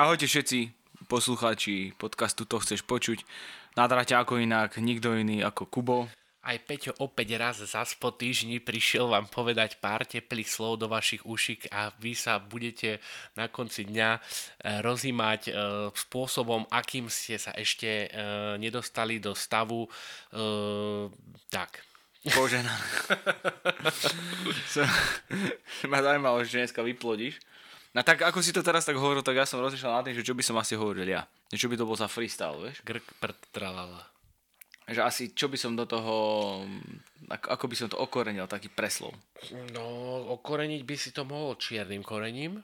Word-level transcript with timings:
Ahojte 0.00 0.24
všetci 0.24 0.72
poslucháči 1.12 1.92
podcastu 2.00 2.48
To 2.48 2.56
chceš 2.56 2.80
počuť. 2.88 3.20
Na 3.76 3.84
drate 3.84 4.16
ako 4.16 4.40
inak, 4.40 4.80
nikto 4.80 5.12
iný 5.12 5.44
ako 5.44 5.68
Kubo. 5.68 6.08
Aj 6.40 6.56
Peťo 6.56 6.96
opäť 7.04 7.36
raz 7.36 7.60
za 7.60 7.84
po 8.00 8.08
týždni 8.08 8.64
prišiel 8.64 9.12
vám 9.12 9.28
povedať 9.28 9.76
pár 9.76 10.08
teplých 10.08 10.48
slov 10.48 10.80
do 10.80 10.88
vašich 10.88 11.28
ušik 11.28 11.68
a 11.68 11.92
vy 12.00 12.16
sa 12.16 12.40
budete 12.40 13.04
na 13.36 13.52
konci 13.52 13.92
dňa 13.92 14.10
e, 14.16 14.20
rozímať 14.80 15.40
e, 15.44 15.52
spôsobom, 15.92 16.64
akým 16.72 17.12
ste 17.12 17.36
sa 17.36 17.52
ešte 17.52 18.08
e, 18.08 18.56
nedostali 18.56 19.20
do 19.20 19.36
stavu. 19.36 19.84
Tak. 21.52 21.84
Požená. 22.24 22.72
ma 25.92 26.00
zaujímalo, 26.00 26.40
že 26.48 26.64
dneska 26.64 26.80
vyplodíš. 26.80 27.36
No 27.90 28.06
tak 28.06 28.22
ako 28.22 28.38
si 28.38 28.54
to 28.54 28.62
teraz 28.62 28.86
tak 28.86 28.94
hovoril, 28.94 29.26
tak 29.26 29.34
ja 29.34 29.46
som 29.46 29.58
rozmýšľal 29.58 29.98
nad 29.98 30.04
tým, 30.06 30.18
že 30.18 30.26
čo 30.26 30.34
by 30.38 30.42
som 30.46 30.56
asi 30.62 30.78
hovoril 30.78 31.10
ja. 31.10 31.26
Čo 31.50 31.66
by 31.66 31.74
to 31.74 31.88
bol 31.88 31.98
za 31.98 32.06
freestyle, 32.06 32.62
vieš? 32.62 32.78
Grk, 32.86 33.02
prd, 33.18 33.38
tralala 33.50 34.10
že 34.90 35.00
asi 35.06 35.30
čo 35.30 35.46
by 35.46 35.54
som 35.54 35.78
do 35.78 35.86
toho, 35.86 36.16
ako, 37.30 37.46
ako 37.54 37.64
by 37.70 37.76
som 37.78 37.88
to 37.88 37.98
okorenil, 37.98 38.50
taký 38.50 38.66
preslov. 38.66 39.14
No, 39.70 39.86
okoreniť 40.34 40.82
by 40.82 40.96
si 40.98 41.14
to 41.14 41.22
mohol 41.22 41.54
čiernym 41.54 42.02
korením. 42.02 42.58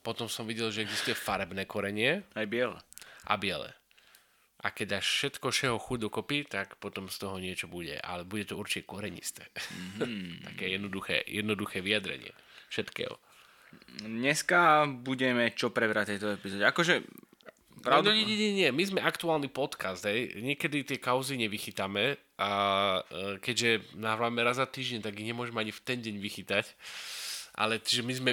Potom 0.00 0.28
som 0.28 0.48
videl, 0.48 0.72
že 0.72 0.84
existuje 0.84 1.16
farebné 1.16 1.64
korenie. 1.64 2.24
Aj 2.36 2.44
biele. 2.48 2.76
A 3.28 3.36
biele. 3.36 3.72
A 4.60 4.72
keď 4.72 5.00
dáš 5.00 5.08
všetko 5.08 5.48
všeho 5.48 5.76
chudu 5.80 6.12
kopy, 6.12 6.44
tak 6.44 6.76
potom 6.76 7.08
z 7.08 7.16
toho 7.16 7.40
niečo 7.40 7.64
bude. 7.64 7.96
Ale 8.00 8.28
bude 8.28 8.44
to 8.44 8.60
určite 8.60 8.84
korenisté. 8.84 9.48
Mm-hmm. 9.56 10.44
Také 10.52 10.64
jednoduché, 10.76 11.24
jednoduché 11.24 11.80
vyjadrenie 11.80 12.32
všetkého. 12.68 13.16
Dneska 14.00 14.88
budeme 14.88 15.52
čo 15.52 15.68
prebrať 15.68 16.16
tejto 16.16 16.34
epizóde. 16.34 16.64
Akože 16.64 17.04
Pravdu... 17.80 18.12
No, 18.12 18.16
nie, 18.16 18.28
nie, 18.28 18.52
nie, 18.52 18.68
my 18.68 18.84
sme 18.84 19.00
aktuálny 19.00 19.48
podcast, 19.48 20.04
hej. 20.04 20.36
Niekedy 20.36 20.84
tie 20.84 20.98
kauzy 21.00 21.40
nevychytáme 21.40 22.20
a 22.36 22.50
e, 23.00 23.40
keďže 23.40 23.96
nahrávame 23.96 24.44
raz 24.44 24.60
za 24.60 24.68
týždeň, 24.68 25.00
tak 25.00 25.16
ich 25.16 25.24
nemôžeme 25.24 25.64
ani 25.64 25.72
v 25.72 25.80
ten 25.80 25.96
deň 25.96 26.20
vychytať. 26.20 26.76
Ale 27.56 27.80
čiže 27.80 28.04
my 28.04 28.12
sme 28.12 28.30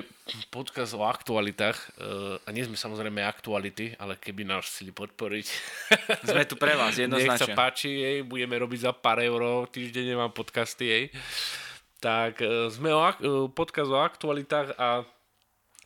podcast 0.51 0.93
o 0.93 1.01
aktualitách 1.03 1.75
uh, 1.99 2.37
a 2.37 2.53
nie 2.53 2.63
sme 2.63 2.77
samozrejme 2.77 3.25
aktuality, 3.25 3.97
ale 3.97 4.13
keby 4.15 4.45
nás 4.45 4.69
chceli 4.69 4.93
podporiť. 4.93 5.47
Sme 6.31 6.45
tu 6.45 6.53
pre 6.53 6.77
vás, 6.77 6.95
jednoznačne. 6.95 7.35
Nech 7.35 7.41
sa 7.41 7.57
páči, 7.57 7.97
jej, 7.97 8.17
budeme 8.21 8.55
robiť 8.61 8.87
za 8.87 8.93
pár 8.93 9.19
eur, 9.19 9.65
týždeň 9.73 10.15
mám 10.15 10.31
podcasty, 10.37 10.85
jej. 10.85 11.03
Tak 11.97 12.39
uh, 12.45 12.69
sme 12.69 12.93
o, 12.93 13.01
podcast 13.49 13.89
o 13.89 13.99
aktualitách 13.99 14.77
a 14.77 15.01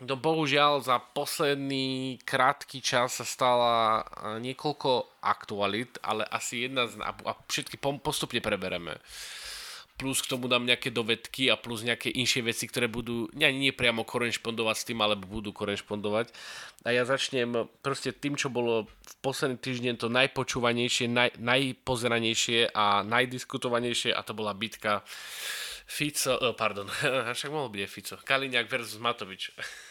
No 0.01 0.17
bohužiaľ 0.17 0.81
za 0.81 0.97
posledný 0.97 2.17
krátky 2.25 2.81
čas 2.81 3.21
sa 3.21 3.25
stala 3.25 4.01
niekoľko 4.41 5.21
aktualit, 5.21 6.01
ale 6.01 6.25
asi 6.25 6.65
jedna 6.65 6.89
z... 6.89 6.97
a 7.05 7.37
všetky 7.45 7.77
postupne 7.77 8.41
prebereme. 8.41 8.97
Plus 10.01 10.25
k 10.25 10.33
tomu 10.33 10.49
dám 10.49 10.65
nejaké 10.65 10.89
dovedky 10.89 11.53
a 11.53 11.61
plus 11.61 11.85
nejaké 11.85 12.09
inšie 12.09 12.41
veci, 12.41 12.65
ktoré 12.65 12.89
budú 12.89 13.29
nie, 13.37 13.45
nie 13.53 13.69
priamo 13.69 14.01
korešpondovať 14.01 14.75
s 14.81 14.87
tým, 14.89 15.05
ale 15.05 15.21
budú 15.21 15.53
korešpondovať. 15.53 16.33
A 16.81 16.97
ja 16.97 17.05
začnem 17.05 17.69
proste 17.85 18.09
tým, 18.09 18.33
čo 18.33 18.49
bolo 18.49 18.89
v 18.89 19.13
posledný 19.21 19.61
týždeň 19.61 20.01
to 20.01 20.09
najpočúvanejšie, 20.09 21.13
naj, 21.13 21.37
najpozeranejšie 21.37 22.73
a 22.73 23.05
najdiskutovanejšie 23.05 24.17
a 24.17 24.25
to 24.25 24.33
bola 24.33 24.57
bitka 24.57 25.05
Fico, 25.85 26.41
eh, 26.41 26.57
pardon, 26.57 26.89
však 27.37 27.53
mohol 27.53 27.69
byť 27.69 27.85
Fico, 27.85 28.17
Kaliňák 28.17 28.65
versus 28.65 28.97
Matovič. 28.97 29.53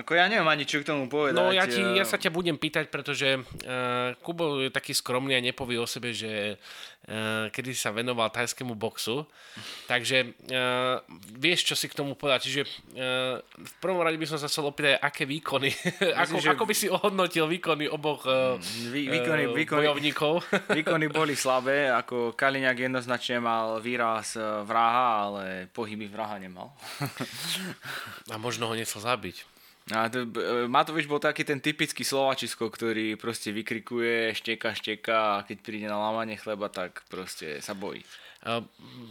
Ako 0.00 0.16
ja 0.16 0.32
neviem 0.32 0.48
ani 0.48 0.64
čo 0.64 0.80
k 0.80 0.88
tomu 0.88 1.12
povedať. 1.12 1.36
No 1.36 1.52
ja, 1.52 1.68
ti, 1.68 1.84
ja 1.84 2.08
sa 2.08 2.16
ťa 2.16 2.32
budem 2.32 2.56
pýtať, 2.56 2.88
pretože 2.88 3.36
uh, 3.36 4.16
Kubo 4.24 4.64
je 4.64 4.72
taký 4.72 4.96
skromný 4.96 5.36
a 5.36 5.44
nepovie 5.44 5.76
o 5.76 5.84
sebe, 5.84 6.16
že 6.16 6.56
uh, 6.56 7.52
kedy 7.52 7.76
sa 7.76 7.92
venoval 7.92 8.32
tajskému 8.32 8.72
boxu. 8.72 9.28
Takže 9.84 10.32
uh, 10.48 11.04
vieš, 11.36 11.68
čo 11.68 11.74
si 11.76 11.92
k 11.92 11.96
tomu 12.00 12.16
povedať. 12.16 12.48
Čiže 12.48 12.62
uh, 12.64 13.44
v 13.44 13.72
prvom 13.84 14.00
rade 14.00 14.16
by 14.16 14.24
som 14.24 14.40
sa 14.40 14.48
chcel 14.48 14.72
opýtať, 14.72 14.96
aké 15.04 15.28
výkony, 15.28 15.68
Myslím, 15.68 16.16
ako, 16.16 16.36
že... 16.40 16.48
ako 16.48 16.64
by 16.64 16.74
si 16.74 16.86
ohodnotil 16.88 17.44
výkony 17.44 17.84
oboch 17.92 18.24
uh, 18.24 18.56
Vý, 18.88 19.12
výkony, 19.12 19.52
výkony, 19.52 19.84
bojovníkov. 19.84 20.32
výkony 20.80 21.12
boli 21.12 21.36
slabé, 21.36 21.92
ako 21.92 22.32
Kaliňák 22.32 22.88
jednoznačne 22.88 23.36
mal 23.36 23.84
výraz 23.84 24.40
vraha, 24.64 25.28
ale 25.28 25.44
pohyby 25.76 26.08
vraha 26.08 26.40
nemal. 26.40 26.72
a 28.32 28.36
možno 28.40 28.64
ho 28.64 28.72
nechcel 28.72 29.04
zabiť. 29.04 29.59
A 29.90 30.06
to, 30.06 30.22
e, 30.22 30.70
Matovič 30.70 31.10
bol 31.10 31.18
taký 31.18 31.42
ten 31.42 31.58
typický 31.58 32.06
Slovačisko, 32.06 32.70
ktorý 32.70 33.18
proste 33.18 33.50
vykrikuje, 33.50 34.34
šteka, 34.34 34.74
šteka 34.74 35.16
a 35.16 35.42
keď 35.42 35.56
príde 35.60 35.86
na 35.90 35.98
lámanie 35.98 36.38
chleba, 36.38 36.70
tak 36.70 37.02
proste 37.10 37.58
sa 37.58 37.74
bojí. 37.74 38.02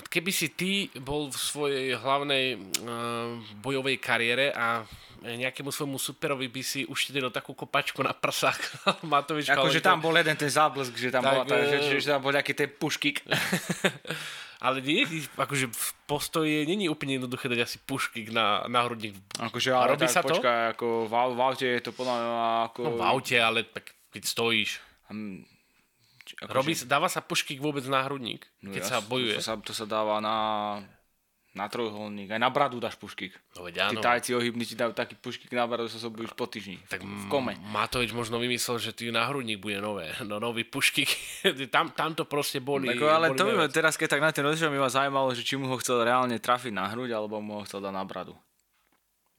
Keby 0.09 0.31
si 0.33 0.49
ty 0.57 0.89
bol 0.97 1.29
v 1.29 1.37
svojej 1.37 1.87
hlavnej 2.01 2.57
uh, 2.57 3.37
bojovej 3.61 4.01
kariére 4.01 4.49
a 4.49 4.81
nejakému 5.21 5.69
svojmu 5.69 6.01
superovi 6.01 6.49
by 6.49 6.61
si 6.65 6.81
uštedil 6.87 7.29
takú 7.29 7.53
kopačku 7.53 8.01
na 8.01 8.15
prsách 8.15 8.57
Matovič. 9.11 9.51
Akože 9.51 9.85
tam 9.85 10.01
bol 10.01 10.15
jeden 10.17 10.33
ten 10.33 10.49
záblesk, 10.49 10.95
že 10.97 11.13
tam, 11.13 11.21
tak, 11.21 11.33
bola 11.35 11.43
tá, 11.45 11.61
že, 11.61 11.99
že 12.01 12.09
tam 12.09 12.23
bol 12.23 12.33
nejaký 12.33 12.53
ten 12.57 12.69
puškik. 12.71 13.21
Ale 14.59 14.83
nie, 14.83 15.07
akože 15.39 15.71
v 15.71 15.89
postoji 16.03 16.67
není 16.67 16.91
úplne 16.91 17.15
jednoduché 17.15 17.47
dať 17.47 17.63
asi 17.63 17.77
pušky 17.79 18.27
na, 18.27 18.67
na 18.67 18.83
hrudník. 18.83 19.15
Akože, 19.39 19.71
ale 19.71 19.95
robí 19.95 20.07
tak, 20.11 20.15
sa 20.19 20.21
počkaj, 20.21 20.59
to? 20.59 20.69
ako 20.75 20.87
v, 21.07 21.13
v 21.15 21.39
aute 21.39 21.67
je 21.67 21.81
to 21.87 21.91
podľa 21.95 22.15
mňa 22.19 22.29
ako... 22.67 22.79
No 22.83 22.91
v 22.99 23.03
aute, 23.07 23.37
ale 23.39 23.59
tak 23.63 23.95
keď 24.11 24.23
stojíš. 24.27 24.83
Um, 25.07 25.47
akože... 26.43 26.51
Robí, 26.51 26.75
dáva 26.83 27.07
sa 27.07 27.23
pušky 27.23 27.55
vôbec 27.55 27.87
na 27.87 28.03
hrudník, 28.03 28.43
no, 28.59 28.75
keď 28.75 28.83
ja, 28.83 28.89
sa 28.91 28.97
bojuje? 28.99 29.39
To 29.39 29.43
sa, 29.47 29.55
to 29.63 29.71
sa 29.71 29.87
dáva 29.87 30.19
na 30.19 30.35
na 31.59 31.67
trojuholník, 31.67 32.31
aj 32.31 32.39
na 32.39 32.47
bradu 32.47 32.79
dáš 32.79 32.95
puškík. 32.95 33.35
No 33.59 33.67
veď 33.67 33.91
áno. 33.91 33.99
Tí 33.99 34.07
tajci 34.07 34.31
ohybní 34.31 34.63
ti 34.63 34.79
dajú 34.79 34.95
taký 34.95 35.19
puškík 35.19 35.51
na 35.51 35.67
bradu, 35.67 35.91
sa 35.91 35.99
sobojíš 35.99 36.31
po 36.31 36.47
týždni. 36.47 36.79
Tak 36.87 37.03
v 37.03 37.25
kome. 37.27 37.59
Matovič 37.59 38.15
možno 38.15 38.39
vymyslel, 38.39 38.79
že 38.79 38.95
ty 38.95 39.11
na 39.11 39.27
hrudník 39.27 39.59
bude 39.59 39.83
nové, 39.83 40.15
no 40.29 40.39
nový 40.39 40.63
puškík. 40.63 41.43
tam, 41.75 41.91
tam 41.91 42.15
to 42.15 42.23
proste 42.23 42.63
boli. 42.63 42.87
Tako, 42.95 43.11
ale 43.11 43.35
boli 43.35 43.37
to 43.37 43.43
by 43.43 43.67
teraz, 43.67 43.99
keď 43.99 44.15
tak 44.15 44.23
na 44.23 44.31
ten 44.31 44.47
rozdiel 44.47 44.71
mi 44.71 44.79
ma 44.79 44.87
zaujímalo, 44.87 45.35
že 45.35 45.43
či 45.43 45.59
mu 45.59 45.67
ho 45.67 45.75
chcel 45.77 46.07
reálne 46.07 46.39
trafiť 46.39 46.71
na 46.71 46.87
hruď, 46.87 47.19
alebo 47.19 47.43
mu 47.43 47.59
ho 47.59 47.67
chcel 47.67 47.83
dať 47.83 47.91
na 47.91 48.07
bradu. 48.07 48.33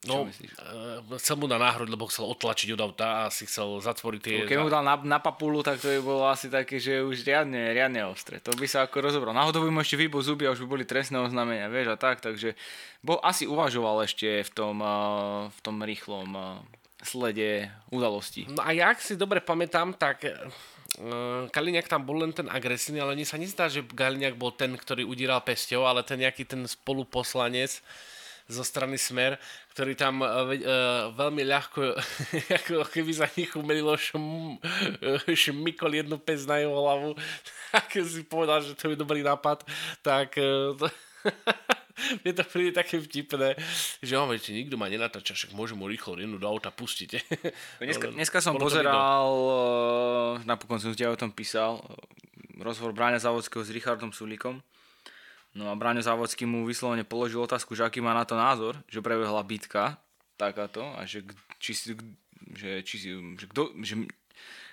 No, 0.01 0.25
uh, 0.25 1.17
chcel 1.21 1.37
mu 1.37 1.45
dať 1.45 1.61
náhrod, 1.61 1.85
lebo 1.85 2.09
chcel 2.09 2.25
otlačiť 2.25 2.73
od 2.73 2.81
auta 2.81 3.07
a 3.25 3.29
si 3.29 3.45
chcel 3.45 3.77
zatvoriť 3.85 4.21
tie... 4.21 4.37
Keď 4.49 4.57
mu 4.57 4.73
dal 4.73 4.81
na, 4.81 4.97
na 4.97 5.21
papulu, 5.21 5.61
tak 5.61 5.77
to 5.77 5.93
by 5.93 5.99
bolo 6.01 6.25
asi 6.25 6.49
také, 6.49 6.81
že 6.81 7.05
už 7.05 7.21
riadne, 7.21 7.69
riadne 7.69 8.09
ostré. 8.09 8.41
To 8.41 8.49
by 8.57 8.65
sa 8.65 8.89
ako 8.89 8.97
rozobral. 8.97 9.37
Náhodou 9.37 9.61
by 9.61 9.69
mu 9.69 9.85
ešte 9.85 10.01
výbol 10.01 10.25
zuby 10.25 10.49
a 10.49 10.57
už 10.57 10.65
by 10.65 10.73
boli 10.73 10.89
trestné 10.89 11.21
oznámenia, 11.21 11.69
vieš, 11.69 11.93
a 11.93 11.97
tak, 12.01 12.17
takže 12.17 12.57
bol, 13.05 13.21
asi 13.21 13.45
uvažoval 13.45 14.01
ešte 14.01 14.41
v 14.41 14.51
tom, 14.57 14.81
uh, 14.81 15.53
v 15.53 15.59
tom 15.61 15.77
rýchlom 15.85 16.29
uh, 16.33 16.57
slede 17.05 17.69
udalostí. 17.93 18.49
No 18.49 18.65
a 18.65 18.73
ja, 18.73 18.89
ak 18.89 19.05
si 19.05 19.13
dobre 19.13 19.37
pamätám, 19.37 19.93
tak 19.93 20.25
Kaliňák 21.51 21.87
tam 21.87 22.03
bol 22.03 22.19
len 22.19 22.35
ten 22.35 22.51
agresívny, 22.51 22.99
ale 22.99 23.15
mne 23.15 23.23
sa 23.23 23.39
nezdá, 23.39 23.71
že 23.71 23.81
Kaliňák 23.81 24.35
bol 24.35 24.51
ten, 24.51 24.75
ktorý 24.75 25.07
udíral 25.07 25.39
pesťou, 25.39 25.87
ale 25.87 26.03
ten 26.03 26.19
nejaký 26.19 26.43
ten 26.43 26.67
spoluposlanec, 26.67 27.79
zo 28.51 28.63
strany 28.67 28.99
Smer, 28.99 29.39
ktorý 29.71 29.95
tam 29.95 30.19
uh, 30.19 30.45
uh, 30.51 31.09
veľmi 31.15 31.43
ľahko, 31.47 31.95
ako 32.59 32.85
keby 32.91 33.11
za 33.15 33.27
nich 33.39 33.55
umelilo 33.55 33.95
šm, 33.95 34.59
šmykol 35.25 36.03
jednu 36.03 36.19
pes 36.19 36.43
na 36.43 36.59
jeho 36.59 36.75
hlavu, 36.75 37.15
tak 37.73 37.87
si 37.95 38.21
povedal, 38.27 38.59
že 38.61 38.75
to 38.75 38.91
je 38.91 38.99
dobrý 38.99 39.23
nápad, 39.23 39.63
tak 40.03 40.35
uh, 40.35 40.75
to, 40.75 40.91
mne 42.21 42.31
to 42.35 42.43
príde 42.43 42.75
také 42.75 42.99
vtipné, 42.99 43.55
že 44.03 44.13
on 44.19 44.27
či 44.35 44.51
nikto 44.51 44.75
ma 44.75 44.91
nenatáča, 44.91 45.31
však 45.31 45.55
môžem 45.55 45.79
mu 45.79 45.87
rýchlo 45.87 46.19
rinúť 46.19 46.43
do 46.43 46.47
auta, 46.51 46.69
pustite. 46.69 47.23
Dneska, 47.79 48.11
dneska 48.11 48.37
som 48.43 48.59
pozeral, 48.59 49.31
napokon 50.43 50.83
som 50.83 50.91
ti 50.91 51.07
o 51.07 51.15
tom 51.15 51.31
písal, 51.31 51.79
rozhovor 52.59 52.93
Bráňa 52.93 53.23
Závodského 53.23 53.65
s 53.65 53.73
Richardom 53.73 54.13
Sulíkom 54.13 54.61
No 55.51 55.67
a 55.67 55.75
Braňo 55.75 55.99
Závodský 55.99 56.47
mu 56.47 56.63
vyslovene 56.63 57.03
položil 57.03 57.43
otázku, 57.43 57.75
že 57.75 57.83
aký 57.83 57.99
má 57.99 58.15
na 58.15 58.23
to 58.23 58.39
názor, 58.39 58.79
že 58.87 59.03
prebehla 59.03 59.43
bitka 59.43 59.99
takáto 60.39 60.87
a 60.95 61.03
že, 61.03 61.27
či 61.59 61.71
si, 61.75 61.91
že, 62.55 62.79
či 62.87 62.95
si, 62.95 63.09
že, 63.35 63.45
kto, 63.51 63.75
že 63.83 64.07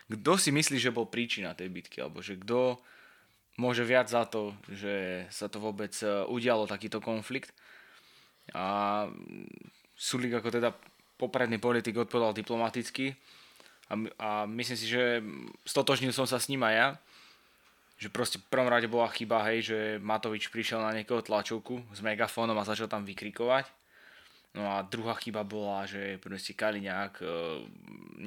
kto 0.07 0.33
si 0.39 0.51
myslí, 0.55 0.79
že 0.79 0.95
bol 0.95 1.11
príčina 1.11 1.59
tej 1.59 1.69
bitky, 1.69 1.99
alebo 1.99 2.23
že 2.23 2.39
kto 2.39 2.79
môže 3.59 3.83
viac 3.83 4.07
za 4.07 4.23
to, 4.23 4.55
že 4.71 5.27
sa 5.35 5.51
to 5.51 5.59
vôbec 5.59 5.91
e, 5.99 6.07
udialo 6.31 6.71
takýto 6.71 7.03
konflikt. 7.03 7.51
A 8.55 9.05
Sulik 9.99 10.39
ako 10.39 10.55
teda 10.55 10.71
popredný 11.19 11.59
politik 11.59 11.99
odpovedal 11.99 12.31
diplomaticky 12.39 13.19
a, 13.91 13.95
a 14.23 14.29
myslím 14.47 14.79
si, 14.79 14.87
že 14.87 15.19
stotožnil 15.67 16.15
som 16.15 16.25
sa 16.25 16.39
s 16.39 16.47
ním 16.47 16.63
aj 16.63 16.75
ja 16.79 16.89
že 17.99 18.15
proste 18.15 18.39
v 18.39 18.47
prvom 18.47 18.71
rade 18.71 18.87
bola 18.87 19.11
chyba, 19.11 19.43
hej, 19.51 19.75
že 19.75 19.79
Matovič 19.99 20.55
prišiel 20.55 20.79
na 20.79 20.95
niekoho 20.95 21.19
tlačovku 21.19 21.83
s 21.91 21.99
megafónom 21.99 22.55
a 22.55 22.69
začal 22.69 22.87
tam 22.87 23.03
vykrikovať. 23.03 23.67
No 24.55 24.71
a 24.71 24.87
druhá 24.87 25.19
chyba 25.19 25.43
bola, 25.43 25.85
že 25.85 26.17
proste 26.23 26.57
Kaliňák 26.57 27.21
e, 27.21 27.27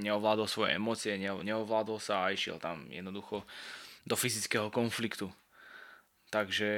neovládol 0.05 0.45
svoje 0.45 0.75
emócie, 0.77 1.17
neovládol 1.17 1.97
sa 1.97 2.27
a 2.27 2.35
išiel 2.35 2.61
tam 2.61 2.85
jednoducho 2.91 3.47
do 4.05 4.15
fyzického 4.19 4.69
konfliktu. 4.69 5.31
Takže, 6.31 6.71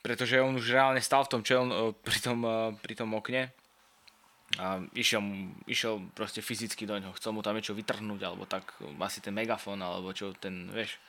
pretože 0.00 0.40
on 0.40 0.56
už 0.56 0.72
reálne 0.72 1.02
stal 1.04 1.26
v 1.26 1.32
tom 1.32 1.42
čel, 1.42 1.64
e, 1.66 1.96
pri, 1.96 2.18
tom, 2.22 2.38
e, 2.44 2.56
pri 2.76 2.94
tom 2.94 3.10
okne 3.16 3.50
a 4.60 4.84
išiel, 4.92 5.24
išiel 5.64 6.12
proste 6.12 6.44
fyzicky 6.44 6.84
do 6.84 7.00
ňoho, 7.00 7.16
chcel 7.16 7.32
mu 7.32 7.40
tam 7.40 7.56
niečo 7.56 7.72
vytrhnúť, 7.72 8.20
alebo 8.20 8.44
tak 8.44 8.68
asi 9.00 9.24
ten 9.24 9.32
megafón, 9.32 9.80
alebo 9.80 10.12
čo, 10.12 10.36
ten, 10.36 10.68
vieš, 10.68 11.00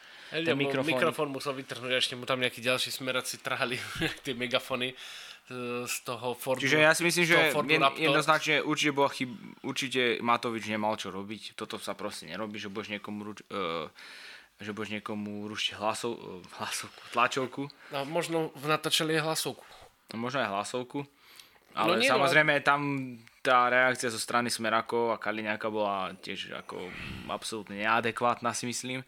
ten 0.41 0.57
mikrofón. 0.57 0.89
mikrofón 0.89 1.29
musel 1.29 1.53
vytrhnúť, 1.53 2.01
ešte 2.01 2.17
mu 2.17 2.25
tam 2.25 2.41
nejakí 2.41 2.57
ďalší 2.65 2.89
smeraci 2.89 3.45
trhali 3.45 3.77
tie 4.25 4.33
megafóny 4.33 4.97
E, 5.43 5.83
z 5.87 5.95
toho 6.07 6.31
Fordu. 6.39 6.63
Čiže 6.63 6.79
ja 6.79 6.95
si 6.95 7.03
myslím, 7.03 7.27
že 7.27 7.51
jednoznačne 7.99 8.63
určite, 8.63 8.95
bola 8.95 9.11
chyb, 9.11 9.27
určite 9.59 10.23
Matovič 10.23 10.71
nemal 10.71 10.95
čo 10.95 11.11
robiť. 11.11 11.59
Toto 11.59 11.75
sa 11.83 11.91
proste 11.99 12.31
nerobí, 12.31 12.55
že 12.55 12.71
budeš 12.71 12.95
niekomu 12.95 13.19
ruč, 13.27 13.43
uh, 13.51 13.91
že 14.63 14.71
budeš 14.71 15.03
niekomu 15.03 15.51
rušiť 15.51 15.75
hlasov, 15.75 16.15
uh, 16.15 16.39
hlasovku, 16.63 17.01
tlačovku. 17.11 17.63
No, 17.91 18.07
možno 18.07 18.55
natáčali 18.55 19.19
aj 19.19 19.27
hlasovku. 19.27 19.67
No, 20.15 20.23
možno 20.23 20.47
aj 20.47 20.49
hlasovku. 20.55 21.03
Ale 21.75 21.99
no, 21.99 21.99
nie, 21.99 22.07
samozrejme 22.07 22.63
tam 22.63 22.81
tá 23.43 23.67
reakcia 23.67 24.07
zo 24.07 24.21
strany 24.23 24.47
Smerakov 24.47 25.11
a 25.11 25.19
Kaliňáka 25.19 25.67
bola 25.67 26.15
tiež 26.23 26.55
ako 26.55 26.87
absolútne 27.27 27.83
neadekvátna 27.83 28.55
si 28.55 28.63
myslím. 28.63 29.03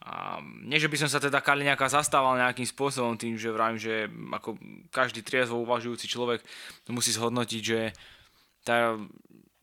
A 0.00 0.40
nie, 0.64 0.80
že 0.80 0.88
by 0.88 0.96
som 0.96 1.10
sa 1.12 1.20
teda 1.20 1.44
Kaliňáka 1.44 1.84
zastával 1.92 2.40
nejakým 2.40 2.64
spôsobom 2.64 3.20
tým, 3.20 3.36
že 3.36 3.52
vravím, 3.52 3.76
že 3.76 4.08
ako 4.08 4.56
každý 4.88 5.20
triezvo 5.20 5.60
uvažujúci 5.60 6.08
človek 6.08 6.40
musí 6.88 7.12
zhodnotiť, 7.12 7.60
že 7.60 7.92
tá, 8.64 8.96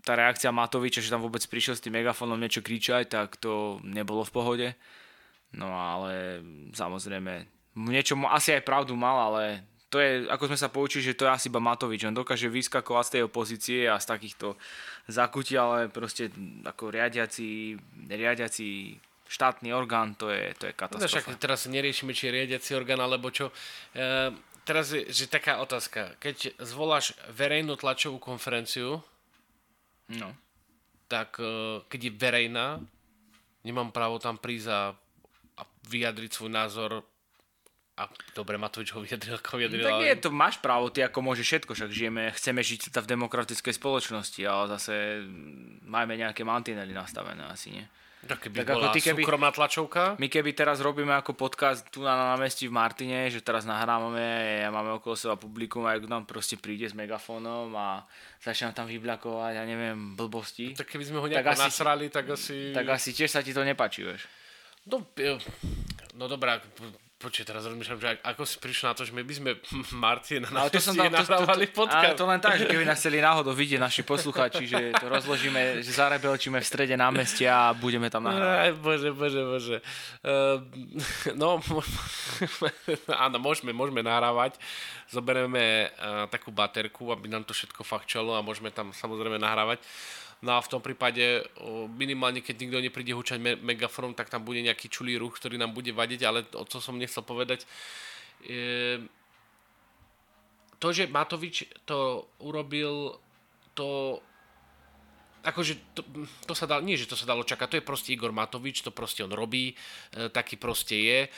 tá 0.06 0.13
reakcia 0.13 0.54
Matoviča, 0.54 1.01
že 1.01 1.10
tam 1.10 1.25
vôbec 1.25 1.42
prišiel 1.42 1.74
s 1.74 1.81
tým 1.81 1.98
megafónom 1.98 2.38
niečo 2.38 2.62
kričať, 2.62 3.10
tak 3.10 3.42
to 3.42 3.81
nebolo 3.81 4.22
v 4.22 4.34
pohode. 4.34 4.68
No 5.57 5.74
ale 5.74 6.45
samozrejme, 6.78 7.50
niečo 7.89 8.13
asi 8.30 8.54
aj 8.54 8.62
pravdu 8.62 8.94
mal, 8.94 9.34
ale 9.34 9.66
to 9.89 9.98
je, 9.98 10.28
ako 10.28 10.51
sme 10.51 10.60
sa 10.60 10.69
poučili, 10.69 11.01
že 11.01 11.16
to 11.16 11.25
je 11.25 11.31
asi 11.31 11.48
iba 11.48 11.63
Matovič. 11.63 12.04
On 12.04 12.13
dokáže 12.13 12.51
vyskakovať 12.51 13.06
z 13.07 13.13
tej 13.18 13.22
opozície 13.24 13.80
a 13.88 13.98
z 13.98 14.06
takýchto 14.06 14.60
zakutí, 15.07 15.56
ale 15.56 15.88
proste 15.88 16.28
ako 16.68 16.92
riadiaci, 16.92 17.80
riadiaci 18.12 18.68
štátny 19.27 19.75
orgán, 19.75 20.15
to 20.15 20.31
je, 20.31 20.56
to 20.56 20.71
je 20.71 20.74
no, 20.74 20.79
katastrofa. 20.79 21.07
však 21.07 21.39
teraz 21.39 21.68
neriešime, 21.68 22.15
či 22.15 22.27
je 22.27 22.35
riadiaci 22.35 22.71
orgán, 22.75 23.00
alebo 23.03 23.27
čo. 23.29 23.51
E, 23.91 24.31
teraz 24.63 24.95
je 24.95 25.07
že 25.07 25.27
taká 25.27 25.59
otázka. 25.59 26.15
Keď 26.19 26.59
zvoláš 26.63 27.15
verejnú 27.31 27.75
tlačovú 27.75 28.19
konferenciu, 28.19 29.03
no. 30.12 30.29
tak 31.12 31.39
e, 31.39 31.83
keď 31.88 32.00
je 32.07 32.12
verejná, 32.15 32.68
nemám 33.68 33.91
právo 33.91 34.19
tam 34.19 34.39
prísť 34.39 34.68
a, 34.71 34.81
a 35.59 35.62
vyjadriť 35.91 36.31
svoj 36.31 36.51
názor 36.51 36.91
a 37.97 38.06
dobre, 38.38 38.62
Matovič 38.62 38.94
ho 38.94 39.01
vyjadril, 39.01 39.41
ako 39.41 39.57
vyjadril. 39.57 39.81
No, 39.81 39.89
tak 39.89 40.01
nie, 40.06 40.13
to 40.21 40.29
máš 40.29 40.62
právo, 40.62 40.94
ty 40.94 41.01
ako 41.01 41.19
môže 41.25 41.41
všetko, 41.41 41.74
však 41.74 41.89
žijeme, 41.89 42.29
chceme 42.29 42.62
žiť 42.62 42.94
v 42.94 43.09
demokratickej 43.09 43.74
spoločnosti, 43.74 44.38
ale 44.45 44.77
zase 44.77 45.25
máme 45.81 46.13
nejaké 46.13 46.45
mantinely 46.45 46.94
nastavené 46.94 47.41
asi, 47.50 47.74
nie? 47.74 47.85
Tak 48.25 48.49
keby 48.49 48.65
tak 48.65 48.73
bola 48.73 48.89
ako 48.89 48.95
ty, 48.97 49.01
keby, 49.05 49.21
súkromná 49.21 49.49
tlačovka? 49.53 50.17
My 50.17 50.25
keby 50.25 50.57
teraz 50.57 50.81
robíme 50.81 51.13
ako 51.13 51.37
podcast 51.37 51.85
tu 51.93 52.01
na 52.01 52.33
námestí 52.33 52.65
v 52.65 52.73
Martine, 52.73 53.29
že 53.29 53.45
teraz 53.45 53.61
nahrávame, 53.69 54.65
ja 54.65 54.73
máme 54.73 54.97
okolo 54.97 55.13
seba 55.13 55.37
publikum 55.37 55.85
a 55.85 55.93
nám 56.01 56.25
proste 56.25 56.57
príde 56.57 56.89
s 56.89 56.97
megafónom 56.97 57.69
a 57.77 58.03
začne 58.41 58.73
tam 58.73 58.89
vybľakovať, 58.89 59.53
ja 59.53 59.63
neviem, 59.69 60.17
blbosti. 60.17 60.73
Tak 60.73 60.89
keby 60.89 61.03
sme 61.05 61.21
ho 61.21 61.29
nejako 61.29 61.45
tak 61.45 61.53
asi, 61.53 61.63
nasrali, 61.69 62.05
tak 62.09 62.25
asi... 62.33 62.73
Tak 62.73 62.87
asi 62.89 63.09
tiež 63.13 63.29
sa 63.29 63.45
ti 63.45 63.53
to 63.53 63.61
nepáči, 63.61 64.01
vieš. 64.01 64.25
No, 64.89 65.05
no 66.17 66.25
dobrá, 66.25 66.57
Počkej, 67.17 67.49
teraz 67.49 67.65
rozmýšľam, 67.65 67.97
že 67.97 68.21
ako 68.21 68.45
si 68.45 68.61
prišiel 68.61 68.93
na 68.93 68.95
to, 68.95 69.01
že 69.01 69.09
my 69.09 69.25
by 69.25 69.33
sme 69.33 69.51
Martin 70.05 70.45
na 70.53 70.69
to 70.69 70.77
som 70.77 70.93
tam, 70.93 71.09
nahrávali 71.09 71.65
to, 71.65 71.73
to, 71.73 71.77
podcast. 71.81 72.13
Ale 72.13 72.19
to 72.21 72.25
len 72.29 72.37
tak, 72.37 72.61
že 72.61 72.69
keby 72.69 72.85
nás 72.85 73.01
chceli 73.01 73.17
náhodou 73.25 73.57
vidieť 73.57 73.81
naši 73.81 74.05
posluchači, 74.05 74.69
že 74.69 74.93
to 75.01 75.09
rozložíme, 75.09 75.81
že 75.81 75.91
zarebelčíme 75.97 76.61
v 76.61 76.67
strede 76.69 76.93
námestia 76.93 77.73
a 77.73 77.73
budeme 77.73 78.13
tam 78.13 78.29
nahrávať. 78.29 78.57
Aj, 78.61 78.71
bože, 78.77 79.09
bože, 79.17 79.41
bože. 79.49 79.77
Uh, 80.21 80.61
no, 81.41 81.57
áno, 83.25 83.37
môžeme, 83.41 83.73
môžeme 83.73 84.05
nahrávať. 84.05 84.61
Zoberieme 85.09 85.89
uh, 85.97 86.29
takú 86.29 86.53
baterku, 86.53 87.09
aby 87.09 87.33
nám 87.33 87.49
to 87.49 87.57
všetko 87.57 87.81
fakčalo 87.81 88.37
a 88.37 88.45
môžeme 88.45 88.69
tam 88.69 88.93
samozrejme 88.93 89.41
nahrávať. 89.41 89.81
No 90.45 90.54
a 90.54 90.62
v 90.62 90.69
tom 90.69 90.81
prípade 90.86 91.42
minimálne, 91.98 92.45
keď 92.45 92.56
nikto 92.62 92.78
nepríde 92.78 93.18
hučať 93.18 93.42
me- 93.42 93.57
megafónom, 93.57 94.13
tak 94.13 94.30
tam 94.30 94.45
bude 94.45 94.62
nejaký 94.62 94.86
čulý 94.86 95.18
ruch, 95.18 95.42
ktorý 95.42 95.57
nám 95.57 95.74
bude 95.74 95.89
vadiť, 95.89 96.22
ale 96.30 96.45
o 96.54 96.62
co 96.62 96.78
som 96.78 96.94
nechcel 96.94 97.25
povedať, 97.25 97.66
je, 98.45 99.01
to, 100.78 100.88
že 100.94 101.10
Matovič 101.10 101.66
to 101.89 102.30
urobil, 102.38 103.18
to 103.74 104.22
akože 105.42 105.74
to, 105.95 106.01
to 106.44 106.54
sa 106.54 106.68
dalo, 106.68 106.84
nie, 106.84 107.00
že 107.00 107.07
to 107.07 107.16
sa 107.16 107.24
dalo 107.24 107.42
čakať, 107.42 107.68
to 107.72 107.78
je 107.80 107.89
proste 107.89 108.12
Igor 108.12 108.36
Matovič, 108.36 108.84
to 108.84 108.92
proste 108.92 109.24
on 109.24 109.31
robí, 109.31 109.72
e, 109.72 110.28
taký 110.28 110.60
proste 110.60 110.98
je, 111.00 111.19
e, 111.25 111.30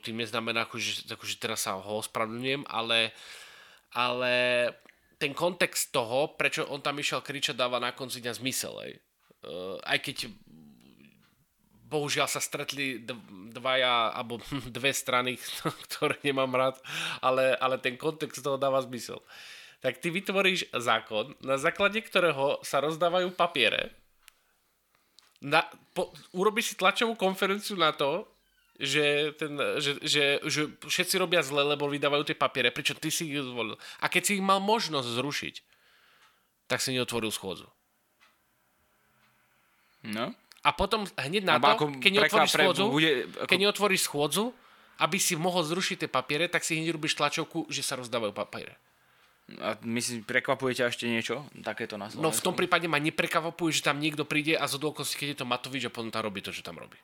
tým 0.00 0.16
neznamená, 0.16 0.64
akože, 0.64 1.04
akože 1.12 1.36
teraz 1.36 1.68
sa 1.68 1.76
ho 1.76 2.00
ospravedlňujem, 2.00 2.64
ale, 2.64 3.12
ale 3.92 4.32
ten 5.16 5.32
kontext 5.32 5.92
toho, 5.92 6.36
prečo 6.36 6.68
on 6.68 6.84
tam 6.84 7.00
išiel 7.00 7.24
kričať, 7.24 7.56
dáva 7.56 7.80
na 7.80 7.96
konci 7.96 8.20
dňa 8.20 8.34
zmysel. 8.36 8.76
Aj, 8.76 8.92
Uh, 9.46 9.78
aj 9.86 10.00
keď 10.00 10.32
bohužiaľ 11.86 12.26
sa 12.26 12.42
stretli 12.42 12.98
dvaja, 13.54 14.10
alebo 14.10 14.42
dve 14.76 14.90
strany, 14.90 15.38
ktoré 15.86 16.18
nemám 16.26 16.50
rád, 16.50 16.76
ale, 17.22 17.54
ale 17.62 17.78
ten 17.78 17.94
kontext 17.94 18.42
toho 18.42 18.58
dáva 18.58 18.82
zmysel. 18.82 19.22
Tak 19.84 20.02
ty 20.02 20.10
vytvoríš 20.10 20.66
zákon, 20.72 21.36
na 21.44 21.60
základe 21.60 22.00
ktorého 22.02 22.58
sa 22.66 22.82
rozdávajú 22.82 23.30
papiere, 23.38 23.94
na, 25.44 25.62
po, 25.92 26.10
urobíš 26.32 26.72
si 26.72 26.80
tlačovú 26.80 27.14
konferenciu 27.14 27.76
na 27.76 27.92
to, 27.92 28.24
že, 28.76 29.32
ten, 29.40 29.56
že, 29.80 29.96
že, 30.04 30.24
že 30.44 30.60
všetci 30.84 31.16
robia 31.16 31.40
zle, 31.40 31.64
lebo 31.64 31.88
vydávajú 31.88 32.28
tie 32.28 32.36
papiere, 32.36 32.68
pričom 32.68 33.00
ty 33.00 33.08
si 33.08 33.28
ich 33.28 33.40
zvolil. 33.40 33.80
A 34.00 34.06
keď 34.12 34.22
si 34.28 34.32
ich 34.36 34.44
mal 34.44 34.60
možnosť 34.60 35.08
zrušiť, 35.16 35.54
tak 36.68 36.84
si 36.84 36.92
neotvoril 36.92 37.32
schôdzu. 37.32 37.68
No. 40.06 40.34
A 40.66 40.70
potom 40.74 41.06
hneď 41.14 41.46
na 41.46 41.62
to, 41.62 41.94
keď 42.02 42.10
neotvoríš 42.20 42.52
schôdzu, 42.52 42.84
bude, 42.90 43.12
ako... 43.38 43.48
keď 43.48 43.58
neotvoríš 43.64 44.02
schôdzu, 44.04 44.44
aby 44.98 45.16
si 45.20 45.38
mohol 45.38 45.62
zrušiť 45.62 46.06
tie 46.06 46.10
papiere, 46.10 46.50
tak 46.50 46.66
si 46.66 46.76
hneď 46.76 46.96
robíš 46.96 47.14
tlačovku, 47.14 47.70
že 47.70 47.86
sa 47.86 47.96
rozdávajú 47.96 48.34
papiere. 48.34 48.74
A 49.62 49.78
myslím, 49.86 50.26
prekvapuje 50.26 50.74
ťa 50.74 50.90
ešte 50.90 51.06
niečo 51.06 51.46
takéto 51.62 51.94
na 51.94 52.10
Slovensku? 52.10 52.18
No 52.18 52.34
v 52.34 52.42
tom 52.42 52.54
prípade 52.58 52.90
ma 52.90 52.98
neprekvapuje, 52.98 53.78
že 53.78 53.86
tam 53.86 54.02
niekto 54.02 54.26
príde 54.26 54.58
a 54.58 54.66
zo 54.66 54.82
keď 54.82 55.26
je 55.32 55.38
to 55.38 55.46
Matovič 55.46 55.86
a 55.86 55.94
potom 55.94 56.10
tam 56.10 56.26
robí 56.26 56.42
to, 56.42 56.50
čo 56.50 56.66
tam 56.66 56.82
robí. 56.82 56.98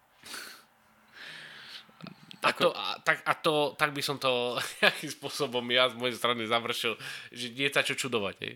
A, 2.43 2.51
to, 2.51 2.75
a, 2.75 2.99
tak, 3.07 3.23
a 3.23 3.33
to, 3.39 3.79
tak 3.79 3.95
by 3.95 4.03
som 4.03 4.19
to 4.19 4.59
nejakým 4.83 5.11
spôsobom 5.11 5.63
ja 5.71 5.87
z 5.87 5.95
mojej 5.95 6.19
strany 6.19 6.43
završil, 6.47 6.99
že 7.31 7.55
nie 7.55 7.71
sa 7.71 7.87
čo 7.87 7.95
čudovať. 7.95 8.37
Hej. 8.43 8.55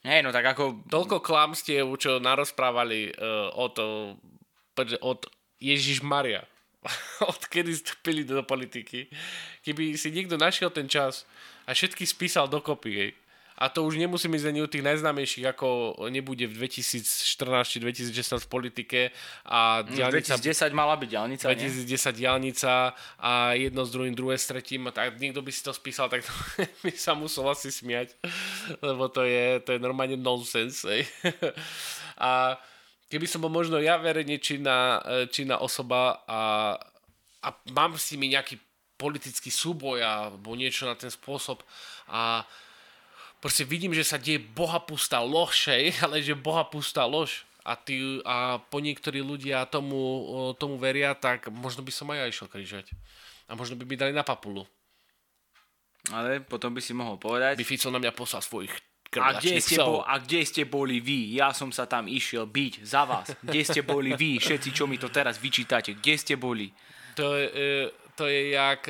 Hej, 0.00 0.20
no 0.24 0.32
tak 0.32 0.56
ako... 0.56 0.88
Toľko 0.88 1.20
klamstiev, 1.20 1.84
čo 2.00 2.16
narozprávali 2.24 3.12
uh, 3.12 3.52
od, 3.52 3.76
od 5.04 5.20
Ježiš 5.60 6.00
Maria. 6.00 6.40
Odkedy 7.36 7.76
vstúpili 7.76 8.24
do 8.24 8.40
politiky. 8.40 9.12
Keby 9.60 10.00
si 10.00 10.08
niekto 10.08 10.40
našiel 10.40 10.72
ten 10.72 10.88
čas 10.88 11.28
a 11.68 11.76
všetky 11.76 12.08
spísal 12.08 12.48
dokopy, 12.48 12.90
hej, 12.96 13.10
a 13.60 13.68
to 13.68 13.84
už 13.84 14.00
nemusím 14.00 14.32
ísť 14.40 14.48
ani 14.48 14.64
u 14.64 14.68
tých 14.72 14.80
najznámejších, 14.80 15.52
ako 15.52 16.00
nebude 16.08 16.48
v 16.48 16.64
2014 16.64 17.76
2016 17.76 18.40
v 18.40 18.48
politike. 18.48 19.00
A 19.44 19.84
mm, 19.84 20.00
diálnica, 20.00 20.40
2010 20.40 20.72
mala 20.72 20.96
byť 20.96 21.08
diálnica, 21.12 21.44
2010 21.52 21.84
nie? 21.84 22.24
diálnica 22.24 22.96
a 23.20 23.52
jedno 23.52 23.84
s 23.84 23.92
druhým, 23.92 24.16
druhé 24.16 24.40
s 24.40 24.48
tretím. 24.48 24.88
Tak 24.88 25.20
niekto 25.20 25.44
by 25.44 25.52
si 25.52 25.60
to 25.60 25.76
spísal, 25.76 26.08
tak 26.08 26.24
to 26.24 26.32
by 26.88 26.92
sa 26.96 27.12
musel 27.12 27.44
asi 27.52 27.68
smiať, 27.68 28.16
lebo 28.80 29.12
to 29.12 29.28
je, 29.28 29.60
to 29.60 29.76
je 29.76 29.78
normálne 29.78 30.16
nonsens. 30.16 30.80
a 32.16 32.56
keby 33.12 33.28
som 33.28 33.44
bol 33.44 33.52
možno 33.52 33.76
ja 33.76 34.00
verejne 34.00 34.40
činná, 34.40 35.04
činná 35.28 35.60
osoba 35.60 36.24
a, 36.24 36.40
a 37.44 37.48
mám 37.76 37.92
s 38.00 38.08
nimi 38.16 38.32
nejaký 38.32 38.56
politický 38.96 39.52
súboj 39.52 40.00
alebo 40.00 40.56
niečo 40.56 40.88
na 40.88 40.96
ten 40.96 41.12
spôsob 41.12 41.60
a 42.08 42.48
proste 43.40 43.64
vidím, 43.64 43.96
že 43.96 44.06
sa 44.06 44.20
deje 44.20 44.38
bohapustá 44.38 45.24
lož, 45.24 45.72
ale 46.04 46.20
že 46.20 46.36
bohapustá 46.36 47.08
lož 47.08 47.48
a, 47.64 47.76
ty, 47.76 48.20
a 48.24 48.60
po 48.60 48.80
niektorí 48.80 49.20
ľudia 49.20 49.68
tomu, 49.68 49.98
tomu 50.56 50.80
veria, 50.80 51.12
tak 51.12 51.48
možno 51.52 51.84
by 51.84 51.92
som 51.92 52.08
aj 52.12 52.18
ja 52.20 52.26
išiel 52.30 52.48
križať. 52.48 52.86
A 53.50 53.58
možno 53.58 53.74
by 53.74 53.84
mi 53.84 53.98
dali 53.98 54.14
na 54.14 54.22
papulu. 54.22 54.64
Ale 56.14 56.40
potom 56.40 56.72
by 56.72 56.80
si 56.80 56.96
mohol 56.96 57.20
povedať... 57.20 57.60
By 57.60 57.66
Fico 57.66 57.92
na 57.92 58.00
mňa 58.00 58.16
poslal 58.16 58.40
svojich 58.40 58.72
a 59.18 59.42
kde, 59.42 59.58
ste 59.58 59.74
bol, 59.82 60.06
a 60.06 60.22
kde 60.22 60.40
ste 60.46 60.62
boli 60.70 61.02
vy? 61.02 61.34
Ja 61.34 61.50
som 61.50 61.74
sa 61.74 61.90
tam 61.90 62.06
išiel 62.06 62.46
byť 62.46 62.86
za 62.86 63.02
vás. 63.02 63.34
Kde 63.42 63.66
ste 63.66 63.82
boli 63.82 64.14
vy? 64.14 64.38
Všetci, 64.38 64.70
čo 64.70 64.86
mi 64.86 65.02
to 65.02 65.10
teraz 65.10 65.42
vyčítate. 65.42 65.98
Kde 65.98 66.14
ste 66.14 66.38
boli? 66.38 66.70
To 67.18 67.34
je, 67.34 67.46
e, 67.50 67.90
to 68.14 68.30
je 68.30 68.54
jak... 68.54 68.86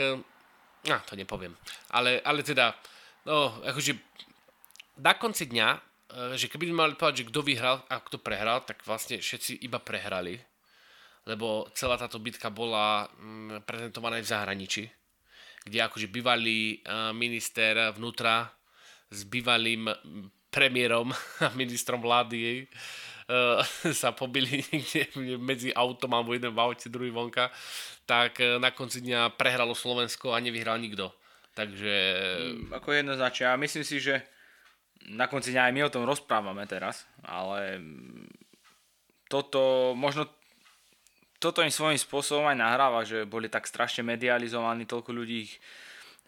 No, 0.85 0.97
to 1.09 1.17
nepoviem. 1.17 1.57
Ale, 1.97 2.21
ale 2.21 2.45
teda, 2.45 2.77
no, 3.25 3.65
akože 3.65 4.10
na 5.01 5.17
konci 5.17 5.49
dňa, 5.49 5.69
e, 5.73 5.79
že 6.37 6.53
keby 6.53 6.69
mali 6.71 6.95
povedať, 6.95 7.25
že 7.25 7.29
kto 7.33 7.41
vyhral 7.41 7.81
a 7.89 7.97
kto 7.99 8.21
prehral, 8.21 8.61
tak 8.63 8.85
vlastne 8.85 9.17
všetci 9.19 9.65
iba 9.65 9.81
prehrali. 9.81 10.37
Lebo 11.25 11.69
celá 11.73 11.97
táto 11.97 12.21
bitka 12.21 12.53
bola 12.53 13.09
mm, 13.09 13.65
prezentovaná 13.65 14.21
aj 14.21 14.25
v 14.25 14.33
zahraničí, 14.33 14.85
kde 15.69 15.79
akože 15.85 16.09
bývalý 16.09 16.81
minister 17.13 17.93
vnútra 17.93 18.49
s 19.13 19.29
bývalým 19.29 19.93
premiérom 20.49 21.13
a 21.45 21.53
ministrom 21.53 22.01
vlády 22.01 22.65
uh, 22.65 23.61
sa 24.01 24.17
pobili 24.17 24.65
niekde 24.73 25.13
medzi 25.37 25.71
autom 25.77 26.17
alebo 26.17 26.33
jeden 26.33 26.57
v 26.57 26.61
aute, 26.65 26.89
druhý 26.89 27.13
vonka, 27.13 27.53
tak 28.09 28.41
na 28.41 28.73
konci 28.73 29.05
dňa 29.05 29.37
prehralo 29.37 29.77
Slovensko 29.77 30.33
a 30.35 30.43
nevyhral 30.43 30.81
nikto. 30.81 31.13
Takže... 31.55 31.95
Mm, 32.57 32.75
ako 32.75 32.89
jednoznačne. 32.91 33.45
Ja 33.47 33.55
myslím 33.61 33.85
si, 33.85 34.01
že 34.01 34.25
na 35.09 35.31
konci 35.31 35.55
dňa 35.55 35.71
aj 35.71 35.73
my 35.73 35.81
o 35.87 35.95
tom 35.95 36.05
rozprávame 36.05 36.69
teraz, 36.69 37.09
ale 37.25 37.81
toto 39.31 39.93
možno 39.97 40.29
toto 41.41 41.65
im 41.65 41.73
svojím 41.73 41.97
spôsobom 41.97 42.45
aj 42.53 42.59
nahráva, 42.61 43.01
že 43.09 43.25
boli 43.25 43.49
tak 43.49 43.65
strašne 43.65 44.05
medializovaní, 44.05 44.85
toľko 44.85 45.11
ľudí 45.17 45.49
ich 45.49 45.57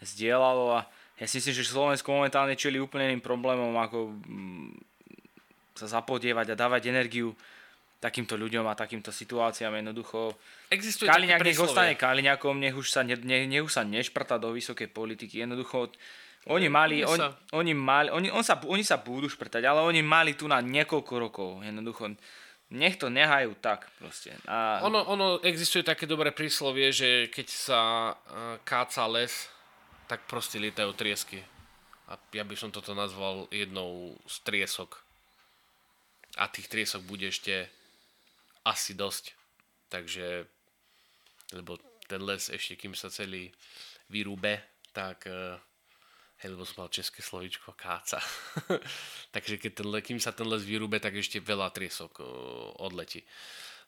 zdieľalo 0.00 0.80
a 0.80 0.88
ja 1.20 1.26
si 1.28 1.38
myslím, 1.38 1.54
že 1.54 1.68
Slovensko 1.68 2.08
momentálne 2.10 2.56
čeli 2.56 2.80
úplne 2.80 3.12
iným 3.12 3.22
problémom, 3.22 3.76
ako 3.76 4.16
mm, 4.24 4.70
sa 5.76 6.00
zapodievať 6.00 6.56
a 6.56 6.58
dávať 6.58 6.88
energiu 6.88 7.36
takýmto 8.02 8.34
ľuďom 8.34 8.66
a 8.66 8.74
takýmto 8.74 9.14
situáciám 9.14 9.78
jednoducho. 9.78 10.34
Existuje 10.74 11.06
Kaliňák 11.06 11.38
nech 11.38 11.62
ostane 11.62 11.94
Kaliňakom, 11.94 12.58
nech 12.58 12.74
už 12.74 12.90
sa, 12.90 13.06
ne, 13.06 13.14
ne, 13.14 13.46
nech 13.46 13.62
už 13.62 13.70
sa 13.70 13.86
nešprta 13.86 14.42
do 14.42 14.50
vysokej 14.50 14.90
politiky. 14.90 15.46
Jednoducho 15.46 15.94
oni 16.50 16.66
mali, 16.66 17.06
on, 17.06 17.18
oni, 17.54 17.70
mali 17.70 18.10
oni, 18.10 18.26
on 18.34 18.42
sa, 18.42 18.58
oni 18.66 18.82
sa 18.82 18.98
budú 18.98 19.30
šprtať, 19.30 19.62
ale 19.62 19.86
oni 19.86 20.02
mali 20.02 20.34
tu 20.34 20.50
na 20.50 20.58
niekoľko 20.58 21.14
rokov. 21.14 21.50
Jednoducho 21.62 22.18
nech 22.72 22.96
to 22.96 23.12
nehajú 23.12 23.54
tak 23.60 23.86
proste. 24.00 24.32
A... 24.48 24.80
Ono, 24.82 25.04
ono 25.06 25.38
existuje 25.44 25.84
také 25.84 26.08
dobré 26.08 26.32
príslovie, 26.32 26.90
že 26.90 27.28
keď 27.28 27.46
sa 27.46 27.80
uh, 28.10 28.56
káca 28.64 29.06
les, 29.12 29.30
tak 30.08 30.24
proste 30.26 30.58
lietajú 30.58 30.90
triesky. 30.96 31.44
A 32.10 32.18
ja 32.34 32.42
by 32.42 32.56
som 32.58 32.74
toto 32.74 32.96
nazval 32.96 33.46
jednou 33.52 34.16
z 34.24 34.36
triesok. 34.42 34.98
A 36.40 36.48
tých 36.48 36.66
triesok 36.66 37.04
bude 37.04 37.28
ešte 37.28 37.68
asi 38.64 38.96
dosť. 38.96 39.36
Takže, 39.92 40.48
lebo 41.52 41.76
ten 42.08 42.24
les 42.24 42.48
ešte, 42.48 42.80
kým 42.80 42.96
sa 42.96 43.12
celý 43.12 43.52
vyrúbe, 44.08 44.58
tak 44.96 45.28
uh, 45.28 45.60
hej, 46.42 46.50
lebo 46.50 46.66
som 46.66 46.82
mal 46.82 46.90
české 46.90 47.22
slovičko 47.22 47.72
káca. 47.78 48.18
Takže 49.34 49.62
keď 49.62 49.72
ten, 49.78 49.88
kým 50.02 50.18
sa 50.18 50.34
ten 50.34 50.50
les 50.50 50.66
vyrúbe, 50.66 50.98
tak 50.98 51.14
ešte 51.14 51.38
veľa 51.38 51.70
triesok 51.70 52.18
odletí. 52.82 53.22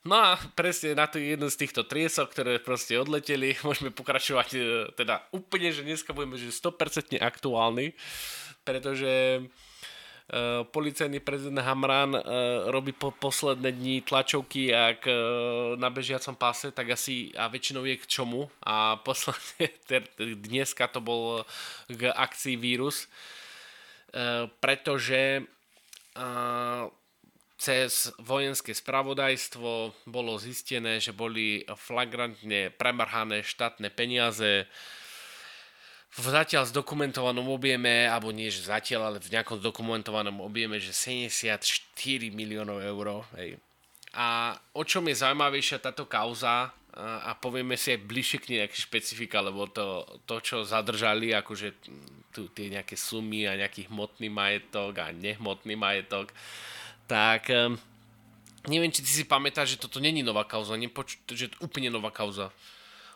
No 0.05 0.21
a 0.21 0.37
presne 0.53 0.93
na 0.93 1.09
to 1.09 1.17
jednu 1.17 1.49
z 1.49 1.65
týchto 1.65 1.89
triesok, 1.89 2.29
ktoré 2.29 2.61
proste 2.61 3.01
odleteli, 3.01 3.57
môžeme 3.67 3.89
pokračovať 3.91 4.49
e, 4.55 4.61
teda 4.93 5.25
úplne, 5.33 5.73
že 5.73 5.83
dneska 5.83 6.13
budeme 6.13 6.37
že 6.37 6.53
100% 6.53 7.17
aktuálny, 7.19 7.97
pretože 8.69 9.43
Uh, 10.25 10.65
policajný 10.73 11.21
prezident 11.21 11.61
Hamran 11.61 12.17
uh, 12.17 12.23
robí 12.73 12.97
po 12.97 13.13
posledné 13.13 13.77
dni 13.77 14.01
tlačovky 14.01 14.73
ak 14.73 15.05
uh, 15.05 15.77
na 15.77 15.93
bežiacom 15.93 16.33
páse, 16.33 16.73
tak 16.73 16.97
asi 16.97 17.29
a 17.37 17.45
väčšinou 17.53 17.85
je 17.85 18.01
k 18.01 18.09
čomu. 18.09 18.49
A 18.65 18.97
posledne 19.05 19.69
dneska 20.49 20.89
to 20.89 21.05
bol 21.05 21.45
k 21.93 22.09
akcii 22.09 22.57
vírus, 22.57 23.05
pretože 24.65 25.43
cez 27.59 28.13
vojenské 28.23 28.71
spravodajstvo 28.71 29.93
bolo 30.07 30.33
zistené, 30.39 31.03
že 31.05 31.11
boli 31.11 31.67
flagrantne 31.75 32.71
premrhané 32.71 33.43
štátne 33.43 33.91
peniaze 33.91 34.71
v 36.15 36.27
zatiaľ 36.31 36.71
zdokumentovanom 36.71 37.51
objeme, 37.51 38.07
alebo 38.07 38.31
nie 38.31 38.47
že 38.47 38.71
zatiaľ, 38.71 39.11
ale 39.11 39.19
v 39.19 39.35
nejakom 39.35 39.59
zdokumentovanom 39.59 40.39
objeme, 40.47 40.79
že 40.79 40.95
74 40.95 41.51
miliónov 42.31 42.79
eur. 42.79 43.27
Hej. 43.35 43.59
A 44.15 44.55
o 44.79 44.87
čom 44.87 45.03
je 45.11 45.19
zaujímavejšia 45.19 45.83
táto 45.83 46.07
kauza, 46.07 46.71
a 46.95 47.35
povieme 47.35 47.75
si 47.75 47.91
aj 47.91 48.07
bližšie 48.07 48.39
k 48.39 48.49
nej 48.55 48.59
nejaké 48.63 48.79
špecifika, 48.79 49.43
lebo 49.43 49.67
to, 49.67 50.07
to 50.31 50.39
čo 50.39 50.57
zadržali, 50.63 51.35
akože 51.35 51.75
tu 52.31 52.47
tie 52.55 52.71
nejaké 52.71 52.95
sumy 52.95 53.51
a 53.51 53.59
nejaký 53.59 53.91
hmotný 53.91 54.31
majetok 54.31 55.03
a 55.03 55.11
nehmotný 55.11 55.75
majetok, 55.75 56.31
tak 57.11 57.51
neviem, 58.71 58.95
či 58.95 59.03
ty 59.03 59.11
si 59.11 59.25
pamätáš, 59.27 59.75
že 59.75 59.83
toto 59.83 59.99
není 59.99 60.23
nová 60.23 60.47
kauza, 60.47 60.79
nepoč- 60.79 61.19
že 61.35 61.51
to 61.51 61.67
úplne 61.67 61.91
nová 61.91 62.15
kauza. 62.15 62.55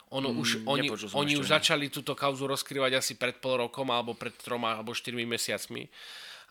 Ono 0.09 0.33
mm, 0.33 0.41
už, 0.41 0.49
oni, 0.65 0.89
oni 0.93 1.35
už 1.37 1.47
začali 1.53 1.93
túto 1.93 2.17
kauzu 2.17 2.49
rozkrývať 2.49 2.97
asi 2.97 3.13
pred 3.21 3.37
pol 3.37 3.69
rokom, 3.69 3.93
alebo 3.93 4.17
pred 4.17 4.33
troma, 4.41 4.81
alebo 4.81 4.97
štyrmi 4.97 5.29
mesiacmi. 5.29 5.85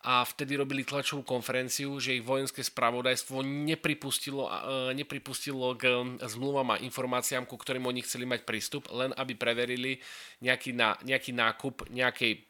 A 0.06 0.22
vtedy 0.22 0.54
robili 0.54 0.86
tlačovú 0.86 1.26
konferenciu, 1.26 1.98
že 1.98 2.22
ich 2.22 2.24
vojenské 2.24 2.62
spravodajstvo 2.62 3.42
nepripustilo, 3.42 4.46
uh, 4.46 4.94
nepripustilo 4.94 5.74
k 5.74 5.90
um, 5.90 6.22
zmluvám 6.22 6.78
a 6.78 6.82
informáciám, 6.86 7.50
ku 7.50 7.58
ktorým 7.58 7.90
oni 7.90 8.06
chceli 8.06 8.30
mať 8.30 8.46
prístup, 8.46 8.94
len 8.94 9.10
aby 9.18 9.34
preverili 9.34 9.98
nejaký, 10.46 10.78
na, 10.78 10.94
nejaký 11.02 11.34
nákup 11.34 11.90
nejakej 11.90 12.46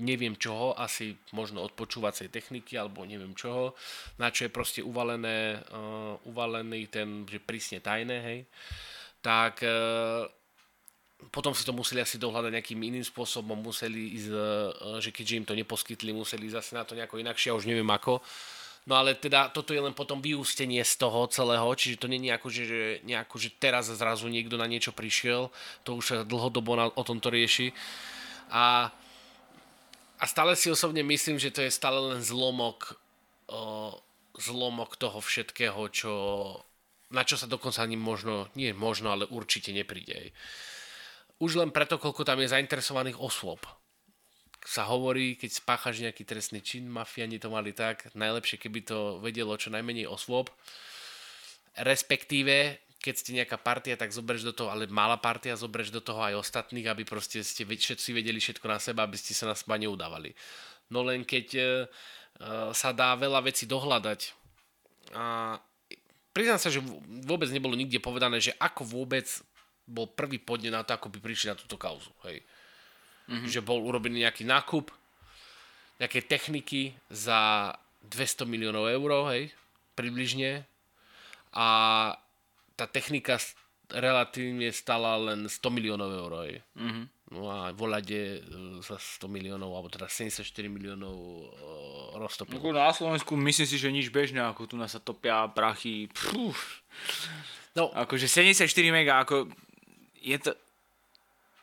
neviem 0.00 0.32
čoho, 0.40 0.72
asi 0.72 1.12
možno 1.36 1.60
odpočúvacej 1.68 2.32
techniky 2.32 2.80
alebo 2.80 3.04
neviem 3.04 3.36
čoho, 3.36 3.76
na 4.16 4.32
čo 4.32 4.48
je 4.48 4.56
proste 4.56 4.80
uvalené, 4.80 5.60
uh, 5.60 6.16
uvalený 6.24 6.88
ten, 6.88 7.28
že 7.28 7.36
prísne 7.36 7.84
tajné, 7.84 8.16
hej, 8.24 8.38
tak 9.22 9.62
uh, 9.62 10.26
potom 11.30 11.54
si 11.54 11.62
to 11.62 11.72
museli 11.72 12.02
asi 12.02 12.18
dohľadať 12.18 12.50
nejakým 12.52 12.80
iným 12.82 13.06
spôsobom, 13.06 13.56
museli 13.56 14.18
ísť, 14.18 14.28
uh, 14.34 14.98
že 14.98 15.14
keďže 15.14 15.38
im 15.38 15.46
to 15.46 15.54
neposkytli, 15.54 16.10
museli 16.10 16.50
zase 16.50 16.74
na 16.74 16.82
to 16.82 16.98
nejako 16.98 17.22
inakšie, 17.22 17.48
ja 17.48 17.56
už 17.56 17.70
neviem 17.70 17.88
ako. 17.88 18.18
No 18.82 18.98
ale 18.98 19.14
teda 19.14 19.54
toto 19.54 19.70
je 19.70 19.78
len 19.78 19.94
potom 19.94 20.18
vyústenie 20.18 20.82
z 20.82 20.98
toho 20.98 21.30
celého, 21.30 21.70
čiže 21.78 22.02
to 22.02 22.10
nie 22.10 22.18
je 22.18 22.34
ako, 22.34 22.48
že, 22.50 22.98
nejako, 23.06 23.38
že 23.38 23.54
teraz 23.54 23.86
zrazu 23.94 24.26
niekto 24.26 24.58
na 24.58 24.66
niečo 24.66 24.90
prišiel, 24.90 25.54
to 25.86 26.02
už 26.02 26.04
sa 26.04 26.16
dlhodobo 26.26 26.74
na, 26.74 26.90
o 26.90 27.02
tomto 27.06 27.30
rieši. 27.30 27.70
A 28.50 28.90
a 30.22 30.24
stále 30.30 30.54
si 30.54 30.70
osobne 30.70 31.02
myslím, 31.02 31.42
že 31.42 31.50
to 31.50 31.66
je 31.66 31.74
stále 31.74 31.98
len 31.98 32.22
zlomok, 32.22 32.94
o, 33.50 33.98
zlomok 34.38 34.94
toho 34.94 35.18
všetkého, 35.18 35.82
čo, 35.90 36.14
na 37.12 37.22
čo 37.22 37.36
sa 37.36 37.46
dokonca 37.46 37.84
ani 37.84 38.00
možno, 38.00 38.48
nie 38.56 38.72
možno, 38.72 39.12
ale 39.12 39.28
určite 39.28 39.70
nepríde. 39.70 40.32
Už 41.38 41.60
len 41.60 41.70
preto, 41.70 42.00
koľko 42.00 42.24
tam 42.24 42.40
je 42.40 42.52
zainteresovaných 42.52 43.20
osôb. 43.20 43.60
Sa 44.62 44.86
hovorí, 44.86 45.34
keď 45.34 45.50
spáchaš 45.58 46.00
nejaký 46.00 46.22
trestný 46.22 46.62
čin, 46.62 46.86
mafiani 46.86 47.36
to 47.42 47.50
mali 47.50 47.74
tak, 47.74 48.08
najlepšie, 48.14 48.62
keby 48.62 48.86
to 48.86 49.18
vedelo 49.18 49.52
čo 49.58 49.74
najmenej 49.74 50.06
osôb. 50.06 50.48
Respektíve, 51.74 52.78
keď 53.02 53.14
ste 53.18 53.30
nejaká 53.34 53.58
partia, 53.58 53.98
tak 53.98 54.14
zoberieš 54.14 54.46
do 54.46 54.54
toho, 54.54 54.70
ale 54.70 54.86
malá 54.86 55.18
partia, 55.18 55.58
zoberieš 55.58 55.90
do 55.90 55.98
toho 55.98 56.22
aj 56.22 56.38
ostatných, 56.38 56.86
aby 56.86 57.02
proste 57.02 57.42
ste 57.42 57.66
všetci 57.66 58.14
vedeli 58.14 58.38
všetko 58.38 58.66
na 58.70 58.78
seba, 58.78 59.02
aby 59.02 59.18
ste 59.18 59.34
sa 59.34 59.50
na 59.50 59.58
seba 59.58 59.74
neudávali. 59.74 60.30
No 60.94 61.02
len 61.02 61.26
keď 61.26 61.46
uh, 61.58 62.70
sa 62.70 62.94
dá 62.94 63.18
veľa 63.18 63.42
vecí 63.42 63.66
dohľadať 63.66 64.20
a 65.18 65.58
priznám 66.32 66.60
sa, 66.60 66.72
že 66.72 66.80
vôbec 67.24 67.48
nebolo 67.52 67.76
nikde 67.76 68.00
povedané, 68.00 68.40
že 68.40 68.56
ako 68.56 68.84
vôbec 68.88 69.28
bol 69.86 70.08
prvý 70.08 70.40
podne 70.40 70.72
na 70.72 70.82
to, 70.82 70.96
ako 70.96 71.12
by 71.12 71.18
prišli 71.20 71.52
na 71.52 71.58
túto 71.58 71.76
kauzu. 71.76 72.10
Hej. 72.26 72.42
Mm-hmm. 73.28 73.48
Že 73.48 73.60
bol 73.62 73.84
urobený 73.84 74.26
nejaký 74.26 74.48
nákup, 74.48 74.90
nejaké 76.00 76.24
techniky 76.26 76.96
za 77.12 77.70
200 78.08 78.48
miliónov 78.48 78.90
eur, 78.90 79.30
hej, 79.30 79.54
približne. 79.94 80.66
A 81.54 81.66
tá 82.74 82.84
technika 82.88 83.38
relatívne 83.92 84.72
stala 84.72 85.20
len 85.20 85.46
100 85.46 85.62
miliónov 85.68 86.10
eur. 86.10 86.32
Mm-hmm. 86.74 87.04
No 87.32 87.48
a 87.48 87.72
volade 87.72 88.44
za 88.84 89.00
100 89.00 89.24
miliónov, 89.24 89.72
alebo 89.72 89.88
teda 89.88 90.04
74 90.04 90.44
miliónov 90.68 91.16
uh, 91.16 92.20
roztopilo. 92.20 92.60
Na 92.76 92.92
Slovensku 92.92 93.32
myslím 93.40 93.64
si, 93.64 93.80
že 93.80 93.88
nič 93.88 94.12
bežné, 94.12 94.44
ako 94.44 94.68
tu 94.68 94.76
nás 94.76 94.92
sa 94.92 95.00
topia 95.00 95.48
prachy. 95.48 96.12
Pfú. 96.12 96.52
No. 97.72 97.88
Akože 97.88 98.28
74 98.28 98.68
mega, 98.92 99.24
ako 99.24 99.48
je 100.20 100.36
to... 100.44 100.52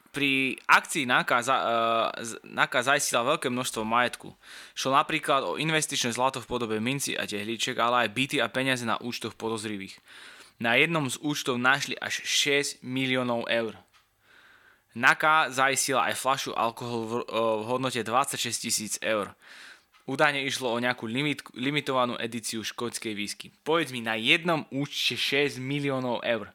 pri 0.09 0.57
akcii 0.65 1.05
NAKA, 1.05 1.38
za, 1.45 1.55
uh, 1.61 2.09
NAKA 2.49 2.89
zajistila 2.89 3.38
veľké 3.38 3.53
množstvo 3.53 3.85
majetku. 3.85 4.33
Šlo 4.73 4.97
napríklad 4.97 5.45
o 5.45 5.61
investičné 5.61 6.09
zlato 6.17 6.41
v 6.41 6.49
podobe 6.49 6.81
minci 6.81 7.13
a 7.13 7.29
tehlíček, 7.29 7.77
ale 7.77 8.09
aj 8.09 8.15
byty 8.17 8.38
a 8.41 8.49
peniaze 8.49 8.89
na 8.89 8.97
účtoch 8.97 9.38
podozrivých. 9.38 10.01
Na 10.57 10.73
jednom 10.81 11.05
z 11.05 11.21
účtov 11.21 11.61
našli 11.61 11.93
až 12.01 12.25
6 12.25 12.81
miliónov 12.81 13.45
eur. 13.45 13.77
NAKA 14.98 15.53
zaistila 15.53 16.10
aj 16.10 16.15
flašu 16.17 16.51
alkohol 16.58 17.01
v, 17.05 17.13
uh, 17.29 17.62
v 17.62 17.63
hodnote 17.69 18.01
26 18.01 18.65
tisíc 18.65 18.93
eur. 19.05 19.34
Údajne 20.10 20.41
išlo 20.41 20.74
o 20.74 20.81
nejakú 20.81 21.05
limit, 21.05 21.46
limitovanú 21.53 22.17
edíciu 22.17 22.65
škótskej 22.65 23.13
výsky. 23.13 23.53
Povedz 23.62 23.93
mi, 23.93 24.01
na 24.01 24.17
jednom 24.17 24.65
účte 24.74 25.13
6 25.13 25.62
miliónov 25.62 26.25
eur 26.25 26.50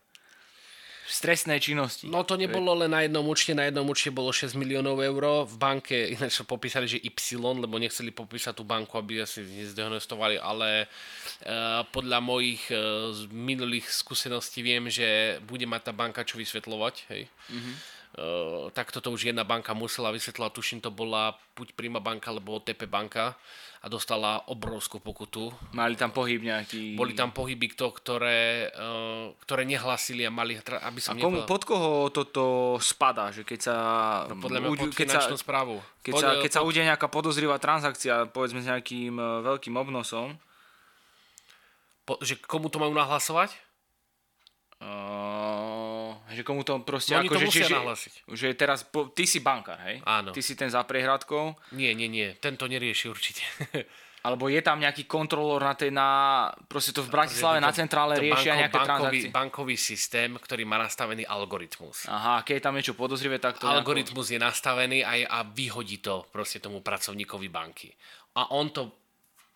stresnej 1.05 1.61
činnosti. 1.61 2.09
No 2.09 2.25
to 2.25 2.41
nebolo 2.41 2.73
len 2.73 2.89
na 2.89 3.05
jednom 3.05 3.25
účte, 3.29 3.53
na 3.53 3.69
jednom 3.69 3.85
účte 3.85 4.09
bolo 4.09 4.33
6 4.33 4.57
miliónov 4.57 5.05
eur, 5.05 5.45
v 5.45 5.57
banke 5.61 5.97
ináč 6.17 6.41
popísali, 6.49 6.89
že 6.89 6.99
Y, 7.05 7.37
lebo 7.37 7.77
nechceli 7.77 8.09
popísať 8.11 8.57
tú 8.57 8.65
banku, 8.65 8.97
aby 8.97 9.21
asi 9.21 9.45
nezdehonestovali, 9.45 10.41
ale 10.41 10.89
uh, 10.89 11.85
podľa 11.93 12.19
mojich 12.25 12.73
uh, 12.73 13.13
minulých 13.29 13.93
skúseností 13.93 14.65
viem, 14.65 14.89
že 14.89 15.39
bude 15.45 15.69
mať 15.69 15.93
tá 15.93 15.93
banka 15.93 16.25
čo 16.25 16.41
vysvetľovať, 16.41 16.95
hej. 17.13 17.29
Mm-hmm. 17.53 17.75
Uh, 18.15 18.71
tak 18.71 18.95
toto 18.95 19.11
už 19.11 19.27
jedna 19.27 19.43
banka 19.43 19.75
musela 19.75 20.15
vysvetľovať, 20.15 20.53
tuším 20.55 20.79
to 20.79 20.95
bola 20.95 21.35
buď 21.59 21.75
Prima 21.75 21.99
banka, 21.99 22.31
alebo 22.31 22.63
TP 22.63 22.87
banka 22.87 23.35
a 23.83 23.87
dostala 23.91 24.39
obrovskú 24.47 25.03
pokutu. 25.03 25.51
Mali 25.75 25.99
tam 25.99 26.15
pohyb 26.15 26.39
nejaký... 26.39 26.95
Boli 26.95 27.19
tam 27.19 27.35
pohyby, 27.35 27.75
to, 27.75 27.91
ktoré, 27.91 28.71
uh, 28.71 29.35
ktoré 29.43 29.67
nehlasili 29.67 30.23
a 30.23 30.31
mali... 30.31 30.55
Aby 30.57 31.03
som 31.03 31.19
a 31.19 31.21
komu, 31.21 31.43
nepovedal... 31.43 31.51
pod 31.51 31.63
koho 31.67 31.93
toto 32.15 32.45
spada? 32.79 33.35
Že 33.35 33.43
keď 33.43 33.61
sa... 33.61 33.75
No, 34.31 34.39
podľa 34.39 34.59
mňa 34.63 34.71
pod 34.73 34.95
keď 34.95 35.09
sa, 35.11 35.21
správu. 35.35 35.83
Keď, 36.07 36.13
pod, 36.15 36.23
sa, 36.23 36.29
keď 36.39 36.51
pod... 36.55 36.57
sa 36.57 36.61
udeje 36.65 36.85
nejaká 36.87 37.07
podozrivá 37.11 37.59
transakcia, 37.59 38.31
povedzme 38.31 38.63
s 38.63 38.71
nejakým 38.71 39.19
veľkým 39.43 39.75
obnosom. 39.75 40.39
Po, 42.07 42.17
že 42.23 42.39
komu 42.41 42.71
to 42.71 42.79
majú 42.79 42.95
nahlasovať? 42.95 43.53
Uh, 44.79 45.74
že 46.35 46.43
komu 46.43 46.67
to 46.67 46.83
proste... 46.83 47.15
No, 47.15 47.25
ako, 47.25 47.39
to 47.39 47.43
že, 47.43 47.47
musia 47.47 47.67
že, 47.71 47.75
nahlasiť. 47.79 48.13
Že 48.27 48.47
teraz, 48.59 48.83
po, 48.83 49.09
ty 49.15 49.25
si 49.25 49.39
bankár, 49.39 49.79
hej? 49.87 50.03
Áno. 50.03 50.35
Ty 50.35 50.41
si 50.43 50.59
ten 50.59 50.69
za 50.69 50.83
prehradkou. 50.83 51.73
Nie, 51.79 51.95
nie, 51.95 52.11
nie, 52.11 52.35
tento 52.43 52.67
nerieši 52.67 53.07
určite. 53.09 53.47
Alebo 54.25 54.49
je 54.49 54.57
tam 54.65 54.81
nejaký 54.81 55.05
kontrolór 55.05 55.61
na 55.61 55.77
tej, 55.77 55.93
na, 55.93 56.49
proste 56.65 56.97
to 56.97 57.05
v 57.05 57.13
Bratislave 57.13 57.61
to, 57.61 57.67
na 57.69 57.73
centrále 57.77 58.17
riešia 58.17 58.57
banko, 58.57 58.61
nejaké 58.65 58.79
bankový, 58.81 58.97
transakcie? 58.97 59.37
Bankový 59.37 59.77
systém, 59.77 60.31
ktorý 60.33 60.63
má 60.65 60.81
nastavený 60.81 61.29
algoritmus. 61.29 62.09
Aha, 62.09 62.41
keď 62.41 62.55
je 62.57 62.65
tam 62.65 62.75
niečo 62.75 62.97
podozrivé, 62.97 63.37
tak 63.37 63.61
to... 63.61 63.69
Algoritmus 63.69 64.33
nejako... 64.33 64.35
je 64.35 64.39
nastavený 64.41 64.99
aj 65.05 65.21
a 65.29 65.39
vyhodí 65.45 66.01
to 66.01 66.25
proste 66.33 66.65
tomu 66.65 66.81
pracovníkovi 66.81 67.53
banky. 67.53 67.93
A 68.41 68.57
on 68.57 68.73
to 68.73 68.97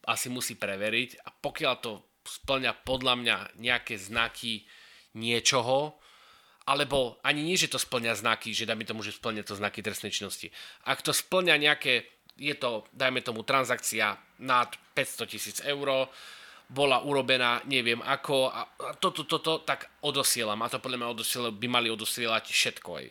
asi 0.04 0.28
musí 0.28 0.61
preveriť 0.61 1.25
a 1.25 1.32
pokiaľ 1.32 1.75
to 1.80 1.92
splňa 2.28 2.85
podľa 2.85 3.14
mňa 3.25 3.37
nejaké 3.56 3.97
znaky 3.97 4.68
niečoho, 5.16 5.97
alebo 6.68 7.16
ani 7.25 7.40
nie, 7.40 7.56
že 7.56 7.72
to 7.72 7.80
splňa 7.80 8.20
znaky, 8.20 8.52
že 8.52 8.68
dajme 8.68 8.84
tomu, 8.84 9.00
že 9.00 9.16
splňa 9.16 9.40
to 9.48 9.56
znaky 9.56 9.80
trestnej 9.80 10.12
činnosti. 10.12 10.52
Ak 10.84 11.00
to 11.00 11.16
splňa 11.16 11.56
nejaké, 11.56 12.04
je 12.37 12.52
to, 12.52 12.84
dajme 12.92 13.25
tomu, 13.25 13.40
transakcia 13.40 14.20
nad 14.44 14.68
500 14.92 15.32
tisíc 15.32 15.56
eur, 15.64 16.12
bola 16.68 17.00
urobená, 17.00 17.64
neviem 17.64 18.04
ako, 18.04 18.52
a 18.52 18.68
toto, 19.00 19.25
toto, 19.25 19.64
tak 19.64 19.88
odosielam. 20.04 20.60
A 20.60 20.68
to 20.68 20.76
podľa 20.76 21.00
mňa 21.00 21.08
odosiela, 21.16 21.48
by 21.48 21.66
mali 21.72 21.88
odosielať 21.88 22.52
všetko. 22.52 22.90
Aj. 23.00 23.06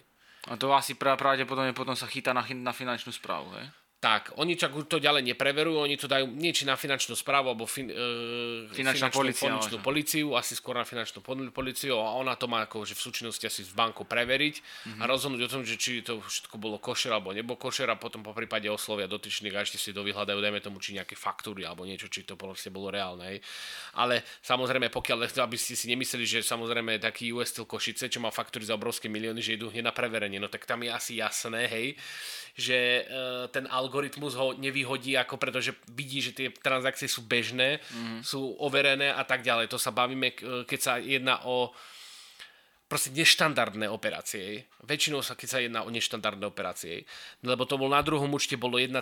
A 0.48 0.62
to 0.62 0.70
asi 0.78 0.94
pravdepodobne 0.94 1.74
potom 1.74 1.98
sa 1.98 2.06
chytá 2.06 2.38
na, 2.38 2.46
na 2.46 2.70
finančnú 2.70 3.10
správu, 3.10 3.50
hej? 3.58 3.66
Tak, 3.98 4.38
oni 4.38 4.54
čak 4.54 4.78
to 4.86 5.02
ďalej 5.02 5.26
nepreverujú, 5.34 5.82
oni 5.82 5.98
to 5.98 6.06
dajú 6.06 6.30
nie 6.30 6.54
či 6.54 6.70
na 6.70 6.78
finančnú 6.78 7.18
správu, 7.18 7.50
alebo 7.50 7.66
fin, 7.66 7.90
e, 7.90 8.70
finančnú, 8.70 9.10
policia, 9.10 9.50
finančnú 9.50 9.82
policiu, 9.82 10.38
asi 10.38 10.54
skôr 10.54 10.78
na 10.78 10.86
finančnú 10.86 11.26
policiu 11.50 11.98
a 11.98 12.14
ona 12.14 12.38
to 12.38 12.46
má 12.46 12.70
ako, 12.70 12.86
že 12.86 12.94
v 12.94 13.02
súčinnosti 13.02 13.50
asi 13.50 13.66
v 13.66 13.74
banku 13.74 14.06
preveriť 14.06 14.56
mm-hmm. 14.62 15.02
a 15.02 15.04
mhm. 15.04 15.10
rozhodnúť 15.10 15.42
o 15.42 15.50
tom, 15.50 15.66
že 15.66 15.82
či 15.82 16.06
to 16.06 16.22
všetko 16.22 16.62
bolo 16.62 16.78
košer 16.78 17.10
alebo 17.10 17.34
nebo 17.34 17.58
košer 17.58 17.90
a 17.90 17.98
potom 17.98 18.22
po 18.22 18.38
prípade 18.38 18.70
oslovia 18.70 19.10
dotyčných 19.10 19.58
a 19.58 19.66
ešte 19.66 19.82
si 19.82 19.90
dovyhľadajú, 19.98 20.38
dajme 20.46 20.62
tomu, 20.62 20.78
či 20.78 20.94
nejaké 20.94 21.18
faktúry 21.18 21.66
alebo 21.66 21.82
niečo, 21.82 22.06
či 22.06 22.22
to 22.22 22.38
proste 22.38 22.70
bolo 22.70 22.94
reálne. 22.94 23.34
Hej. 23.34 23.42
Ale 23.98 24.22
samozrejme, 24.46 24.94
pokiaľ, 24.94 25.26
aby 25.50 25.58
ste 25.58 25.74
si 25.74 25.90
nemysleli, 25.90 26.38
že 26.38 26.46
samozrejme 26.46 27.02
taký 27.02 27.34
US 27.34 27.50
Steel 27.50 27.66
Košice, 27.66 28.14
čo 28.14 28.22
má 28.22 28.30
faktúry 28.30 28.62
za 28.62 28.78
obrovské 28.78 29.10
milióny, 29.10 29.42
že 29.42 29.58
idú 29.58 29.74
hneď 29.74 29.90
na 29.90 29.94
preverenie, 29.98 30.38
no 30.38 30.54
tak 30.54 30.70
tam 30.70 30.86
je 30.86 30.94
asi 30.94 31.18
jasné, 31.18 31.66
hej, 31.66 31.98
že 32.58 33.06
uh, 33.06 33.46
ten 33.54 33.70
algoritmus 33.70 34.34
ho 34.34 34.58
nevyhodí, 34.58 35.14
ako 35.14 35.38
pretože 35.38 35.78
vidí, 35.94 36.26
že 36.26 36.34
tie 36.34 36.48
transakcie 36.50 37.06
sú 37.06 37.22
bežné, 37.30 37.78
mm. 37.78 38.26
sú 38.26 38.58
overené 38.58 39.14
a 39.14 39.22
tak 39.22 39.46
ďalej. 39.46 39.70
To 39.70 39.78
sa 39.78 39.94
bavíme, 39.94 40.34
keď 40.66 40.80
sa 40.82 40.94
jedná 40.98 41.46
o 41.46 41.70
proste 42.90 43.14
neštandardné 43.14 43.92
operácie. 43.92 44.66
Väčšinou 44.88 45.20
sa, 45.22 45.36
keď 45.36 45.48
sa 45.48 45.60
jedná 45.60 45.84
o 45.84 45.92
neštandardné 45.92 46.46
operácie. 46.48 47.04
Lebo 47.44 47.68
to 47.68 47.76
bol 47.76 47.92
na 47.92 48.02
druhom 48.02 48.32
účte 48.32 48.56
bolo 48.56 48.80
1,1 48.80 48.96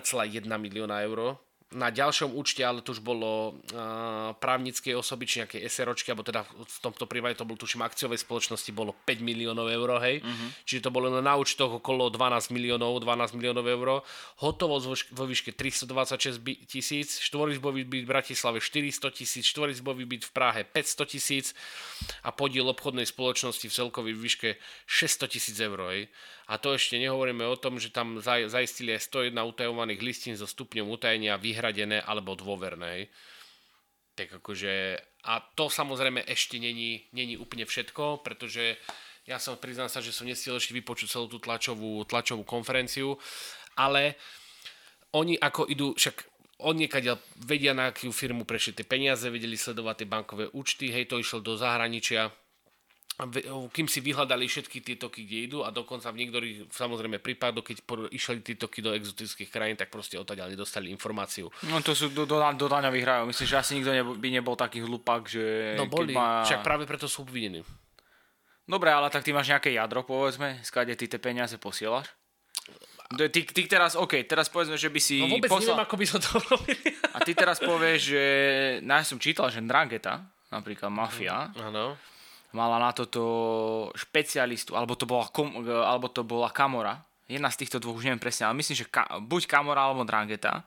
milióna 0.44 1.00
eur 1.06 1.38
na 1.74 1.90
ďalšom 1.90 2.30
účte, 2.30 2.62
ale 2.62 2.78
to 2.78 2.94
už 2.94 3.02
bolo 3.02 3.58
uh, 3.74 4.30
právnickej 4.38 4.94
osoby, 4.94 5.26
či 5.26 5.42
nejakej 5.42 5.66
SROčky, 5.66 6.14
alebo 6.14 6.22
teda 6.22 6.46
v 6.46 6.78
tomto 6.78 7.10
prípade 7.10 7.34
to 7.34 7.42
bol 7.42 7.58
tuším 7.58 7.82
akciovej 7.82 8.22
spoločnosti, 8.22 8.70
bolo 8.70 8.94
5 9.02 9.18
miliónov 9.18 9.66
eur, 9.66 9.98
hej. 9.98 10.22
Uh-huh. 10.22 10.48
Čiže 10.62 10.86
to 10.86 10.90
bolo 10.94 11.10
na 11.10 11.34
účtoch 11.34 11.82
okolo 11.82 12.06
12 12.06 12.54
miliónov, 12.54 13.02
12 13.02 13.34
miliónov 13.34 13.66
eur. 13.66 14.06
Hotovosť 14.38 15.10
vo 15.10 15.26
výške 15.26 15.58
326 15.58 16.70
tisíc, 16.70 17.18
štvorizbový 17.18 17.82
byt 17.82 18.06
v 18.06 18.10
Bratislave 18.14 18.62
400 18.62 19.10
tisíc, 19.10 19.50
štvorizbový 19.50 20.06
byt 20.06 20.22
v 20.22 20.30
Prahe 20.30 20.62
500 20.62 21.12
tisíc 21.18 21.50
a 22.22 22.30
podiel 22.30 22.70
obchodnej 22.70 23.10
spoločnosti 23.10 23.66
v 23.66 23.74
celkovej 23.74 24.14
výške 24.14 24.48
600 24.86 25.34
tisíc 25.34 25.58
eur, 25.58 25.82
hej. 25.90 26.06
A 26.46 26.62
to 26.62 26.78
ešte 26.78 26.94
nehovoríme 27.02 27.42
o 27.42 27.58
tom, 27.58 27.82
že 27.82 27.90
tam 27.90 28.22
zaistili 28.22 28.94
aj 28.94 29.10
101 29.10 29.34
utajovaných 29.34 30.00
listín 30.02 30.34
so 30.38 30.46
stupňom 30.46 30.86
utajenia 30.86 31.34
vyhradené 31.42 31.98
alebo 31.98 32.38
dôverné. 32.38 33.10
Tak 34.14 34.38
akože, 34.40 34.72
a 35.26 35.42
to 35.58 35.66
samozrejme 35.66 36.22
ešte 36.22 36.62
není, 36.62 37.10
není 37.10 37.34
úplne 37.34 37.66
všetko, 37.66 38.22
pretože 38.22 38.78
ja 39.26 39.42
som 39.42 39.58
priznám 39.58 39.90
sa, 39.90 39.98
že 39.98 40.14
som 40.14 40.22
nestiel 40.22 40.54
ešte 40.54 40.70
vypočuť 40.70 41.18
celú 41.18 41.26
tú 41.26 41.42
tlačovú, 41.42 42.06
tlačovú 42.06 42.46
konferenciu, 42.46 43.18
ale 43.74 44.14
oni 45.18 45.34
ako 45.34 45.66
idú, 45.66 45.98
však 45.98 46.30
oni 46.62 46.88
vedia 47.44 47.74
na 47.74 47.92
akú 47.92 48.08
firmu 48.14 48.46
prešli 48.48 48.80
tie 48.80 48.86
peniaze, 48.86 49.28
vedeli 49.28 49.58
sledovať 49.58 49.94
tie 49.98 50.08
bankové 50.08 50.44
účty, 50.54 50.88
hej, 50.94 51.10
to 51.10 51.20
išlo 51.20 51.42
do 51.42 51.58
zahraničia, 51.58 52.32
kým 53.72 53.88
si 53.88 54.04
vyhľadali 54.04 54.44
všetky 54.44 54.84
tie 54.84 54.96
toky, 55.00 55.24
kde 55.24 55.38
idú 55.48 55.58
a 55.64 55.72
dokonca 55.72 56.12
v 56.12 56.20
niektorých 56.20 56.68
samozrejme 56.68 57.16
prípadoch, 57.16 57.64
keď 57.64 57.76
išli 58.12 58.44
tie 58.44 58.60
toky 58.60 58.84
do 58.84 58.92
exotických 58.92 59.48
krajín, 59.48 59.72
tak 59.72 59.88
proste 59.88 60.20
odtiaľ 60.20 60.52
nedostali 60.52 60.92
informáciu. 60.92 61.48
No 61.64 61.80
to 61.80 61.96
sú 61.96 62.12
do, 62.12 62.28
do, 62.28 62.36
do 62.36 62.66
daňových 62.68 63.08
rajov. 63.08 63.24
Myslím, 63.32 63.48
že 63.48 63.56
asi 63.56 63.72
nikto 63.80 64.20
by 64.20 64.28
nebol 64.28 64.52
taký 64.52 64.84
hlupák, 64.84 65.24
že... 65.24 65.44
No 65.80 65.88
boli, 65.88 66.12
má... 66.12 66.44
však 66.44 66.60
práve 66.60 66.84
preto 66.84 67.08
sú 67.08 67.24
obvinení. 67.24 67.64
Dobre, 68.68 68.92
ale 68.92 69.08
tak 69.08 69.24
ty 69.24 69.32
máš 69.32 69.48
nejaké 69.48 69.72
jadro, 69.72 70.04
povedzme, 70.04 70.60
skade 70.60 70.92
ty 70.92 71.08
tie 71.08 71.16
peniaze 71.16 71.56
posielaš? 71.56 72.12
Ty, 73.16 73.30
ty 73.32 73.62
teraz, 73.64 73.96
OK, 73.96 74.28
teraz 74.28 74.52
povedzme, 74.52 74.76
že 74.76 74.92
by 74.92 75.00
si... 75.00 75.24
No 75.24 75.30
vôbec 75.30 75.48
poslal... 75.48 75.72
neviem, 75.72 75.86
ako 75.88 75.96
by 75.96 76.04
som 76.04 76.18
to 76.20 76.30
robil. 76.52 76.78
A 77.16 77.18
ty 77.24 77.32
teraz 77.32 77.56
povieš, 77.64 78.00
že... 78.12 78.24
No 78.84 78.92
ja 78.98 79.06
som 79.08 79.16
čítal, 79.16 79.48
že 79.48 79.64
Drangeta, 79.64 80.20
napríklad 80.52 80.92
Mafia, 80.92 81.48
Áno 81.56 81.96
mala 82.56 82.80
na 82.80 82.90
toto 82.96 83.22
špecialistu, 83.92 84.72
alebo 84.72 84.96
to 84.96 85.04
bola, 85.04 85.28
kom, 85.28 85.60
alebo 85.68 86.08
to 86.08 86.24
bola 86.24 86.48
Kamora, 86.48 87.04
jedna 87.28 87.52
z 87.52 87.60
týchto 87.60 87.76
dvoch, 87.76 88.00
už 88.00 88.08
neviem 88.08 88.22
presne, 88.22 88.48
ale 88.48 88.56
myslím, 88.56 88.76
že 88.80 88.86
ka, 88.88 89.20
buď 89.20 89.44
Kamora 89.44 89.84
alebo 89.84 90.08
Drangeta, 90.08 90.64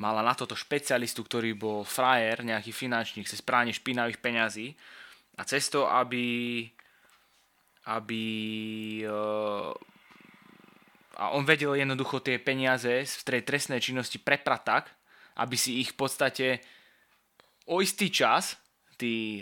mala 0.00 0.24
na 0.24 0.32
toto 0.32 0.56
špecialistu, 0.56 1.20
ktorý 1.20 1.52
bol 1.52 1.84
frajer, 1.84 2.40
nejaký 2.40 2.72
finančník, 2.72 3.28
cez 3.28 3.44
spráne 3.44 3.76
špinavých 3.76 4.20
peňazí. 4.20 4.72
A 5.36 5.44
cez 5.44 5.68
to, 5.68 5.84
aby 5.84 6.64
aby 7.86 8.24
uh, 9.06 9.70
a 11.16 11.32
on 11.32 11.48
vedel 11.48 11.72
jednoducho 11.78 12.20
tie 12.20 12.36
peniaze 12.36 13.06
z 13.06 13.22
tej 13.24 13.46
trestnej 13.46 13.80
činnosti 13.80 14.20
preprať 14.20 14.60
tak, 14.66 14.84
aby 15.40 15.56
si 15.56 15.80
ich 15.80 15.96
v 15.96 15.98
podstate 16.02 16.46
o 17.64 17.80
istý 17.80 18.12
čas 18.12 18.60
tí 19.00 19.40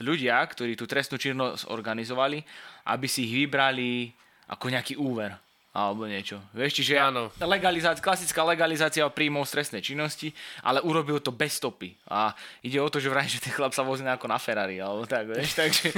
ľudia, 0.00 0.42
ktorí 0.42 0.74
tú 0.74 0.88
trestnú 0.88 1.20
činnosť 1.20 1.70
organizovali, 1.70 2.42
aby 2.90 3.06
si 3.06 3.28
ich 3.28 3.46
vybrali 3.46 4.10
ako 4.50 4.66
nejaký 4.68 4.94
úver. 4.98 5.34
alebo 5.74 6.06
niečo. 6.06 6.38
Vieš, 6.54 6.78
čiže 6.78 7.02
Áno. 7.02 7.34
legalizácia, 7.42 7.98
klasická 7.98 8.46
legalizácia 8.46 9.02
príjmov 9.10 9.42
stresnej 9.42 9.82
činnosti, 9.82 10.30
ale 10.62 10.78
urobil 10.78 11.18
to 11.18 11.34
bez 11.34 11.58
stopy. 11.58 11.98
A 12.06 12.30
ide 12.62 12.78
o 12.78 12.86
to, 12.86 13.02
že 13.02 13.10
vraj, 13.10 13.26
že 13.26 13.42
ten 13.42 13.50
chlap 13.50 13.74
sa 13.74 13.82
vozí 13.82 14.06
ako 14.06 14.30
na 14.30 14.38
Ferrari, 14.38 14.78
alebo 14.78 15.02
tak, 15.02 15.26
vieš, 15.34 15.50
takže... 15.58 15.90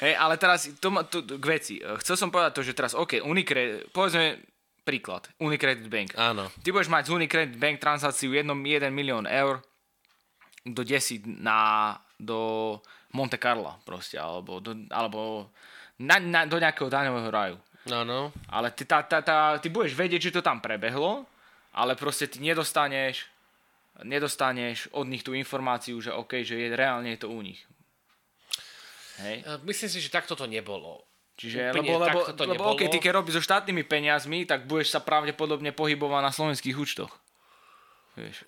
Hej, 0.00 0.16
ale 0.16 0.40
teraz, 0.40 0.64
to, 0.80 0.88
ma- 0.88 1.04
to, 1.04 1.20
k 1.20 1.44
veci. 1.44 1.76
Chcel 2.00 2.16
som 2.16 2.32
povedať 2.32 2.56
to, 2.56 2.62
že 2.64 2.72
teraz, 2.72 2.96
OK, 2.96 3.20
Unicredit, 3.20 3.92
povedzme 3.92 4.40
príklad, 4.80 5.28
Unicredit 5.44 5.84
Bank. 5.92 6.16
Áno. 6.16 6.48
Ty 6.64 6.68
budeš 6.72 6.88
mať 6.88 7.08
z 7.08 7.10
Unicredit 7.20 7.56
Bank 7.60 7.76
transakciu 7.76 8.32
1, 8.32 8.48
1 8.48 8.88
milión 8.88 9.28
eur 9.28 9.60
do 10.64 10.80
10 10.80 11.20
na, 11.36 11.92
do 12.24 12.80
Monte 13.14 13.38
Carla 13.38 13.78
proste, 13.86 14.18
alebo, 14.18 14.58
do, 14.58 14.74
alebo 14.90 15.52
na, 16.00 16.18
na, 16.18 16.48
do 16.48 16.58
nejakého 16.58 16.90
daňového 16.90 17.30
raju. 17.30 17.56
Áno. 17.92 18.32
Ale 18.48 18.72
ty, 18.72 18.88
tá, 18.88 19.04
tá, 19.04 19.20
tá, 19.20 19.60
ty 19.60 19.68
budeš 19.68 19.92
vedieť, 19.94 20.32
že 20.32 20.40
to 20.40 20.42
tam 20.42 20.58
prebehlo, 20.58 21.28
ale 21.76 21.94
proste 21.94 22.26
ty 22.26 22.40
nedostaneš, 22.40 23.28
nedostaneš 24.02 24.88
od 24.96 25.06
nich 25.06 25.22
tú 25.22 25.36
informáciu, 25.36 26.00
že 26.00 26.10
OK, 26.10 26.42
že 26.42 26.56
je, 26.56 26.68
reálne 26.72 27.12
je 27.14 27.20
to 27.20 27.28
u 27.28 27.40
nich. 27.44 27.60
Hej. 29.22 29.46
Myslím 29.62 29.90
si, 29.92 29.98
že 30.02 30.10
takto 30.10 30.34
to 30.34 30.50
nebolo. 30.50 31.06
Čiže, 31.34 31.74
Úplne 31.74 31.82
lebo, 31.82 31.94
lebo, 31.98 32.18
lebo 32.30 32.42
nebolo. 32.46 32.70
OK, 32.74 32.86
ty 32.90 32.98
keď 33.02 33.10
robíš 33.18 33.42
so 33.42 33.46
štátnymi 33.46 33.82
peniazmi, 33.86 34.46
tak 34.46 34.70
budeš 34.70 34.94
sa 34.94 35.02
pravdepodobne 35.02 35.74
pohybovať 35.74 36.22
na 36.22 36.30
slovenských 36.30 36.78
účtoch. 36.78 37.10
Vieš. 38.14 38.46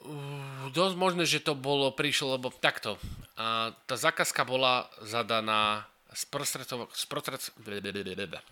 Dosť 0.70 0.94
možné, 0.94 1.26
že 1.26 1.42
to 1.42 1.58
bolo, 1.58 1.90
prišlo, 1.90 2.38
lebo 2.38 2.54
takto. 2.54 3.02
A 3.34 3.74
tá 3.90 3.98
zákazka 3.98 4.46
bola 4.46 4.86
zadaná 5.02 5.90
sprostredko- 6.14 6.88
sprostred- 6.94 7.42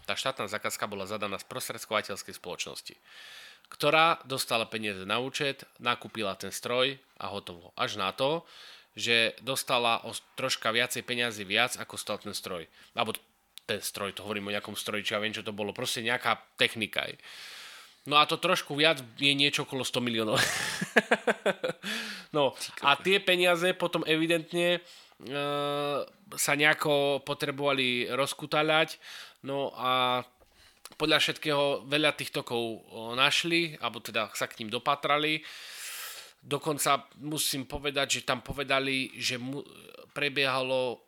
tá 0.05 0.15
štátna 0.19 0.51
zákazka 0.51 0.85
bola 0.91 1.07
zadaná 1.07 1.39
sprostredkovateľskej 1.39 2.35
spoločnosti, 2.35 2.95
ktorá 3.71 4.21
dostala 4.27 4.67
peniaze 4.67 5.07
na 5.07 5.23
účet, 5.23 5.63
nakúpila 5.79 6.35
ten 6.35 6.51
stroj 6.51 6.99
a 7.17 7.31
hotovo. 7.31 7.71
Až 7.79 7.97
na 7.97 8.11
to, 8.11 8.43
že 8.95 9.35
dostala 9.43 10.03
o 10.07 10.15
troška 10.39 10.71
viacej 10.71 11.03
peniazy 11.03 11.43
viac, 11.47 11.79
ako 11.79 11.95
stal 11.99 12.19
ten 12.19 12.35
stroj. 12.35 12.67
Alebo 12.95 13.15
ten 13.65 13.81
stroj, 13.81 14.13
to 14.13 14.23
hovorím 14.23 14.51
o 14.51 14.55
nejakom 14.55 14.77
stroji, 14.77 15.03
či 15.03 15.15
ja 15.17 15.23
viem, 15.23 15.33
čo 15.33 15.47
to 15.47 15.57
bolo. 15.57 15.73
Proste 15.73 16.05
nejaká 16.05 16.37
technika. 16.61 17.07
aj. 17.07 17.17
No 18.05 18.21
a 18.21 18.29
to 18.29 18.37
trošku 18.37 18.77
viac 18.77 19.01
je 19.17 19.33
niečo 19.33 19.65
okolo 19.65 19.81
100 19.81 20.05
miliónov. 20.05 20.37
no 22.37 22.53
a 22.85 23.01
tie 23.01 23.17
peniaze 23.17 23.73
potom 23.73 24.05
evidentne 24.05 24.77
e, 24.77 24.81
sa 26.37 26.53
nejako 26.53 27.25
potrebovali 27.25 28.13
rozkutaľať. 28.13 29.01
No 29.49 29.73
a 29.73 30.21
podľa 31.01 31.19
všetkého 31.19 31.89
veľa 31.89 32.13
tých 32.13 32.29
tokov 32.29 32.85
našli, 33.17 33.81
alebo 33.81 34.05
teda 34.05 34.29
sa 34.37 34.53
k 34.53 34.61
ním 34.61 34.69
dopatrali. 34.69 35.41
Dokonca 36.45 37.09
musím 37.25 37.65
povedať, 37.65 38.21
že 38.21 38.29
tam 38.29 38.45
povedali, 38.45 39.17
že 39.17 39.41
mu, 39.41 39.65
prebiehalo 40.13 41.01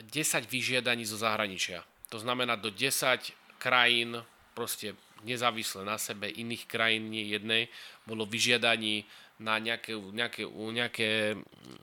e, 0.00 0.06
10 0.06 0.46
vyžiadaní 0.46 1.02
zo 1.02 1.18
zahraničia. 1.18 1.82
To 2.14 2.22
znamená 2.22 2.54
do 2.54 2.70
10 2.70 3.58
krajín, 3.58 4.22
proste 4.54 4.94
nezávisle 5.24 5.86
na 5.86 5.96
sebe, 5.96 6.28
iných 6.28 6.68
krajín, 6.68 7.08
nie 7.08 7.24
jednej, 7.24 7.72
bolo 8.04 8.26
vyžiadaní 8.28 9.06
na 9.40 9.60
nejaké, 9.60 9.96
nejaké, 9.96 10.48
nejaké 10.48 11.36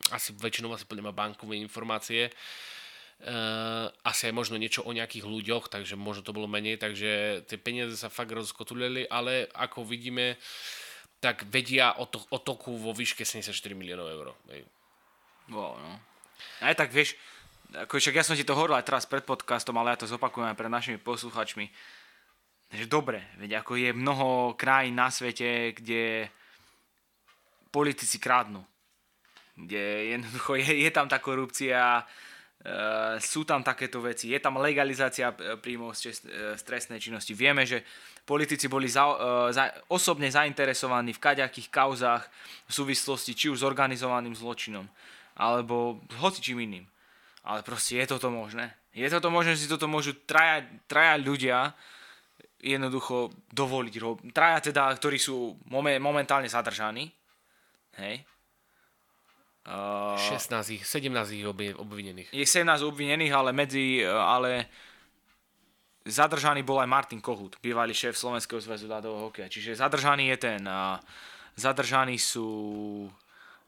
asi 0.10 0.34
väčšinou 0.34 0.74
asi 0.74 0.86
podľa 0.86 1.14
bankové 1.14 1.58
informácie, 1.62 2.30
Uh, 3.24 3.88
asi 4.04 4.28
aj 4.28 4.36
možno 4.36 4.60
niečo 4.60 4.84
o 4.84 4.92
nejakých 4.92 5.24
ľuďoch, 5.24 5.72
takže 5.72 5.96
možno 5.96 6.28
to 6.28 6.36
bolo 6.36 6.44
menej, 6.44 6.76
takže 6.76 7.46
tie 7.48 7.56
peniaze 7.56 7.96
sa 7.96 8.12
fakt 8.12 8.36
rozkotulili, 8.36 9.08
ale 9.08 9.48
ako 9.56 9.88
vidíme, 9.88 10.36
tak 11.24 11.48
vedia 11.48 11.96
o, 11.96 12.04
to, 12.04 12.20
o 12.20 12.40
toku 12.44 12.76
vo 12.76 12.92
výške 12.92 13.24
74 13.24 13.56
miliónov 13.80 14.12
eur. 14.12 14.28
Wow, 15.48 15.80
no. 15.80 16.04
Aj 16.60 16.76
tak 16.76 16.92
vieš, 16.92 17.16
ako 17.72 17.96
však 17.96 18.20
ja 18.20 18.28
som 18.28 18.36
ti 18.36 18.44
to 18.44 18.60
hovoril 18.60 18.76
aj 18.76 18.92
teraz 18.92 19.08
pred 19.08 19.24
podcastom, 19.24 19.80
ale 19.80 19.96
ja 19.96 20.04
to 20.04 20.12
zopakujem 20.12 20.52
aj 20.52 20.60
pred 20.60 20.68
našimi 20.68 21.00
posluchačmi, 21.00 21.72
že 22.74 22.90
dobre, 22.90 23.22
veď 23.38 23.62
ako 23.62 23.78
je 23.78 23.90
mnoho 23.94 24.58
krajín 24.58 24.98
na 24.98 25.14
svete, 25.14 25.78
kde 25.78 26.30
politici 27.70 28.18
krádnu. 28.18 28.66
Kde 29.54 30.18
jednoducho 30.18 30.58
je, 30.58 30.90
je 30.90 30.92
tam 30.92 31.06
tá 31.06 31.22
korupcia, 31.22 32.06
Uh, 32.64 33.20
sú 33.20 33.44
tam 33.44 33.60
takéto 33.60 34.00
veci, 34.00 34.32
je 34.32 34.40
tam 34.40 34.56
legalizácia 34.56 35.36
e, 35.36 35.60
príjmov 35.60 36.00
z 36.00 36.08
čest, 36.08 36.24
uh, 36.24 36.56
stresnej 36.56 36.96
činnosti. 36.96 37.36
Vieme, 37.36 37.68
že 37.68 37.84
politici 38.24 38.72
boli 38.72 38.88
za, 38.88 39.04
uh, 39.04 39.52
za, 39.52 39.68
osobne 39.92 40.32
zainteresovaní 40.32 41.12
v 41.12 41.20
kaďakých 41.20 41.68
kauzách 41.68 42.24
v 42.64 42.72
súvislosti 42.72 43.36
či 43.36 43.52
už 43.52 43.60
s 43.60 43.68
organizovaným 43.68 44.32
zločinom, 44.32 44.88
alebo 45.36 46.00
hocičím 46.24 46.64
iným. 46.64 46.88
Ale 47.44 47.68
proste 47.68 48.00
je 48.00 48.16
toto 48.16 48.32
možné. 48.32 48.72
Je 48.96 49.12
toto 49.12 49.28
možné, 49.28 49.60
že 49.60 49.68
si 49.68 49.74
toto 49.76 49.92
môžu 49.92 50.16
traja, 50.24 50.64
traja 50.88 51.20
ľudia 51.20 51.76
jednoducho 52.64 53.30
dovoliť. 53.52 53.94
Rob- 54.00 54.24
traja 54.32 54.72
teda, 54.72 54.88
ktorí 54.96 55.20
sú 55.20 55.60
momen, 55.68 56.00
momentálne 56.00 56.48
zadržaní. 56.48 57.12
Hej. 58.00 58.24
Uh, 59.64 60.20
16 60.20 60.76
ich, 60.76 60.84
17 60.84 61.40
ich 61.40 61.48
obvi- 61.48 61.76
obvinených. 61.76 62.36
je 62.36 62.44
17 62.44 62.84
obvinených, 62.84 63.32
ale 63.32 63.56
medzi, 63.56 64.04
ale 64.04 64.68
zadržaný 66.04 66.68
bol 66.68 66.84
aj 66.84 66.90
Martin 66.92 67.24
Kohut, 67.24 67.56
bývalý 67.64 67.96
šéf 67.96 68.20
Slovenského 68.20 68.60
zväzu 68.60 68.92
ľadového 68.92 69.32
hokeja. 69.32 69.48
Čiže 69.48 69.80
zadržaný 69.80 70.36
je 70.36 70.38
ten, 70.52 70.62
a 70.68 71.00
zadržaní 71.56 72.20
sú 72.20 73.08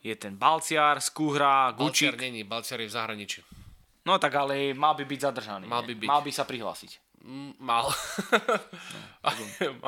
je 0.03 0.13
ten 0.19 0.35
Balciar, 0.35 0.99
Skúhra, 0.99 1.71
Balciar 1.71 2.13
Gučík. 2.13 2.21
není, 2.21 2.43
Balciar 2.43 2.83
je 2.83 2.91
v 2.91 2.93
zahraničí. 2.93 3.39
No 4.05 4.19
tak 4.19 4.35
ale 4.35 4.75
mal 4.75 4.93
by 4.93 5.01
byť 5.07 5.19
zadržaný. 5.31 5.65
Mal 5.65 5.81
by 5.81 5.93
byť. 5.97 6.07
Mal 6.11 6.21
by 6.21 6.31
sa 6.35 6.43
prihlásiť. 6.45 6.91
Mal. 7.57 7.89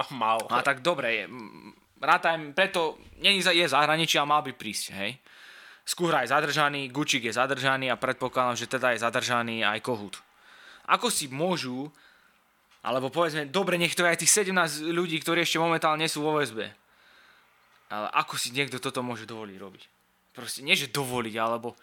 mal. 0.09 0.41
No 0.49 0.55
a 0.57 0.65
tak 0.65 0.81
dobre, 0.81 1.21
je, 1.21 1.23
mm, 1.29 2.01
rátaj, 2.01 2.33
preto 2.57 2.97
není, 3.21 3.45
za- 3.45 3.53
je 3.53 3.69
zahraničí 3.69 4.17
a 4.17 4.25
mal 4.25 4.41
by 4.41 4.57
prísť, 4.57 4.85
hej. 4.97 5.21
Skúhra 5.85 6.25
je 6.25 6.33
zadržaný, 6.33 6.89
Gučík 6.89 7.29
je 7.29 7.37
zadržaný 7.37 7.93
a 7.93 7.95
predpokladám, 7.95 8.57
že 8.57 8.67
teda 8.67 8.91
je 8.91 9.05
zadržaný 9.05 9.63
aj 9.63 9.85
Kohut. 9.85 10.17
Ako 10.89 11.13
si 11.13 11.29
môžu, 11.29 11.93
alebo 12.81 13.13
povedzme, 13.13 13.47
dobre, 13.47 13.77
nech 13.77 13.93
to 13.93 14.03
je 14.03 14.11
aj 14.11 14.19
tých 14.19 14.51
17 14.51 14.89
ľudí, 14.89 15.21
ktorí 15.21 15.45
ešte 15.45 15.61
momentálne 15.61 16.09
sú 16.09 16.25
vo 16.25 16.41
väzbe. 16.41 16.73
Ale 17.87 18.07
ako 18.17 18.35
si 18.35 18.51
niekto 18.51 18.81
toto 18.81 19.05
môže 19.05 19.29
dovoliť 19.29 19.57
robiť? 19.61 19.83
Proste 20.33 20.65
nie, 20.65 20.75
že 20.75 20.89
dovoliť, 20.89 21.35
alebo... 21.37 21.77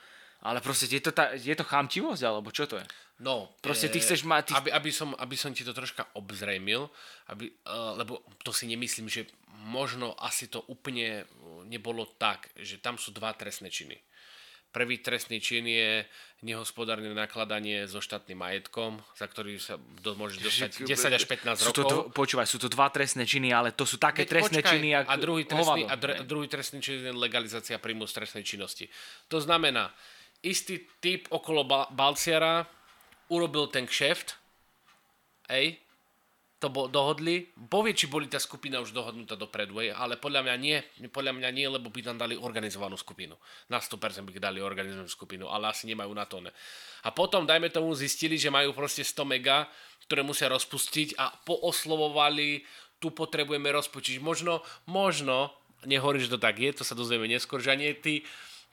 Ale 0.45 0.61
proste 0.61 0.91
je 0.91 1.01
to, 1.01 1.15
tá, 1.15 1.33
je 1.33 1.55
to 1.57 1.65
chamtivosť, 1.65 2.23
alebo 2.29 2.53
čo 2.53 2.69
to 2.69 2.77
je? 2.77 2.85
No, 3.23 3.47
Proste 3.63 3.87
ty 3.87 3.99
eh, 3.99 4.03
chceš 4.03 4.27
mať- 4.27 4.51
ty- 4.51 4.55
Aby, 4.59 4.71
aby, 4.75 4.91
som, 4.91 5.15
aby 5.15 5.37
som 5.39 5.55
ti 5.55 5.63
to 5.63 5.71
troška 5.71 6.03
obzrejmil, 6.19 6.91
aby, 7.31 7.47
uh, 7.63 7.95
lebo 7.95 8.19
to 8.43 8.51
si 8.51 8.67
nemyslím, 8.67 9.07
že 9.07 9.31
možno 9.63 10.19
asi 10.19 10.51
to 10.51 10.67
úplne 10.67 11.23
nebolo 11.65 12.11
tak, 12.19 12.51
že 12.59 12.83
tam 12.83 12.99
sú 12.99 13.15
dva 13.15 13.31
trestné 13.33 13.71
činy. 13.71 13.95
Prvý 14.75 14.99
trestný 14.99 15.39
čin 15.39 15.63
je 15.63 16.03
nehospodárne 16.43 17.15
nakladanie 17.15 17.87
so 17.87 18.03
štátnym 18.03 18.35
majetkom, 18.35 18.99
za 19.15 19.31
ktorý 19.31 19.63
sa 19.63 19.79
do, 19.79 20.19
môže 20.19 20.43
dostať 20.43 20.83
10 20.83 21.15
až 21.15 21.25
15 21.25 21.55
sú 21.55 21.71
rokov. 21.71 21.75
To, 21.79 21.83
to, 21.87 21.97
počúvaj, 22.11 22.45
sú 22.45 22.59
to 22.59 22.67
dva 22.67 22.91
trestné 22.91 23.23
činy, 23.23 23.55
ale 23.55 23.71
to 23.71 23.87
sú 23.87 23.97
také 23.97 24.27
Veď 24.27 24.31
trestné 24.35 24.59
počkaj, 24.59 24.73
činy, 24.75 24.89
jak 24.91 25.05
a 25.07 25.15
druhý 25.15 25.47
trestný, 25.47 25.87
hovado. 25.87 25.87
a, 25.87 25.95
dr- 25.95 26.19
druhý 26.27 26.51
trestný 26.51 26.83
čin 26.83 26.99
je 27.01 27.15
legalizácia 27.15 27.79
príjmu 27.79 28.05
z 28.05 28.13
trestnej 28.13 28.43
činnosti. 28.43 28.91
To 29.31 29.39
znamená, 29.39 29.95
istý 30.43 30.83
typ 30.99 31.31
okolo 31.31 31.63
ba- 31.63 31.87
Balciara 31.89 32.67
urobil 33.35 33.67
ten 33.67 33.91
kšeft, 33.91 34.39
ej, 35.51 35.83
to 36.63 36.73
bo, 36.73 36.89
dohodli, 36.89 37.45
povie, 37.69 37.93
či 37.93 38.09
boli 38.09 38.25
tá 38.25 38.41
skupina 38.41 38.81
už 38.81 38.97
dohodnutá 38.97 39.37
dopredu, 39.37 39.85
ej, 39.85 39.93
ale 39.93 40.17
podľa 40.17 40.49
mňa 40.49 40.57
nie, 40.57 40.79
podľa 41.13 41.37
mňa 41.37 41.51
nie, 41.53 41.69
lebo 41.69 41.93
by 41.93 42.01
tam 42.01 42.17
dali 42.17 42.41
organizovanú 42.41 42.97
skupinu. 42.97 43.37
Na 43.69 43.85
100% 43.85 44.25
by 44.25 44.41
dali 44.41 44.65
organizovanú 44.65 45.11
skupinu, 45.11 45.53
ale 45.53 45.69
asi 45.69 45.85
nemajú 45.85 46.09
na 46.17 46.25
to, 46.25 46.41
ne. 46.41 46.49
A 47.05 47.13
potom, 47.13 47.45
dajme 47.45 47.69
tomu, 47.69 47.93
zistili, 47.93 48.41
že 48.41 48.49
majú 48.49 48.73
proste 48.73 49.05
100 49.05 49.29
mega, 49.29 49.69
ktoré 50.09 50.25
musia 50.25 50.49
rozpustiť 50.49 51.21
a 51.21 51.37
pooslovovali, 51.45 52.65
tu 52.97 53.13
potrebujeme 53.13 53.69
rozpustiť. 53.69 54.25
Možno, 54.25 54.65
možno, 54.89 55.53
nehovorím, 55.85 56.25
že 56.25 56.33
to 56.33 56.41
tak 56.41 56.57
je, 56.57 56.73
to 56.73 56.81
sa 56.81 56.97
dozvieme 56.97 57.29
neskôr, 57.29 57.61
že 57.61 57.77
ani 57.77 57.93
ty, 57.93 58.25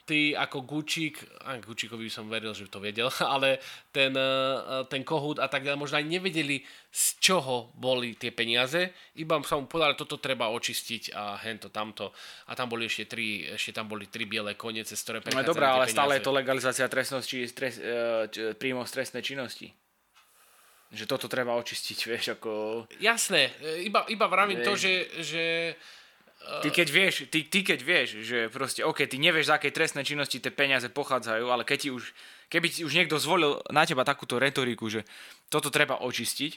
ty 0.02 0.34
ako 0.34 0.66
Gučík, 0.66 1.22
a 1.46 1.62
Gučíkovi 1.62 2.06
by 2.06 2.12
som 2.12 2.26
veril, 2.26 2.50
že 2.50 2.66
to 2.66 2.82
vedel, 2.82 3.06
ale 3.34 3.62
ten, 3.94 4.10
eh, 4.12 4.82
ten 4.90 5.06
Kohút 5.06 5.38
a 5.38 5.46
tak 5.46 5.62
ďalej, 5.62 5.78
možno 5.78 5.96
aj 5.98 6.06
nevedeli, 6.06 6.60
z 6.92 7.04
čoho 7.22 7.72
boli 7.72 8.18
tie 8.18 8.34
peniaze, 8.34 8.92
iba 9.16 9.38
sa 9.46 9.56
mu 9.56 9.64
povedali, 9.64 9.96
toto 9.96 10.20
treba 10.20 10.52
očistiť 10.52 11.16
a 11.16 11.40
hento, 11.40 11.72
tamto. 11.72 12.12
A 12.50 12.52
tam 12.52 12.68
boli 12.68 12.84
ešte 12.84 13.08
tri, 13.08 13.48
ešte 13.48 13.72
tam 13.72 13.88
boli 13.88 14.10
tri 14.10 14.28
biele 14.28 14.52
kone, 14.58 14.84
cez 14.84 15.00
ktoré 15.00 15.22
No 15.22 15.24
prechádzali 15.24 15.48
dobré, 15.48 15.64
ale 15.64 15.84
stále 15.88 16.12
je 16.16 16.20
peniaze. 16.20 16.28
to 16.28 16.36
legalizácia 16.36 16.86
trestnosti, 16.92 17.38
stres, 17.48 17.80
e, 17.80 18.28
č- 18.28 18.52
príjmov 18.60 18.84
z 18.90 18.92
trestnej 19.00 19.24
činnosti. 19.24 19.72
že 20.92 21.08
toto 21.08 21.24
treba 21.24 21.56
očistiť, 21.56 21.98
vieš, 22.12 22.36
ako... 22.36 22.50
Jasné, 23.00 23.48
iba, 23.88 24.04
iba 24.12 24.26
vravím 24.28 24.60
to, 24.60 24.76
že, 24.76 25.08
že 25.24 25.44
Ty 26.42 26.68
keď 26.74 26.88
vieš, 26.90 27.14
ty, 27.30 27.46
ty 27.46 27.62
keď 27.62 27.80
vieš, 27.80 28.08
že 28.26 28.50
proste, 28.50 28.82
OK, 28.82 29.06
ty 29.06 29.16
nevieš, 29.18 29.50
z 29.50 29.54
akej 29.56 29.72
trestnej 29.72 30.04
činnosti 30.06 30.42
tie 30.42 30.50
peniaze 30.50 30.90
pochádzajú, 30.90 31.46
ale 31.48 31.62
keď 31.62 31.78
ti 31.78 31.90
už, 31.94 32.04
keby 32.50 32.66
ti 32.66 32.80
už 32.82 32.92
niekto 32.98 33.16
zvolil 33.16 33.62
na 33.70 33.86
teba 33.86 34.02
takúto 34.02 34.42
retoriku, 34.42 34.90
že 34.90 35.06
toto 35.46 35.70
treba 35.70 36.02
očistiť, 36.02 36.52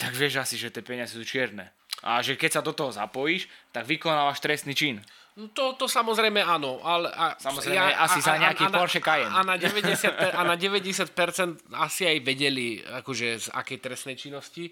tak 0.00 0.16
vieš 0.16 0.42
asi, 0.42 0.56
že 0.58 0.72
tie 0.72 0.82
peniaze 0.82 1.14
sú 1.14 1.22
čierne. 1.22 1.70
A 2.02 2.20
že 2.24 2.34
keď 2.34 2.60
sa 2.60 2.62
do 2.64 2.74
toho 2.74 2.90
zapojíš, 2.90 3.46
tak 3.70 3.86
vykonávaš 3.86 4.42
trestný 4.42 4.74
čin. 4.74 4.98
No 5.34 5.50
to, 5.50 5.74
to 5.74 5.86
samozrejme 5.90 6.42
áno, 6.42 6.78
ale... 6.82 7.10
A, 7.10 7.34
samozrejme 7.38 7.74
ja, 7.74 8.06
asi 8.06 8.22
a, 8.22 8.26
za 8.26 8.34
nejaký 8.38 8.64
a, 8.66 8.70
a, 8.70 8.74
Porsche 8.74 9.02
Cayenne. 9.02 9.34
A 9.34 9.40
na 9.42 9.56
90%, 9.58 10.14
a 10.30 10.40
na 10.46 10.54
90% 10.54 11.74
asi 11.74 12.02
aj 12.06 12.18
vedeli, 12.22 12.78
akože 12.82 13.26
z 13.42 13.46
akej 13.50 13.78
trestnej 13.82 14.16
činnosti 14.18 14.70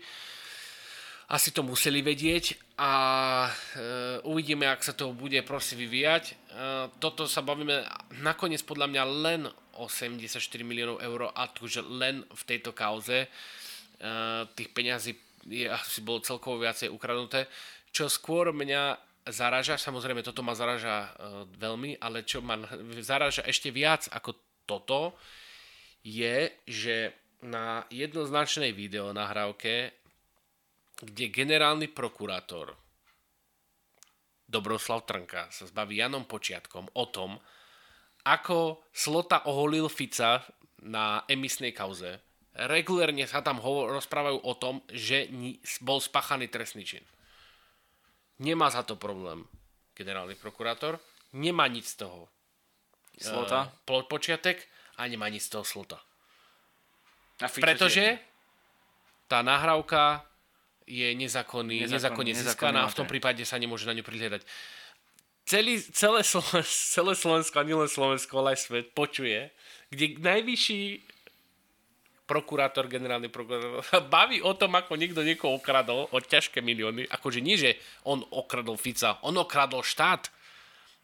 asi 1.32 1.48
to 1.48 1.64
museli 1.64 2.04
vedieť 2.04 2.76
a 2.76 2.92
e, 3.48 3.50
uvidíme, 4.28 4.68
ak 4.68 4.84
sa 4.84 4.92
to 4.92 5.16
bude 5.16 5.40
proste 5.48 5.80
vyvíjať. 5.80 6.24
E, 6.28 6.34
toto 7.00 7.24
sa 7.24 7.40
bavíme 7.40 7.88
nakoniec 8.20 8.60
podľa 8.68 8.86
mňa 8.92 9.02
len 9.24 9.40
84 9.80 10.28
miliónov 10.60 11.00
eur 11.00 11.32
a 11.32 11.48
že 11.64 11.80
len 11.80 12.20
v 12.28 12.42
tejto 12.44 12.76
kauze 12.76 13.24
e, 13.24 13.28
tých 14.52 14.70
peňazí 14.76 15.16
je, 15.48 15.72
asi 15.72 16.04
bolo 16.04 16.20
celkovo 16.20 16.60
viacej 16.60 16.92
ukradnuté. 16.92 17.48
Čo 17.88 18.12
skôr 18.12 18.52
mňa 18.52 19.00
zaraža, 19.32 19.80
samozrejme 19.80 20.20
toto 20.20 20.44
ma 20.44 20.52
zaraža 20.52 21.08
e, 21.16 21.48
veľmi, 21.56 21.96
ale 21.96 22.28
čo 22.28 22.44
ma 22.44 22.60
zaraža 23.00 23.48
ešte 23.48 23.72
viac 23.72 24.04
ako 24.12 24.36
toto, 24.68 25.16
je, 26.04 26.52
že 26.68 27.14
na 27.42 27.88
jednoznačnej 27.90 28.76
videonahrávke 28.76 30.01
kde 31.02 31.34
generálny 31.34 31.90
prokurátor 31.90 32.78
Dobroslav 34.46 35.08
Trnka 35.08 35.48
sa 35.50 35.64
zbaví 35.66 35.98
Janom 35.98 36.28
Počiatkom 36.28 36.92
o 36.94 37.04
tom, 37.08 37.40
ako 38.22 38.86
Slota 38.92 39.48
oholil 39.48 39.88
Fica 39.88 40.44
na 40.84 41.24
emisnej 41.26 41.72
kauze. 41.72 42.20
Regulérne 42.52 43.24
sa 43.24 43.40
tam 43.40 43.64
ho- 43.64 43.88
rozprávajú 43.88 44.38
o 44.44 44.54
tom, 44.60 44.84
že 44.92 45.26
bol 45.80 45.98
spáchaný 45.98 46.52
trestný 46.52 46.84
čin. 46.84 47.02
Nemá 48.44 48.68
za 48.68 48.84
to 48.84 49.00
problém 49.00 49.48
generálny 49.96 50.36
prokurátor, 50.36 51.00
nemá 51.32 51.64
nič 51.66 51.96
z 51.96 52.04
toho. 52.04 52.28
Slota? 53.16 53.72
E, 53.88 54.04
počiatek 54.04 54.68
a 55.00 55.08
nemá 55.08 55.32
nič 55.32 55.48
z 55.48 55.56
toho 55.56 55.64
Slota. 55.64 55.98
Pretože 57.40 58.20
tá 59.32 59.40
nahrávka 59.40 60.28
je 60.92 61.08
nezákonný, 61.16 61.88
nezákonne 61.88 62.36
získaná 62.36 62.84
a 62.84 62.92
v 62.92 62.98
tom 63.00 63.08
prípade 63.08 63.40
sa 63.48 63.56
nemôže 63.56 63.88
na 63.88 63.96
ňu 63.96 64.04
prihľadať. 64.04 64.44
Celý, 65.48 65.80
celé, 65.80 66.20
Slovensko, 66.22 66.60
celé 66.94 67.12
Slovensko, 67.16 67.56
a 67.56 67.64
nielen 67.64 67.88
Slovensko, 67.88 68.32
ale 68.44 68.54
aj 68.54 68.68
svet 68.68 68.86
počuje, 68.92 69.48
kde 69.88 70.20
najvyšší 70.20 70.80
prokurátor, 72.28 72.86
generálny 72.86 73.32
prokurátor 73.32 73.82
baví 74.14 74.44
o 74.44 74.52
tom, 74.52 74.76
ako 74.76 74.94
niekto 75.00 75.24
niekoho 75.24 75.56
okradol 75.56 76.12
o 76.12 76.18
ťažké 76.20 76.60
milióny. 76.60 77.08
Akože 77.08 77.40
nie, 77.40 77.56
že 77.56 77.80
on 78.04 78.20
okradol 78.22 78.76
Fica, 78.76 79.18
on 79.24 79.34
okradol 79.40 79.80
štát 79.82 80.28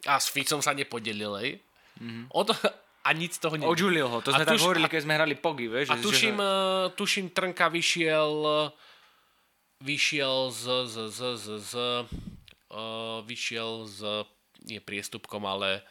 a 0.06 0.20
s 0.20 0.30
Ficom 0.30 0.62
sa 0.62 0.76
nepodelil. 0.76 1.58
Mm-hmm. 1.98 2.30
O 2.30 2.46
to, 2.46 2.54
a 3.02 3.10
nic 3.16 3.34
z 3.34 3.40
toho 3.40 3.56
nie. 3.58 3.66
Odžulil 3.66 4.06
ho, 4.06 4.22
to 4.22 4.30
sme 4.30 4.44
a 4.44 4.46
tak 4.46 4.54
tuš, 4.54 4.68
hovorili, 4.68 4.86
keď 4.86 5.00
sme 5.02 5.16
hrali 5.16 5.34
Pogy, 5.34 5.66
vieš. 5.66 5.88
A 5.90 5.96
tuším, 5.98 6.36
že... 6.38 6.44
uh, 6.44 6.92
tuším 6.94 7.26
Trnka 7.34 7.66
vyšiel 7.72 8.32
uh, 8.44 8.87
vyšiel 9.80 10.50
z, 10.50 10.64
z, 10.86 10.96
z, 11.08 11.20
z, 11.38 11.46
z 11.62 11.72
uh, 11.74 13.22
vyšiel 13.22 13.86
z, 13.86 14.26
nie 14.66 14.82
priestupkom, 14.82 15.46
ale 15.46 15.86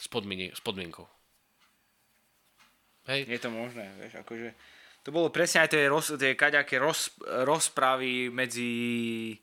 s, 0.00 0.08
podmien- 0.08 0.52
s 0.52 0.60
podmienkou. 0.60 1.04
Hej. 3.06 3.28
Je 3.28 3.38
to 3.38 3.54
možné, 3.54 3.86
vieš, 4.02 4.18
akože 4.18 4.50
to 5.06 5.14
bolo 5.14 5.30
presne 5.30 5.62
aj 5.62 5.70
tie, 5.70 5.86
roz, 5.86 6.18
tie 6.18 6.34
kaďaké 6.34 6.82
roz, 6.82 7.14
rozpravy 7.46 8.26
medzi 8.26 9.38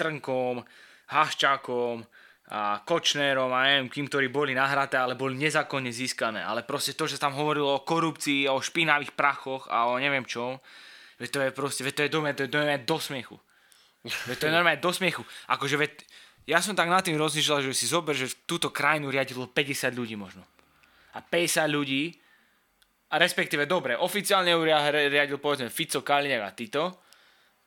Trnkom, 0.00 0.64
Haščákom 1.12 2.00
a 2.48 2.80
Kočnerom 2.80 3.52
a 3.52 3.68
neviem 3.68 3.92
kým, 3.92 4.08
ktorí 4.08 4.32
boli 4.32 4.56
nahraté, 4.56 4.96
ale 4.96 5.12
boli 5.12 5.36
nezákonne 5.36 5.92
získané. 5.92 6.40
Ale 6.40 6.64
proste 6.64 6.96
to, 6.96 7.04
že 7.04 7.20
tam 7.20 7.36
hovorilo 7.36 7.68
o 7.68 7.84
korupcii, 7.84 8.48
o 8.48 8.64
špinavých 8.64 9.12
prachoch 9.12 9.68
a 9.68 9.92
o 9.92 10.00
neviem 10.00 10.24
čom, 10.24 10.56
Veď 11.22 11.30
to 11.30 11.40
je 11.46 11.50
proste, 11.54 11.82
veď 11.86 11.94
to 11.94 12.02
je, 12.02 12.10
dome, 12.10 12.30
to 12.34 12.42
je 12.42 12.50
dome 12.50 12.74
do 12.82 12.98
smiechu. 12.98 13.38
Veď 14.28 14.36
to 14.42 14.46
je 14.50 14.56
normálne 14.58 14.82
do 14.82 14.90
smiechu. 14.90 15.22
Akože 15.46 15.78
veď, 15.78 16.02
ja 16.50 16.58
som 16.58 16.74
tak 16.74 16.90
nad 16.90 17.06
tým 17.06 17.14
rozmýšľal, 17.14 17.70
že 17.70 17.78
si 17.78 17.86
zober, 17.86 18.18
že 18.18 18.34
túto 18.42 18.74
krajinu 18.74 19.14
riadilo 19.14 19.46
50 19.46 19.94
ľudí 19.94 20.18
možno. 20.18 20.42
A 21.14 21.22
50 21.22 21.70
ľudí, 21.70 22.10
a 23.14 23.22
respektíve 23.22 23.70
dobre, 23.70 23.94
oficiálne 23.94 24.50
ju 24.50 24.66
riadil 24.66 25.38
povedzme 25.38 25.70
Fico, 25.70 26.02
Kaliňák 26.02 26.42
a 26.42 26.50
Tito, 26.50 26.84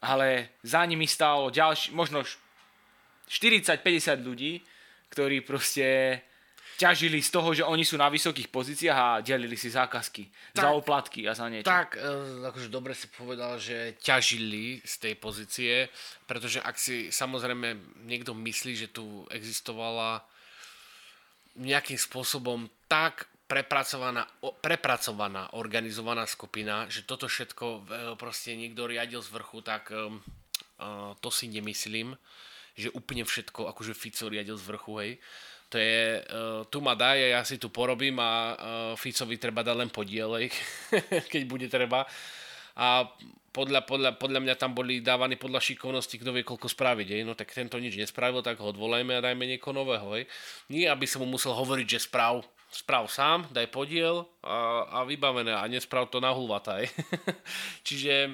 ale 0.03 0.59
za 0.59 0.83
nimi 0.83 1.07
stálo 1.07 1.47
ďalší, 1.47 1.95
možno 1.95 2.27
40-50 3.31 3.79
ľudí, 4.19 4.59
ktorí 5.07 5.47
proste 5.47 6.19
ťažili 6.75 7.23
z 7.23 7.29
toho, 7.31 7.55
že 7.55 7.63
oni 7.63 7.87
sú 7.87 7.95
na 7.95 8.11
vysokých 8.11 8.51
pozíciách 8.51 8.97
a 8.99 9.23
delili 9.23 9.55
si 9.55 9.71
zákazky 9.71 10.27
tak, 10.51 10.63
za 10.67 10.69
oplatky 10.75 11.23
a 11.23 11.31
za 11.31 11.47
niečo. 11.47 11.71
Tak, 11.71 11.95
e, 11.95 12.43
akože 12.51 12.67
dobre 12.67 12.91
si 12.91 13.07
povedal, 13.07 13.55
že 13.55 13.95
ťažili 14.03 14.83
z 14.83 14.93
tej 14.99 15.13
pozície, 15.15 15.73
pretože 16.27 16.59
ak 16.59 16.75
si 16.75 17.09
samozrejme 17.09 18.03
niekto 18.03 18.35
myslí, 18.35 18.73
že 18.75 18.91
tu 18.91 19.23
existovala 19.31 20.27
nejakým 21.55 21.95
spôsobom 21.95 22.67
tak 22.91 23.31
prepracovaná, 23.47 24.27
prepracovaná 24.59 25.55
organizovaná 25.55 26.27
skupina, 26.27 26.91
že 26.91 27.07
toto 27.07 27.31
všetko 27.31 27.65
e, 27.65 27.79
proste 28.19 28.51
niekto 28.59 28.83
riadil 28.83 29.23
z 29.23 29.31
vrchu, 29.31 29.63
tak 29.63 29.95
uh, 29.95 30.11
to 31.23 31.29
si 31.31 31.47
nemyslím, 31.47 32.19
že 32.75 32.91
úplne 32.91 33.23
všetko 33.23 33.71
akože 33.71 33.95
Fico 33.95 34.27
riadil 34.27 34.59
z 34.59 34.65
vrchu, 34.67 34.93
hej 34.99 35.11
to 35.75 35.83
je, 35.83 36.23
uh, 36.23 36.63
tu 36.71 36.79
ma 36.79 36.95
daj, 36.95 37.19
ja 37.19 37.43
si 37.43 37.59
tu 37.59 37.67
porobím 37.67 38.15
a 38.23 38.31
uh, 38.31 38.55
Ficovi 38.95 39.35
treba 39.35 39.59
dať 39.59 39.75
len 39.75 39.91
podielej, 39.91 40.47
keď 41.31 41.41
bude 41.43 41.67
treba. 41.67 42.07
A 42.79 43.03
podľa, 43.51 43.83
podľa, 43.83 44.11
podľa 44.15 44.39
mňa 44.39 44.55
tam 44.55 44.71
boli 44.71 45.03
dávaní 45.03 45.35
podľa 45.35 45.59
šikovnosti, 45.59 46.15
kto 46.15 46.31
vie 46.31 46.47
koľko 46.47 46.71
spraviť. 46.71 47.07
Ej. 47.19 47.21
No 47.27 47.35
tak 47.35 47.51
tento 47.51 47.75
nič 47.75 47.99
nespravil, 47.99 48.39
tak 48.39 48.63
ho 48.63 48.71
odvolajme 48.71 49.19
a 49.19 49.23
dajme 49.23 49.43
niekoho 49.43 49.75
nového. 49.75 50.15
Ej. 50.15 50.31
Nie, 50.71 50.87
aby 50.87 51.03
som 51.03 51.23
mu 51.23 51.27
musel 51.27 51.51
hovoriť, 51.51 51.87
že 51.87 52.07
sprav, 52.07 52.43
sprav 52.71 53.11
sám, 53.11 53.51
daj 53.51 53.67
podiel 53.67 54.23
a, 54.47 54.87
a 54.87 54.99
vybavené 55.03 55.51
a 55.55 55.63
nesprav 55.67 56.07
to 56.07 56.23
na 56.23 56.31
hulvata. 56.31 56.83
Čiže, 57.87 58.31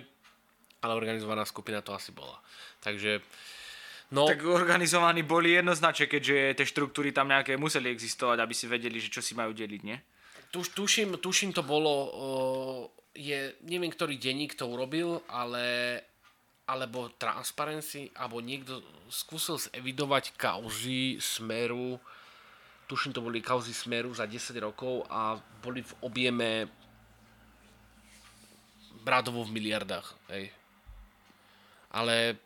ale 0.82 0.94
organizovaná 0.94 1.46
skupina 1.46 1.82
to 1.82 1.94
asi 1.94 2.14
bola. 2.14 2.38
Takže 2.82 3.22
No, 4.12 4.28
tak 4.28 4.44
organizovaní 4.44 5.24
boli 5.24 5.56
jednoznačne, 5.56 6.12
keďže 6.12 6.60
tie 6.60 6.68
štruktúry 6.68 7.16
tam 7.16 7.32
nejaké 7.32 7.56
museli 7.56 7.88
existovať, 7.96 8.44
aby 8.44 8.52
si 8.52 8.68
vedeli, 8.68 9.00
že 9.00 9.08
čo 9.08 9.24
si 9.24 9.32
majú 9.32 9.56
deliť, 9.56 9.82
nie? 9.88 9.96
Tuš, 10.52 10.76
tuším, 10.76 11.16
tuším 11.24 11.56
to 11.56 11.64
bolo, 11.64 11.94
uh, 12.12 12.82
je, 13.16 13.56
neviem, 13.64 13.88
ktorý 13.88 14.20
denník 14.20 14.60
to 14.60 14.68
urobil, 14.68 15.24
ale 15.32 15.96
alebo 16.68 17.12
Transparency, 17.20 18.08
alebo 18.16 18.40
niekto 18.40 18.80
skúsil 19.12 19.60
zevidovať 19.60 20.40
kauzy 20.40 21.20
Smeru, 21.20 22.00
tuším, 22.88 23.12
to 23.12 23.20
boli 23.20 23.44
kauzy 23.44 23.76
Smeru 23.76 24.16
za 24.16 24.24
10 24.24 24.56
rokov 24.60 25.04
a 25.12 25.36
boli 25.60 25.84
v 25.84 25.94
objeme 26.00 26.50
bradovo 29.04 29.44
v 29.44 29.56
miliardách, 29.56 30.08
hej. 30.32 30.52
Ale 31.92 32.40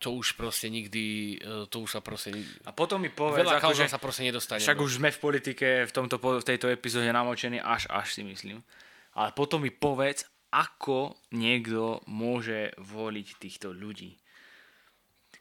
to 0.00 0.16
už 0.16 0.32
proste 0.32 0.72
nikdy, 0.72 1.36
e, 1.36 1.68
to 1.68 1.84
už 1.84 1.92
sa 1.92 2.00
proste. 2.00 2.32
A 2.64 2.72
potom 2.72 3.04
mi 3.04 3.12
povedz, 3.12 3.44
Veľa 3.44 3.60
ako, 3.60 3.76
že 3.76 3.92
sa 3.92 4.00
proste 4.00 4.24
nedostane. 4.24 4.64
Však 4.64 4.80
už 4.80 4.96
sme 4.96 5.12
v 5.12 5.20
politike 5.20 5.68
v, 5.84 5.92
tomto, 5.92 6.16
v 6.16 6.40
tejto 6.40 6.72
epizóde 6.72 7.12
namočení 7.12 7.60
až 7.60 7.84
až 7.92 8.16
si 8.16 8.24
myslím. 8.24 8.64
Ale 9.12 9.36
potom 9.36 9.60
mi 9.60 9.68
povedz, 9.68 10.24
ako 10.56 11.20
niekto 11.36 12.00
môže 12.08 12.72
voliť 12.80 13.28
týchto 13.36 13.76
ľudí. 13.76 14.16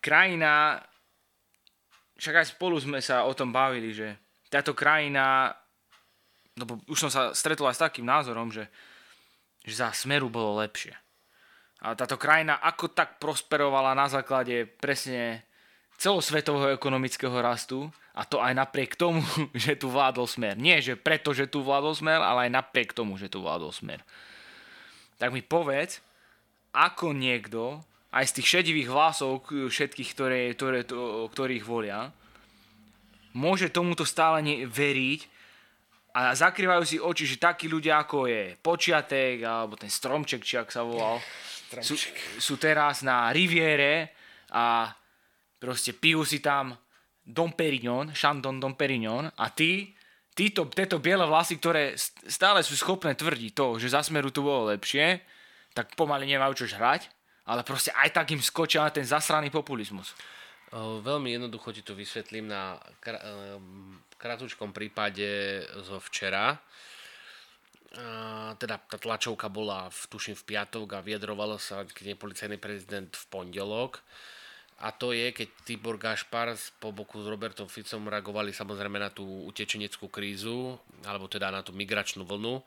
Krajina, 0.04 0.84
však 2.20 2.36
aj 2.44 2.48
spolu 2.52 2.76
sme 2.84 3.00
sa 3.00 3.24
o 3.24 3.32
tom 3.32 3.56
bavili, 3.56 3.96
že 3.96 4.20
táto 4.52 4.76
krajina, 4.76 5.56
no 6.60 6.84
už 6.92 7.08
som 7.08 7.12
sa 7.12 7.32
stretol 7.32 7.72
aj 7.72 7.80
s 7.80 7.84
takým 7.88 8.06
názorom, 8.08 8.52
že, 8.52 8.68
že 9.64 9.80
za 9.80 9.96
smeru 9.96 10.28
bolo 10.28 10.60
lepšie 10.60 11.09
a 11.80 11.96
táto 11.96 12.20
krajina 12.20 12.60
ako 12.60 12.92
tak 12.92 13.24
prosperovala 13.24 13.96
na 13.96 14.12
základe 14.12 14.68
presne 14.68 15.48
celosvetového 16.00 16.76
ekonomického 16.76 17.36
rastu 17.40 17.88
a 18.16 18.28
to 18.28 18.44
aj 18.44 18.56
napriek 18.56 19.00
tomu, 19.00 19.24
že 19.56 19.80
tu 19.80 19.88
vládol 19.88 20.28
smer. 20.28 20.60
Nie, 20.60 20.84
že 20.84 21.00
preto, 21.00 21.32
že 21.32 21.48
tu 21.48 21.64
vládol 21.64 21.96
smer, 21.96 22.20
ale 22.20 22.48
aj 22.48 22.56
napriek 22.60 22.92
tomu, 22.92 23.16
že 23.16 23.32
tu 23.32 23.40
vládol 23.40 23.72
smer. 23.72 24.04
Tak 25.20 25.32
mi 25.36 25.44
povedz, 25.44 26.04
ako 26.76 27.16
niekto, 27.16 27.84
aj 28.12 28.32
z 28.32 28.36
tých 28.40 28.48
šedivých 28.60 28.90
hlasov 28.92 29.44
všetkých, 29.48 30.10
ktoré, 30.16 30.42
ktoré, 30.56 30.80
to, 30.88 31.28
ktorých 31.32 31.64
volia, 31.68 32.12
môže 33.36 33.70
tomuto 33.70 34.08
stále 34.08 34.42
veriť 34.66 35.22
a 36.16 36.34
zakrývajú 36.34 36.84
si 36.84 36.98
oči, 36.98 37.24
že 37.30 37.38
takí 37.38 37.70
ľudia 37.70 38.02
ako 38.02 38.26
je 38.26 38.58
Počiatek, 38.58 39.46
alebo 39.46 39.78
ten 39.78 39.92
Stromček, 39.94 40.42
či 40.42 40.58
ak 40.58 40.74
sa 40.74 40.82
volal, 40.82 41.22
sú, 41.82 41.96
sú 42.42 42.54
teraz 42.58 43.06
na 43.06 43.30
Riviere 43.30 44.14
a 44.50 44.90
proste 45.62 45.94
pijú 45.94 46.26
si 46.26 46.42
tam 46.42 46.74
Dom 47.22 47.54
Perignon, 47.54 48.10
Chandon 48.18 48.58
Dom 48.58 48.74
Perignon 48.74 49.30
a 49.30 49.46
ty, 49.54 49.94
títo, 50.34 50.66
tieto 50.72 50.98
biele 50.98 51.28
vlasy, 51.30 51.62
ktoré 51.62 51.94
stále 52.26 52.66
sú 52.66 52.74
schopné 52.74 53.14
tvrdiť 53.14 53.52
to, 53.54 53.78
že 53.78 53.94
za 53.94 54.02
smeru 54.02 54.34
tu 54.34 54.42
bolo 54.42 54.74
lepšie, 54.74 55.22
tak 55.78 55.94
pomaly 55.94 56.26
nemajú 56.26 56.66
čo 56.66 56.66
žrať, 56.66 57.06
ale 57.46 57.62
proste 57.62 57.94
aj 57.94 58.18
tak 58.18 58.34
im 58.34 58.42
skočia 58.42 58.82
na 58.82 58.90
ten 58.90 59.06
zasraný 59.06 59.54
populizmus. 59.54 60.18
O, 60.70 61.02
veľmi 61.02 61.34
jednoducho 61.34 61.74
ti 61.74 61.82
to 61.82 61.98
vysvetlím 61.98 62.50
na 62.50 62.78
kr- 63.02 63.22
kratučkom 64.22 64.70
prípade 64.70 65.62
zo 65.82 65.98
včera. 65.98 66.62
Teda 68.56 68.80
tá 68.80 68.98
tlačovka 68.98 69.52
bola, 69.52 69.92
v, 69.92 70.02
tuším, 70.10 70.34
v 70.40 70.48
piatok 70.56 70.98
a 70.98 71.06
vyjadrovalo 71.06 71.60
sa, 71.60 71.84
keď 71.86 72.16
je 72.16 72.22
policajný 72.22 72.58
prezident 72.58 73.12
v 73.12 73.26
pondelok. 73.30 74.02
A 74.80 74.96
to 74.96 75.12
je, 75.12 75.36
keď 75.36 75.48
Tibor 75.68 76.00
Gašpar 76.00 76.56
po 76.80 76.96
boku 76.96 77.20
s 77.20 77.28
Robertom 77.28 77.68
Ficom 77.68 78.08
reagovali 78.08 78.56
samozrejme 78.56 78.96
na 78.96 79.12
tú 79.12 79.28
utečeneckú 79.52 80.08
krízu, 80.08 80.80
alebo 81.04 81.28
teda 81.28 81.52
na 81.52 81.60
tú 81.60 81.76
migračnú 81.76 82.24
vlnu. 82.24 82.64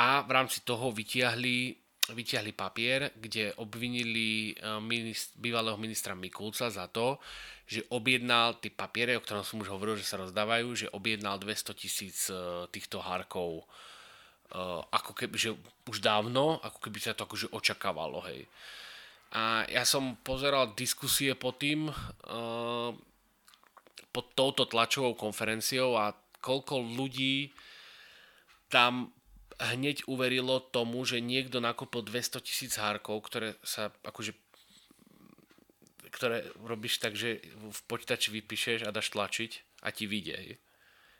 A 0.00 0.24
v 0.24 0.30
rámci 0.32 0.64
toho 0.64 0.88
vytiahli, 0.96 1.76
vytiahli 2.08 2.56
papier, 2.56 3.12
kde 3.20 3.52
obvinili 3.60 4.56
minist, 4.80 5.36
bývalého 5.36 5.76
ministra 5.76 6.16
Mikulca 6.16 6.72
za 6.72 6.88
to, 6.88 7.20
že 7.68 7.84
objednal 7.92 8.56
tie 8.56 8.72
papiere, 8.72 9.12
o 9.12 9.20
ktorom 9.20 9.44
som 9.44 9.60
už 9.60 9.68
hovoril, 9.68 10.00
že 10.00 10.08
sa 10.08 10.16
rozdávajú, 10.16 10.68
že 10.72 10.92
objednal 10.96 11.36
200 11.36 11.76
tisíc 11.76 12.32
týchto 12.72 13.04
hárkov 13.04 13.68
ako 14.92 15.12
keby, 15.12 15.36
že 15.36 15.50
už 15.90 15.98
dávno, 15.98 16.62
ako 16.62 16.78
keby 16.78 16.98
sa 17.02 17.18
to 17.18 17.26
akože 17.26 17.50
očakávalo, 17.50 18.22
hej. 18.30 18.46
A 19.34 19.66
ja 19.66 19.82
som 19.82 20.14
pozeral 20.22 20.72
diskusie 20.78 21.34
pod 21.34 21.58
tým, 21.58 21.90
uh, 21.90 22.90
pod 24.14 24.26
touto 24.38 24.64
tlačovou 24.64 25.18
konferenciou 25.18 25.98
a 25.98 26.14
koľko 26.38 26.78
ľudí 26.78 27.50
tam 28.70 29.10
hneď 29.58 30.06
uverilo 30.06 30.62
tomu, 30.62 31.02
že 31.02 31.18
niekto 31.18 31.58
nakúpil 31.58 32.06
200 32.06 32.44
tisíc 32.44 32.72
hárkov, 32.78 33.18
ktoré 33.26 33.58
sa 33.66 33.90
akože 34.04 34.36
ktoré 36.16 36.48
robíš 36.64 36.96
tak, 36.96 37.12
že 37.12 37.44
v 37.52 37.80
počítači 37.84 38.32
vypíšeš 38.32 38.88
a 38.88 38.94
dáš 38.94 39.12
tlačiť 39.12 39.84
a 39.84 39.92
ti 39.92 40.08
vyjde. 40.08 40.56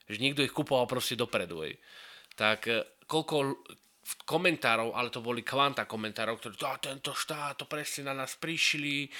Že 0.08 0.22
niekto 0.24 0.40
ich 0.40 0.56
kupoval 0.56 0.88
proste 0.88 1.20
dopredu. 1.20 1.68
Hej. 1.68 1.76
Tak 2.32 2.64
koľko 3.06 3.62
komentárov, 4.22 4.94
ale 4.94 5.10
to 5.10 5.18
boli 5.18 5.42
kvanta 5.42 5.82
komentárov, 5.82 6.38
ktorí 6.38 6.54
to, 6.54 6.66
tento 6.78 7.12
štát, 7.14 7.58
to 7.58 7.66
presne 7.66 8.06
na 8.06 8.14
nás 8.14 8.38
prišli, 8.38 9.10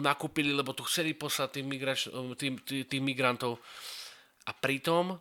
nakúpili, 0.00 0.56
lebo 0.56 0.72
tu 0.72 0.88
chceli 0.88 1.12
poslať 1.12 1.60
tých, 1.60 1.66
migrač, 1.68 2.00
tých, 2.40 2.52
tých, 2.64 2.84
tých 2.88 3.02
migrantov. 3.04 3.60
A 4.48 4.56
pritom 4.56 5.20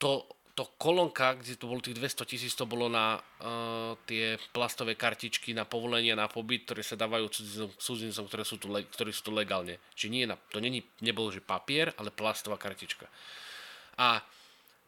to, 0.00 0.24
to 0.56 0.64
kolónka, 0.80 1.36
kde 1.36 1.60
to 1.60 1.68
bolo 1.68 1.84
tých 1.84 2.00
200 2.00 2.24
tisíc, 2.24 2.52
to 2.56 2.64
bolo 2.64 2.88
na 2.88 3.20
uh, 3.20 3.92
tie 4.08 4.40
plastové 4.56 4.96
kartičky 4.96 5.52
na 5.52 5.68
povolenie 5.68 6.16
na 6.16 6.24
pobyt, 6.24 6.64
ktoré 6.64 6.80
sa 6.80 6.96
dávajú 6.96 7.28
cudzincom, 7.76 8.24
ktoré 8.24 8.44
sú 8.48 8.56
tu, 8.56 8.72
ktorí 8.72 9.12
sú 9.12 9.28
tu 9.28 9.32
legálne. 9.36 9.76
Čiže 9.92 10.10
nie, 10.10 10.24
to 10.48 10.64
není, 10.64 10.80
nebolo, 11.04 11.28
že 11.28 11.44
papier, 11.44 11.92
ale 12.00 12.08
plastová 12.08 12.56
kartička. 12.56 13.04
A 14.00 14.24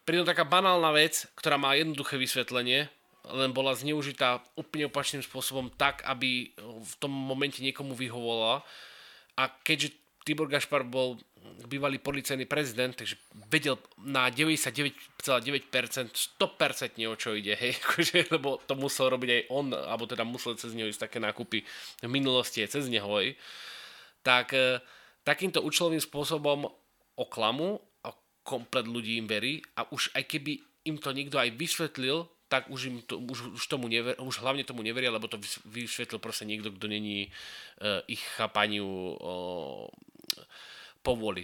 Pritom 0.07 0.23
taká 0.23 0.47
banálna 0.47 0.95
vec, 0.95 1.27
ktorá 1.35 1.59
má 1.59 1.75
jednoduché 1.75 2.15
vysvetlenie, 2.15 2.87
len 3.27 3.51
bola 3.51 3.75
zneužitá 3.75 4.39
úplne 4.55 4.87
opačným 4.87 5.27
spôsobom 5.27 5.67
tak, 5.75 6.07
aby 6.07 6.55
v 6.63 6.93
tom 7.03 7.11
momente 7.11 7.59
niekomu 7.59 7.99
vyhovovala. 7.99 8.63
A 9.35 9.51
keďže 9.67 9.99
Tibor 10.23 10.47
Gašpar 10.47 10.87
bol 10.87 11.19
bývalý 11.67 12.03
policajný 12.03 12.47
prezident, 12.51 12.95
takže 12.95 13.19
vedel 13.51 13.79
na 14.03 14.27
99,9% 14.31 16.11
100% 16.11 17.07
o 17.07 17.15
čo 17.15 17.35
ide, 17.35 17.55
hej, 17.55 17.79
akože, 17.83 18.35
lebo 18.35 18.63
to 18.67 18.75
musel 18.75 19.11
robiť 19.11 19.31
aj 19.31 19.43
on, 19.55 19.71
alebo 19.71 20.07
teda 20.07 20.27
musel 20.27 20.59
cez 20.59 20.75
neho 20.75 20.91
ísť 20.91 21.11
také 21.11 21.19
nákupy 21.23 21.63
v 22.03 22.11
minulosti 22.11 22.63
aj 22.63 22.79
cez 22.79 22.91
neho, 22.91 23.07
hej. 23.19 23.39
Tak 24.27 24.55
e, 24.55 24.83
takýmto 25.23 25.63
účelovým 25.63 26.03
spôsobom 26.03 26.67
oklamu 27.15 27.79
komplet 28.47 28.87
ľudí 28.87 29.19
im 29.19 29.27
verí 29.27 29.59
a 29.75 29.83
už 29.91 30.15
aj 30.15 30.23
keby 30.31 30.63
im 30.87 31.03
to 31.03 31.11
niekto 31.11 31.37
aj 31.43 31.51
vysvetlil, 31.59 32.31
tak 32.47 32.71
už, 32.71 32.81
im 32.87 32.97
to, 33.03 33.19
už, 33.19 33.59
už, 33.59 33.65
tomu 33.67 33.91
never, 33.91 34.15
už 34.23 34.39
hlavne 34.39 34.63
tomu 34.63 34.87
neveria, 34.87 35.11
lebo 35.11 35.27
to 35.27 35.43
vysvetlil 35.67 36.23
proste 36.23 36.47
niekto, 36.47 36.71
kto 36.71 36.87
není 36.87 37.27
uh, 37.83 38.07
ich 38.07 38.23
chápaniu 38.39 38.87
uh, 38.87 39.91
povoli. 41.03 41.43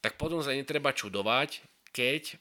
Tak 0.00 0.16
potom 0.16 0.40
sa 0.40 0.56
netreba 0.56 0.96
čudovať, 0.96 1.60
keď 1.92 2.40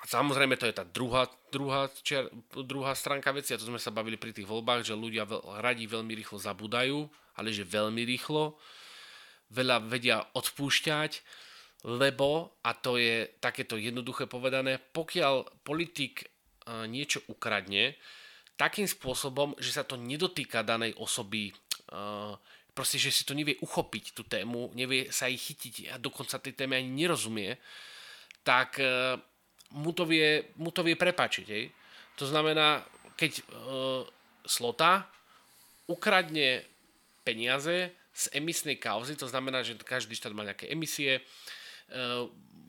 Samozrejme, 0.00 0.56
to 0.56 0.64
je 0.64 0.72
tá 0.72 0.80
druhá, 0.80 1.28
druhá, 1.52 1.92
čiar, 2.00 2.32
druhá 2.64 2.96
stránka 2.96 3.36
veci, 3.36 3.52
a 3.52 3.60
to 3.60 3.68
sme 3.68 3.76
sa 3.76 3.92
bavili 3.92 4.16
pri 4.16 4.32
tých 4.32 4.48
voľbách, 4.48 4.80
že 4.80 4.96
ľudia 4.96 5.28
veľ, 5.28 5.60
radi 5.60 5.84
veľmi 5.84 6.16
rýchlo 6.16 6.40
zabudajú, 6.40 7.04
ale 7.36 7.52
že 7.52 7.68
veľmi 7.68 8.00
rýchlo, 8.08 8.56
veľa 9.52 9.76
vedia 9.84 10.24
odpúšťať, 10.32 11.20
lebo, 11.84 12.60
a 12.60 12.76
to 12.76 13.00
je 13.00 13.28
takéto 13.40 13.80
jednoduché 13.80 14.28
povedané, 14.28 14.76
pokiaľ 14.76 15.64
politik 15.64 16.24
e, 16.24 16.26
niečo 16.84 17.24
ukradne, 17.32 17.96
takým 18.60 18.84
spôsobom, 18.84 19.56
že 19.56 19.72
sa 19.72 19.88
to 19.88 19.96
nedotýka 19.96 20.60
danej 20.60 20.92
osoby, 21.00 21.48
e, 21.48 21.54
proste, 22.76 23.00
že 23.00 23.08
si 23.08 23.24
to 23.24 23.32
nevie 23.32 23.56
uchopiť 23.64 24.12
tú 24.12 24.28
tému, 24.28 24.76
nevie 24.76 25.08
sa 25.08 25.32
jej 25.32 25.40
chytiť 25.40 25.74
a 25.92 25.94
dokonca 25.96 26.36
tej 26.36 26.52
téme 26.52 26.76
ani 26.76 26.92
nerozumie, 26.92 27.56
tak 28.44 28.76
e, 28.76 29.16
mu 29.72 29.96
to 29.96 30.04
vie, 30.04 30.52
mu 30.60 30.68
to 30.68 30.84
vie 30.84 31.00
prepačiť. 31.00 31.46
Hej? 31.48 31.64
To 32.20 32.28
znamená, 32.28 32.84
keď 33.16 33.40
slota 34.44 35.08
ukradne 35.88 36.64
peniaze 37.24 37.94
z 38.12 38.24
emisnej 38.36 38.76
kauzy, 38.76 39.16
to 39.16 39.30
znamená, 39.30 39.64
že 39.64 39.78
každý 39.80 40.18
štát 40.18 40.34
má 40.34 40.44
nejaké 40.44 40.68
emisie, 40.68 41.22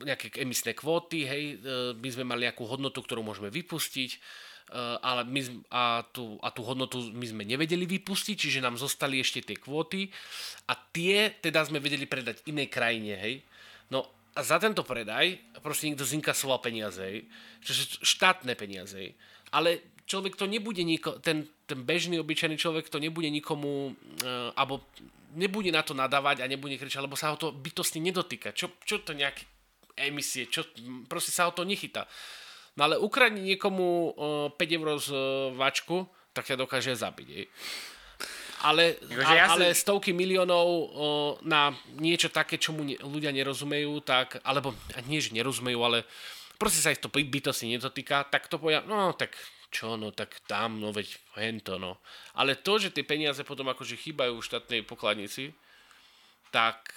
nejaké 0.04 0.34
emisné 0.42 0.74
kvóty, 0.74 1.24
hej, 1.24 1.42
eh, 1.56 1.94
my 1.96 2.08
sme 2.10 2.24
mali 2.26 2.46
nejakú 2.46 2.66
hodnotu, 2.66 3.00
ktorú 3.00 3.22
môžeme 3.22 3.48
vypustiť, 3.48 4.10
eh, 4.12 4.98
ale 5.00 5.24
my, 5.24 5.40
a, 5.70 6.02
tú, 6.10 6.36
a 6.42 6.48
tú 6.50 6.66
hodnotu 6.66 6.98
my 7.14 7.26
sme 7.26 7.42
nevedeli 7.46 7.86
vypustiť, 7.86 8.36
čiže 8.36 8.64
nám 8.64 8.76
zostali 8.76 9.22
ešte 9.22 9.42
tie 9.42 9.56
kvóty 9.58 10.10
a 10.68 10.74
tie 10.74 11.32
teda 11.38 11.62
sme 11.66 11.78
vedeli 11.78 12.04
predať 12.06 12.42
inej 12.50 12.68
krajine, 12.68 13.14
hej. 13.16 13.34
No 13.88 14.10
a 14.32 14.40
za 14.40 14.56
tento 14.56 14.82
predaj 14.82 15.38
proste 15.60 15.88
niekto 15.88 16.08
zinkasoval 16.08 16.58
peniaze, 16.60 17.00
hej, 17.00 17.18
čiže 17.62 18.02
štátne 18.02 18.52
peniaze. 18.58 19.14
Ale 19.52 20.00
človek 20.08 20.40
to 20.40 20.48
nebude 20.48 20.80
niko, 20.80 21.20
ten, 21.20 21.44
ten 21.68 21.84
bežný, 21.84 22.16
obyčajný 22.16 22.56
človek 22.56 22.88
to 22.88 22.96
nebude 22.96 23.28
nikomu, 23.28 23.92
alebo 24.56 24.80
nebude 25.32 25.72
na 25.72 25.82
to 25.82 25.96
nadávať 25.96 26.44
a 26.44 26.50
nebude 26.50 26.76
kričať, 26.76 27.04
lebo 27.04 27.16
sa 27.16 27.32
ho 27.32 27.36
to 27.36 27.52
bytostne 27.52 28.00
nedotýka. 28.04 28.52
Čo, 28.52 28.76
čo 28.84 29.00
to 29.00 29.16
nejaké 29.16 29.48
emisie, 29.96 30.48
čo, 30.48 30.64
proste 31.08 31.32
sa 31.32 31.48
ho 31.48 31.52
to 31.52 31.64
nechytá. 31.64 32.08
No 32.76 32.88
ale 32.88 32.96
ukradni 32.96 33.44
niekomu 33.44 34.16
uh, 34.48 34.56
5 34.56 34.78
eur 34.80 34.88
z 34.96 35.08
uh, 35.12 35.52
vačku, 35.52 36.08
tak 36.32 36.48
ťa 36.48 36.56
dokáže 36.56 36.96
zabiť. 36.96 37.26
Jej. 37.28 37.46
Ale, 38.62 38.96
a, 39.26 39.32
ja 39.34 39.46
ale 39.52 39.74
si... 39.74 39.82
stovky 39.84 40.14
miliónov 40.14 40.66
uh, 40.66 40.86
na 41.44 41.74
niečo 41.98 42.32
také, 42.32 42.56
čo 42.56 42.72
mu 42.72 42.86
ne, 42.86 42.96
ľudia 43.02 43.34
nerozumejú, 43.34 44.00
tak, 44.06 44.40
alebo 44.46 44.72
nie, 45.10 45.20
že 45.20 45.36
nerozumejú, 45.36 45.80
ale 45.82 46.08
proste 46.56 46.80
sa 46.80 46.94
ich 46.94 47.02
to 47.02 47.10
bytostne 47.10 47.74
nedotýka, 47.76 48.24
tak 48.30 48.46
to 48.46 48.56
povedia, 48.56 48.86
no 48.86 49.12
tak 49.12 49.34
čo, 49.72 49.96
no 49.96 50.12
tak 50.12 50.44
tam, 50.44 50.76
no 50.76 50.92
veď 50.92 51.16
hento, 51.40 51.80
no. 51.80 52.04
Ale 52.36 52.60
to, 52.60 52.76
že 52.76 52.92
tie 52.92 53.08
peniaze 53.08 53.40
potom 53.42 53.72
akože 53.72 53.96
chýbajú 53.96 54.36
v 54.36 54.48
štátnej 54.52 54.84
pokladnici, 54.84 55.56
tak 56.52 56.92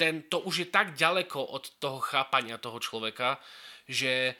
ten, 0.00 0.24
to 0.32 0.40
už 0.48 0.64
je 0.64 0.68
tak 0.72 0.96
ďaleko 0.96 1.52
od 1.52 1.76
toho 1.76 2.00
chápania 2.00 2.56
toho 2.56 2.80
človeka, 2.80 3.36
že 3.84 4.32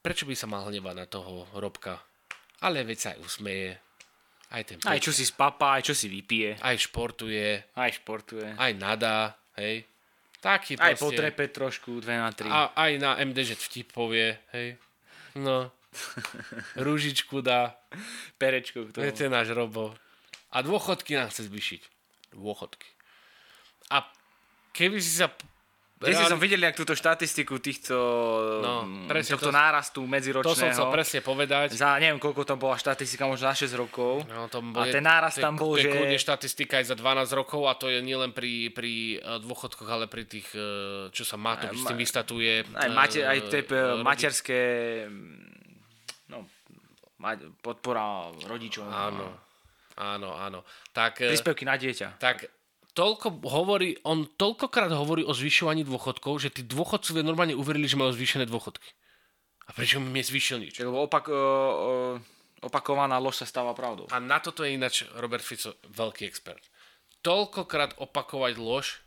prečo 0.00 0.24
by 0.24 0.34
sa 0.34 0.48
mal 0.48 0.64
hnevať 0.64 0.94
na 0.96 1.06
toho 1.06 1.44
robka? 1.60 2.00
Ale 2.64 2.82
veď 2.88 2.98
sa 2.98 3.08
aj 3.14 3.18
usmeje. 3.20 3.70
Aj, 4.48 4.64
ten 4.64 4.80
aj 4.80 5.04
čo 5.04 5.12
si 5.12 5.28
spapá, 5.28 5.76
aj 5.76 5.92
čo 5.92 5.94
si 5.94 6.08
vypije. 6.08 6.64
Aj 6.64 6.72
športuje. 6.72 7.76
Aj 7.76 7.90
športuje. 7.92 8.56
Aj 8.56 8.72
nadá, 8.72 9.36
hej. 9.60 9.84
Taký 10.40 10.80
aj 10.80 10.96
proste. 10.96 11.02
potrepe 11.04 11.44
trošku, 11.52 12.00
dve 12.00 12.16
na 12.16 12.32
tri. 12.32 12.48
A 12.48 12.72
aj 12.72 12.92
na 12.96 13.20
MDŽ 13.20 13.58
vtip 13.58 13.92
povie, 13.92 14.38
hej. 14.56 14.80
No, 15.36 15.68
Rúžičku 16.86 17.40
dá. 17.40 17.76
Perečko. 18.36 18.92
To 18.92 19.00
je 19.00 19.12
ten 19.12 19.32
náš 19.32 19.52
Robo. 19.52 19.96
A 20.52 20.64
dôchodky 20.64 21.16
nám 21.16 21.28
chce 21.32 21.48
zvyšiť. 21.48 21.82
Dôchodky. 22.36 22.88
A 23.92 24.04
keby 24.72 25.00
si 25.00 25.20
sa 25.20 25.32
reálne... 26.00 26.30
som 26.30 26.38
videl 26.38 26.60
nejak 26.62 26.78
túto 26.78 26.94
štatistiku 26.94 27.58
týchto, 27.58 27.96
no, 28.62 28.74
mm, 28.86 29.08
presne, 29.10 29.34
tohto 29.34 29.50
to, 29.50 29.56
nárastu 29.56 30.00
medziročného. 30.06 30.54
To 30.54 30.60
som 30.60 30.70
chcel 30.70 30.88
presne 30.94 31.20
povedať. 31.24 31.74
Za 31.74 31.98
neviem, 31.98 32.22
koľko 32.22 32.46
to 32.46 32.54
bola 32.54 32.78
štatistika, 32.78 33.26
možno 33.26 33.50
na 33.50 33.56
6 33.56 33.74
rokov. 33.74 34.22
No, 34.30 34.46
to 34.46 34.62
a 34.78 34.84
ten 34.86 35.02
nárast 35.02 35.42
tam 35.42 35.58
bol, 35.58 35.74
že... 35.74 35.90
je 35.90 36.18
štatistika 36.20 36.78
aj 36.78 36.94
za 36.94 36.96
12 36.96 37.28
rokov 37.34 37.66
a 37.66 37.74
to 37.74 37.90
je 37.90 37.98
nielen 38.04 38.30
pri, 38.30 38.70
pri 38.70 39.18
e, 39.18 39.42
dôchodkoch, 39.42 39.88
ale 39.90 40.06
pri 40.06 40.24
tých, 40.28 40.48
e, 40.54 41.10
čo 41.10 41.24
sa 41.26 41.34
má, 41.34 41.58
to 41.58 41.74
s 41.74 41.82
tým 41.82 41.98
vystatuje. 41.98 42.62
Aj, 42.76 42.88
mate, 42.92 43.26
aj 43.26 43.38
tie 43.50 43.62
materské 43.98 44.60
mm, 45.10 45.57
podpora 47.60 48.30
rodičov. 48.46 48.86
Áno, 48.86 49.26
áno, 49.98 50.30
áno. 50.38 50.60
Tak, 50.94 51.26
Príspevky 51.26 51.66
na 51.66 51.74
dieťa. 51.74 52.22
Tak 52.22 52.46
toľko 52.98 53.42
hovorí, 53.46 53.94
on 54.02 54.26
toľkokrát 54.26 54.90
hovorí 54.90 55.22
o 55.22 55.30
zvyšovaní 55.30 55.86
dôchodkov, 55.86 56.42
že 56.42 56.50
tí 56.50 56.66
dôchodcovia 56.66 57.22
normálne 57.22 57.54
uverili, 57.54 57.86
že 57.86 57.94
majú 57.94 58.10
zvýšené 58.10 58.50
dôchodky. 58.50 58.90
A 59.68 59.76
prečo 59.76 60.02
mi 60.02 60.10
nezvýšil 60.10 60.58
nič? 60.64 60.82
Lebo 60.82 61.06
opak, 61.06 61.30
uh, 61.30 61.36
uh, 61.36 62.64
opakovaná 62.64 63.20
lož 63.22 63.44
sa 63.44 63.46
stáva 63.46 63.76
pravdou. 63.76 64.10
A 64.10 64.18
na 64.18 64.42
toto 64.42 64.66
je 64.66 64.74
ináč 64.74 65.06
Robert 65.14 65.44
Fico 65.44 65.78
veľký 65.92 66.26
expert. 66.26 66.64
Toľkokrát 67.22 68.00
opakovať 68.02 68.58
lož 68.58 69.04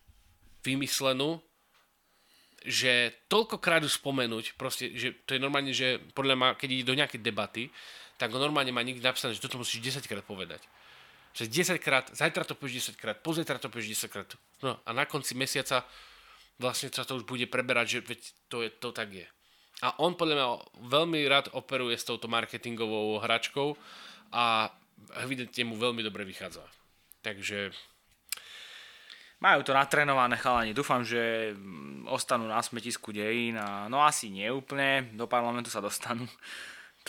vymyslenú, 0.63 1.41
že 2.61 3.13
toľkokrát 3.25 3.81
ju 3.81 3.89
spomenúť, 3.89 4.53
proste, 4.53 4.93
že 4.93 5.17
to 5.25 5.33
je 5.33 5.41
normálne, 5.41 5.73
že 5.73 5.97
podľa 6.13 6.35
ma, 6.37 6.47
keď 6.53 6.69
ide 6.69 6.85
do 6.85 6.97
nejakej 6.97 7.21
debaty, 7.21 7.73
tak 8.21 8.29
normálne 8.37 8.69
má 8.69 8.85
niekde 8.85 9.01
napísané, 9.01 9.33
že 9.33 9.41
toto 9.41 9.57
musíš 9.57 9.81
10 9.81 10.05
krát 10.05 10.21
povedať. 10.21 10.61
Že 11.33 11.73
10 11.73 11.81
krát, 11.81 12.05
zajtra 12.13 12.45
to 12.45 12.53
povieš 12.53 12.93
10 12.93 13.01
krát, 13.01 13.17
pozajtra 13.17 13.57
to 13.57 13.73
povieš 13.73 14.05
10 14.05 14.13
krát. 14.13 14.29
No 14.61 14.77
a 14.77 14.89
na 14.93 15.09
konci 15.09 15.33
mesiaca 15.33 15.81
vlastne 16.61 16.93
sa 16.93 17.01
to 17.01 17.17
už 17.17 17.25
bude 17.25 17.49
preberať, 17.49 17.97
že 17.97 17.99
veď 18.05 18.19
to, 18.45 18.57
je, 18.61 18.69
to 18.69 18.93
tak 18.93 19.09
je. 19.09 19.25
A 19.81 19.97
on 19.97 20.13
podľa 20.13 20.35
mňa 20.37 20.47
veľmi 20.85 21.19
rád 21.25 21.49
operuje 21.57 21.97
s 21.97 22.05
touto 22.05 22.29
marketingovou 22.29 23.17
hračkou 23.17 23.73
a 24.29 24.69
evidentne 25.25 25.65
mu 25.65 25.81
veľmi 25.81 26.05
dobre 26.05 26.21
vychádza. 26.21 26.61
Takže... 27.25 27.73
Majú 29.41 29.65
to 29.65 29.73
natrenované 29.73 30.37
chalani. 30.37 30.71
Dúfam, 30.71 31.01
že 31.01 31.53
ostanú 32.05 32.45
na 32.45 32.61
smetisku 32.61 33.09
dejín 33.09 33.57
a 33.57 33.89
no 33.89 34.05
asi 34.05 34.29
nie 34.29 34.45
úplne. 34.53 35.09
Do 35.17 35.25
parlamentu 35.25 35.73
sa 35.73 35.81
dostanú. 35.81 36.25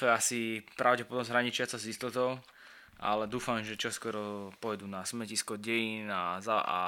To 0.00 0.08
je 0.08 0.12
asi 0.16 0.40
pravdepodobnosť 0.80 1.36
hraničiaca 1.36 1.76
s 1.76 1.84
istotou 1.84 2.40
ale 3.02 3.26
dúfam, 3.26 3.58
že 3.66 3.74
čoskoro 3.74 4.54
pôjdu 4.62 4.86
na 4.86 5.02
smetisko 5.02 5.58
dejín 5.58 6.06
a, 6.06 6.38
za, 6.38 6.62
a 6.62 6.78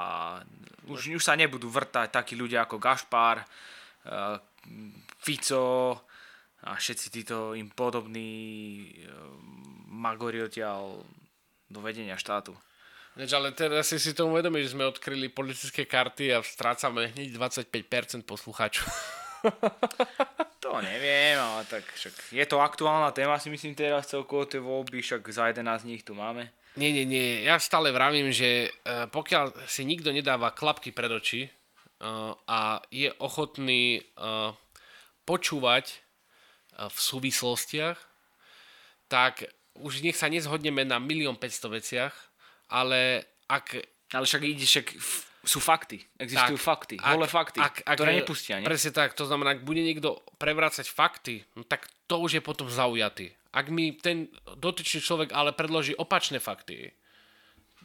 už, 0.87 1.11
už 1.11 1.23
sa 1.23 1.35
nebudú 1.35 1.67
vrtať 1.67 2.07
takí 2.07 2.39
ľudia 2.39 2.63
ako 2.63 2.79
Gašpar, 2.79 3.43
uh, 3.43 4.39
Fico 5.19 5.99
a 6.63 6.79
všetci 6.79 7.07
títo 7.11 7.51
im 7.51 7.67
podobní 7.67 8.31
uh, 8.87 9.11
magori 9.91 10.39
do 11.67 11.79
vedenia 11.83 12.15
štátu. 12.15 12.55
Než, 13.15 13.31
ale 13.31 13.55
teraz 13.55 13.87
si 13.87 13.99
si 13.99 14.11
to 14.11 14.27
uvedomí, 14.27 14.59
že 14.59 14.75
sme 14.75 14.83
odkryli 14.91 15.31
politické 15.31 15.87
karty 15.87 16.35
a 16.35 16.43
strácame 16.43 17.15
hneď 17.15 17.39
25% 17.39 18.27
poslucháčov. 18.27 18.87
To 20.65 20.81
neviem, 20.81 21.37
ale 21.37 21.61
tak 21.69 21.85
však 21.85 22.33
je 22.33 22.45
to 22.49 22.57
aktuálna 22.57 23.13
téma 23.13 23.37
si 23.37 23.53
myslím 23.53 23.77
teraz 23.77 24.09
celkovo 24.09 24.49
tie 24.49 24.57
voľby, 24.57 24.97
však 24.97 25.21
za 25.29 25.53
11 25.53 25.85
z 25.85 25.85
nich 25.85 26.01
tu 26.01 26.17
máme. 26.17 26.49
Nie, 26.73 26.89
nie, 26.89 27.05
nie, 27.05 27.45
ja 27.45 27.61
stále 27.61 27.93
vravím, 27.93 28.33
že 28.33 28.67
e, 28.67 28.69
pokiaľ 29.07 29.69
si 29.69 29.85
nikto 29.85 30.09
nedáva 30.09 30.51
klapky 30.51 30.89
pred 30.89 31.13
oči 31.13 31.45
e, 31.45 31.49
a 32.49 32.81
je 32.89 33.13
ochotný 33.21 34.01
e, 34.01 34.27
počúvať 35.29 36.01
v 36.75 36.97
súvislostiach, 36.97 37.95
tak 39.07 39.47
už 39.79 40.03
nech 40.03 40.19
sa 40.19 40.27
nezhodneme 40.27 40.83
na 40.83 40.99
milión 40.99 41.39
500 41.39 41.77
veciach, 41.77 42.13
ale 42.69 43.25
ak... 43.49 43.77
Ale 44.13 44.25
však 44.25 44.43
ide 44.45 44.65
však 44.65 44.87
sú 45.45 45.61
fakty. 45.61 46.01
Existujú 46.17 46.57
tak, 46.57 46.65
fakty. 46.65 46.95
Ak, 46.97 47.13
holé 47.15 47.27
fakty, 47.29 47.59
ak, 47.61 47.85
ak, 47.85 47.95
ktoré 47.95 48.17
nepustia. 48.17 48.57
Nie? 48.59 48.65
Presne 48.65 48.91
tak. 48.91 49.13
To 49.13 49.29
znamená, 49.29 49.55
ak 49.55 49.61
bude 49.61 49.85
niekto 49.85 50.25
prevrácať 50.41 50.89
fakty, 50.89 51.45
no 51.53 51.61
tak 51.63 51.85
to 52.09 52.17
už 52.17 52.41
je 52.41 52.41
potom 52.41 52.65
zaujatý. 52.65 53.31
Ak 53.55 53.71
mi 53.71 53.95
ten 53.95 54.27
dotyčný 54.57 54.99
človek 54.99 55.29
ale 55.31 55.55
predloží 55.55 55.95
opačné 55.95 56.41
fakty, 56.41 56.91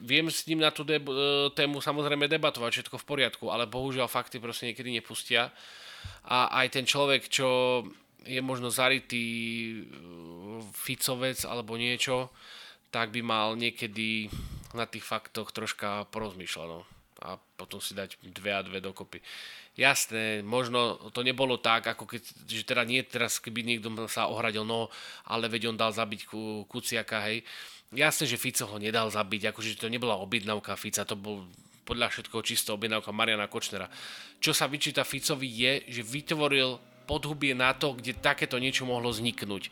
viem 0.00 0.26
s 0.32 0.48
ním 0.48 0.64
na 0.64 0.72
tú 0.72 0.82
deb- 0.82 1.06
e, 1.06 1.52
tému 1.52 1.84
samozrejme 1.84 2.26
debatovať, 2.26 2.70
všetko 2.80 2.96
v 2.98 3.06
poriadku, 3.06 3.44
ale 3.52 3.68
bohužiaľ 3.70 4.08
fakty 4.08 4.40
proste 4.40 4.72
niekedy 4.72 4.90
nepustia. 4.90 5.52
A 6.26 6.64
aj 6.64 6.80
ten 6.80 6.88
človek, 6.88 7.28
čo 7.28 7.84
je 8.24 8.40
možno 8.40 8.72
zarytý 8.72 9.24
e, 9.28 9.80
Ficovec 10.72 11.44
alebo 11.44 11.76
niečo, 11.76 12.32
tak 12.90 13.14
by 13.14 13.22
mal 13.22 13.54
niekedy 13.54 14.30
na 14.74 14.86
tých 14.86 15.02
faktoch 15.02 15.50
troška 15.50 16.06
porozmýšľať. 16.10 16.66
No 16.66 16.86
a 17.20 17.36
potom 17.36 17.78
si 17.84 17.92
dať 17.92 18.16
dve 18.32 18.56
a 18.56 18.64
dve 18.64 18.80
dokopy. 18.80 19.20
Jasné, 19.76 20.40
možno 20.40 20.96
to 21.12 21.20
nebolo 21.20 21.60
tak, 21.60 21.86
ako 21.86 22.08
keď, 22.08 22.22
že 22.48 22.64
teda 22.64 22.82
nie 22.84 23.04
teraz, 23.04 23.38
keby 23.38 23.60
niekto 23.60 23.92
sa 24.08 24.28
ohradil, 24.28 24.64
no, 24.64 24.88
ale 25.28 25.46
veď 25.52 25.72
on 25.72 25.76
dal 25.76 25.92
zabiť 25.92 26.26
ku, 26.26 26.64
Kuciaka, 26.64 27.20
hej. 27.28 27.44
Jasné, 27.92 28.24
že 28.24 28.40
Fico 28.40 28.64
ho 28.64 28.76
nedal 28.80 29.12
zabiť, 29.12 29.52
akože 29.52 29.76
to 29.76 29.92
nebola 29.92 30.16
objednávka 30.16 30.76
Fica, 30.80 31.04
to 31.04 31.16
bol 31.16 31.44
podľa 31.84 32.08
všetkoho 32.08 32.42
čisto 32.46 32.78
objednávka 32.78 33.10
Mariana 33.12 33.50
Kočnera. 33.50 33.90
Čo 34.40 34.54
sa 34.54 34.70
vyčíta 34.70 35.04
Ficovi 35.04 35.48
je, 35.48 35.72
že 35.90 36.02
vytvoril 36.06 36.89
podhubie 37.10 37.58
na 37.58 37.74
to, 37.74 37.98
kde 37.98 38.14
takéto 38.14 38.62
niečo 38.62 38.86
mohlo 38.86 39.10
vzniknúť. 39.10 39.66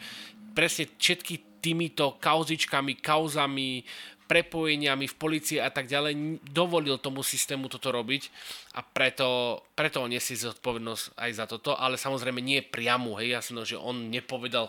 Presne 0.58 0.90
všetky 0.90 1.62
týmito 1.62 2.18
kauzičkami, 2.18 2.98
kauzami, 2.98 3.86
prepojeniami 4.28 5.08
v 5.08 5.16
policii 5.16 5.56
a 5.56 5.72
tak 5.72 5.88
ďalej 5.88 6.44
dovolil 6.52 7.00
tomu 7.00 7.24
systému 7.24 7.72
toto 7.72 7.88
robiť 7.88 8.28
a 8.76 8.84
preto, 8.84 9.58
preto 9.72 10.04
on 10.04 10.12
nesie 10.12 10.36
zodpovednosť 10.36 11.16
aj 11.16 11.30
za 11.32 11.48
toto, 11.48 11.72
ale 11.72 11.96
samozrejme 11.96 12.44
nie 12.44 12.60
priamu, 12.60 13.16
hej, 13.16 13.40
jasno, 13.40 13.64
že 13.64 13.80
on 13.80 14.12
nepovedal, 14.12 14.68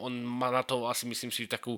on 0.00 0.24
má 0.24 0.48
na 0.48 0.64
to 0.64 0.88
asi 0.88 1.04
myslím 1.04 1.28
si 1.28 1.44
takú 1.44 1.76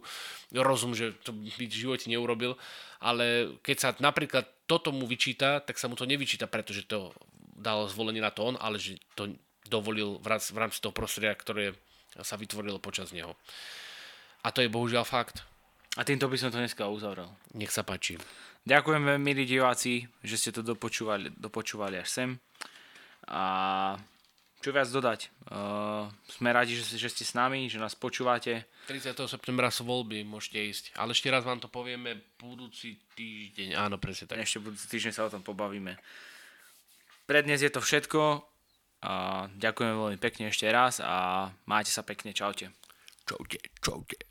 rozum, 0.54 0.94
že 0.94 1.18
to 1.26 1.34
by 1.34 1.66
v 1.66 1.74
živote 1.74 2.06
neurobil, 2.06 2.54
ale 3.02 3.58
keď 3.66 3.76
sa 3.76 3.88
napríklad 3.98 4.46
toto 4.70 4.94
mu 4.94 5.02
vyčíta, 5.10 5.58
tak 5.58 5.74
sa 5.74 5.90
mu 5.90 5.98
to 5.98 6.06
nevyčíta, 6.06 6.46
pretože 6.46 6.86
to 6.86 7.10
dal 7.58 7.90
zvolenie 7.90 8.22
na 8.22 8.30
to 8.30 8.46
on, 8.46 8.54
ale 8.62 8.78
že 8.78 8.94
to 9.18 9.34
dovolil 9.68 10.18
v 10.18 10.26
rámci, 10.26 10.80
toho 10.80 10.92
prostredia, 10.92 11.36
ktoré 11.36 11.76
sa 12.20 12.34
vytvorilo 12.40 12.82
počas 12.82 13.12
neho. 13.14 13.36
A 14.42 14.50
to 14.50 14.64
je 14.64 14.72
bohužiaľ 14.72 15.04
fakt. 15.04 15.44
A 15.98 16.06
týmto 16.06 16.30
by 16.30 16.36
som 16.38 16.50
to 16.50 16.60
dneska 16.60 16.86
uzavrel. 16.86 17.30
Nech 17.54 17.74
sa 17.74 17.82
páči. 17.82 18.18
Ďakujem, 18.68 19.18
milí 19.18 19.48
diváci, 19.48 20.04
že 20.20 20.36
ste 20.36 20.50
to 20.52 20.60
dopočúvali, 20.60 21.32
dopočúvali 21.34 21.96
až 21.98 22.08
sem. 22.08 22.30
A 23.28 23.42
čo 24.58 24.74
viac 24.74 24.90
dodať? 24.90 25.30
Uh, 25.48 26.10
sme 26.26 26.50
radi, 26.50 26.74
že, 26.74 26.98
že 26.98 27.08
ste 27.08 27.22
s 27.22 27.38
nami, 27.38 27.70
že 27.70 27.78
nás 27.78 27.94
počúvate. 27.94 28.66
30. 28.90 29.14
septembra 29.30 29.70
sú 29.70 29.86
voľby, 29.86 30.26
môžete 30.26 30.58
ísť. 30.58 30.84
Ale 30.98 31.14
ešte 31.14 31.30
raz 31.30 31.46
vám 31.46 31.62
to 31.62 31.70
povieme 31.70 32.18
budúci 32.42 32.98
týždeň. 33.14 33.78
Áno, 33.78 34.02
presne 34.02 34.26
tak. 34.26 34.42
Ešte 34.42 34.58
budúci 34.58 34.90
týždeň 34.90 35.12
sa 35.14 35.30
o 35.30 35.32
tom 35.32 35.46
pobavíme. 35.46 35.94
Pre 37.30 37.40
dnes 37.46 37.62
je 37.62 37.70
to 37.70 37.78
všetko. 37.78 38.42
A 39.02 39.46
ďakujem 39.54 39.94
veľmi 39.94 40.18
pekne 40.18 40.50
ešte 40.50 40.66
raz 40.68 40.98
a 40.98 41.48
máte 41.70 41.88
sa 41.94 42.02
pekne. 42.02 42.34
Čaute. 42.34 42.74
Čaute, 43.24 43.58
čaute. 43.78 44.27